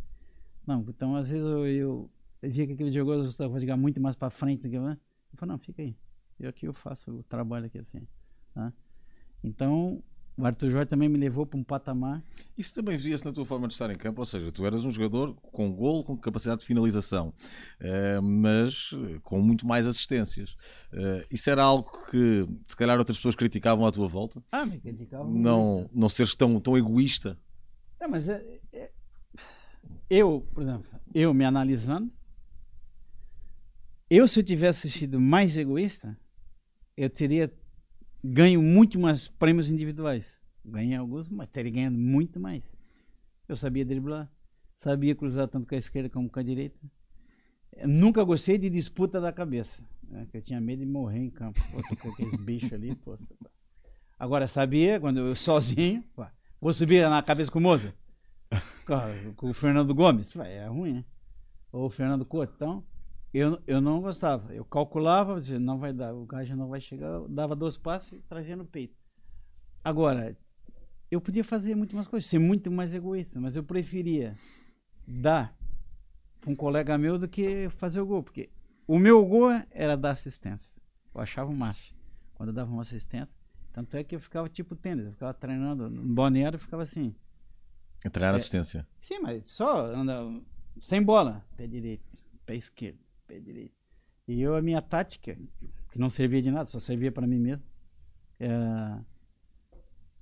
[0.66, 2.11] Não, então, às vezes, eu, eu,
[2.43, 4.85] eu via que aquele jogador estava jogar muito mais para frente do que eu.
[4.85, 4.97] Eu
[5.35, 5.97] falei, não, fica aí.
[6.39, 8.06] Eu aqui eu faço o trabalho aqui assim.
[8.52, 8.73] Tá?
[9.45, 10.03] Então,
[10.39, 12.23] o Arthur Jorge também me levou para um patamar.
[12.57, 14.91] Isso também via-se na tua forma de estar em campo, ou seja, tu eras um
[14.91, 17.35] jogador com gol, com capacidade de finalização,
[17.79, 20.57] eh, mas eh, com muito mais assistências.
[20.93, 24.43] Eh, isso era algo que, se calhar, outras pessoas criticavam à tua volta?
[24.51, 25.29] Ah, me criticava.
[25.29, 27.39] Não, não seres tão, tão egoísta?
[28.01, 28.91] É, mas é, é-
[30.09, 32.11] eu, por exemplo, eu me analisando,
[34.09, 36.16] eu se eu tivesse sido mais egoísta,
[36.97, 37.53] eu teria
[38.24, 40.40] ganho muito mais prêmios individuais.
[40.64, 42.62] Ganhei alguns, mas teria ganhado muito mais.
[43.46, 44.30] Eu sabia driblar,
[44.76, 46.78] sabia cruzar tanto com a esquerda como com a direita.
[47.72, 49.82] Eu nunca gostei de disputa da cabeça.
[50.09, 50.26] Né?
[50.32, 51.60] Eu tinha medo de morrer em campo.
[51.70, 52.94] Pô, com aqueles bichos ali.
[52.94, 53.18] Pô.
[54.18, 56.24] Agora, sabia, quando eu sozinho, pô,
[56.59, 57.94] vou subir na cabeça com o Moza?
[58.86, 60.34] Com, com o Fernando Gomes?
[60.36, 61.05] É ruim, né?
[61.72, 62.52] Ou o Fernando Couto.
[62.55, 62.84] Então,
[63.35, 64.55] eu, eu não gostava.
[64.55, 67.09] Eu calculava, dizia, não vai dar, o gajo não vai chegar.
[67.09, 68.94] Eu dava dois passos e trazia no peito.
[69.82, 70.36] Agora,
[71.11, 74.39] eu podia fazer muito mais coisas, ser muito mais egoísta, mas eu preferia
[75.06, 75.52] dar
[76.40, 78.48] para um colega meu do que fazer o gol, porque
[78.86, 80.81] o meu gol era dar assistência.
[81.12, 81.98] Eu achava o máximo
[82.35, 83.36] quando eu dava uma assistência.
[83.73, 87.12] Tanto é que eu ficava tipo tênis, eu ficava treinando no balneário, ficava assim.
[88.12, 88.86] Treinar é, assistência.
[89.01, 90.20] Sim, mas só anda
[90.82, 92.05] sem bola, pé direito,
[92.47, 93.03] pé esquerdo
[93.35, 93.74] pé direito.
[94.27, 95.36] E eu, a minha tática,
[95.90, 97.65] que não servia de nada, só servia para mim mesmo,
[98.40, 98.48] é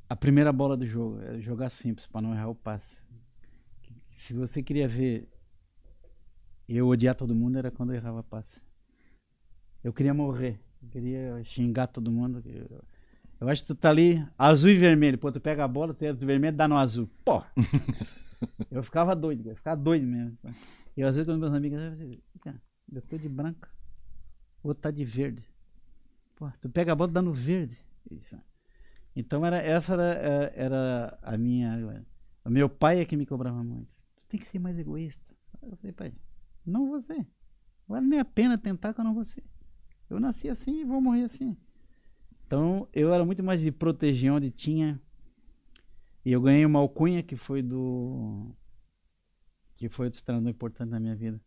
[0.08, 3.02] a primeira bola do jogo, jogar simples, para não errar o passe.
[4.10, 5.28] Se você queria ver
[6.68, 8.60] eu odiar todo mundo, era quando eu errava passe.
[9.82, 12.42] Eu queria morrer, eu queria xingar todo mundo.
[12.44, 12.84] Eu,
[13.40, 15.18] eu acho que tu tá ali, azul e vermelho.
[15.18, 17.08] Pô, tu pega a bola, tu é vermelho, dá no azul.
[17.24, 17.42] Pô!
[18.70, 20.36] eu ficava doido, eu ficava doido mesmo.
[20.96, 21.78] E eu, às vezes, quando meus amigos,
[22.90, 23.68] eu tô de branco.
[24.62, 25.46] O outro tá de verde.
[26.36, 27.76] Pô, tu pega a bola dando verde.
[29.14, 32.04] Então era, essa era, é, era a minha.
[32.44, 33.90] O meu pai é que me cobrava muito.
[34.16, 35.22] Tu tem que ser mais egoísta.
[35.62, 36.14] Eu falei, pai,
[36.64, 37.26] não você.
[37.86, 39.42] Vale nem a pena tentar com não você.
[40.08, 41.56] Eu nasci assim e vou morrer assim.
[42.46, 45.00] Então eu era muito mais de proteger onde tinha.
[46.24, 48.54] E eu ganhei uma alcunha que foi do.
[49.74, 51.40] que foi outro treinador importante na minha vida.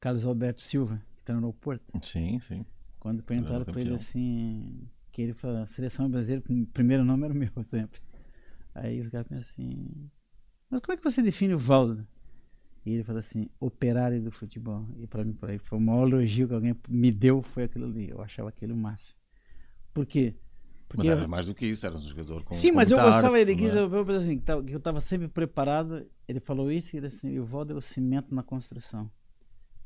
[0.00, 1.84] Carlos Alberto Silva, que está no aeroporto.
[2.02, 2.64] Sim, sim.
[2.98, 7.36] Quando perguntaram para ele assim, que ele falou, seleção brasileira, o primeiro nome era o
[7.36, 8.00] meu sempre.
[8.74, 10.10] Aí os caras pensam assim,
[10.70, 12.06] mas como é que você define o Valdo?
[12.86, 14.86] E ele falou assim, operário do futebol.
[14.98, 17.86] E para mim, por aí, foi o maior elogio que alguém me deu, foi aquilo
[17.86, 18.08] ali.
[18.08, 19.16] Eu achava aquilo o máximo.
[19.92, 20.34] Por quê?
[20.88, 21.28] Porque mas era eu...
[21.28, 23.56] mais do que isso, era um jogador com Sim, com mas eu gostava, arte, ele
[23.56, 23.78] quis, é?
[23.78, 26.06] eu, eu, assim, que eu estava sempre preparado.
[26.26, 29.10] Ele falou isso, e ele assim, o Valdo é o cimento na construção.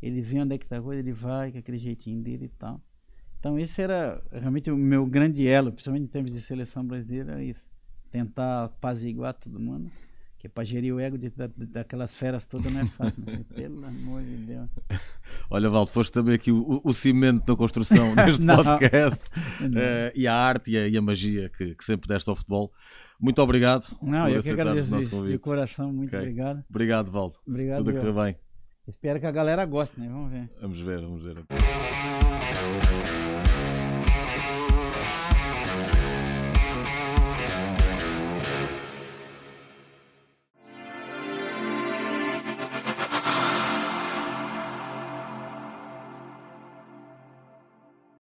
[0.04, 2.48] Ele vê onde é que tá a coisa, ele vai com aquele jeitinho dele e
[2.58, 2.78] tal.
[3.40, 7.42] Então esse era realmente o meu grande elo, principalmente em termos de seleção brasileira, era
[7.42, 7.70] isso.
[8.10, 9.90] Tentar apaziguar todo mundo.
[10.38, 13.82] Que para gerir o ego de, da, daquelas feras todas não é fácil, mas, pelo
[13.82, 14.68] amor de Deus.
[15.48, 19.24] Olha, Valdo, foste também aqui o, o cimento da construção deste podcast
[19.62, 22.70] uh, e a arte e a, e a magia que, que, sempre deste ao futebol.
[23.18, 23.86] Muito obrigado.
[24.02, 26.20] Não, eu que agradeço de coração, muito okay.
[26.20, 26.62] obrigado.
[26.68, 27.36] Obrigado, Valdo.
[27.46, 27.78] Obrigado.
[27.78, 28.43] Tudo a correr bem.
[28.86, 30.08] Espero que a galera goste, né?
[30.08, 30.50] Vamos ver.
[30.60, 31.36] Vamos ver, vamos ver.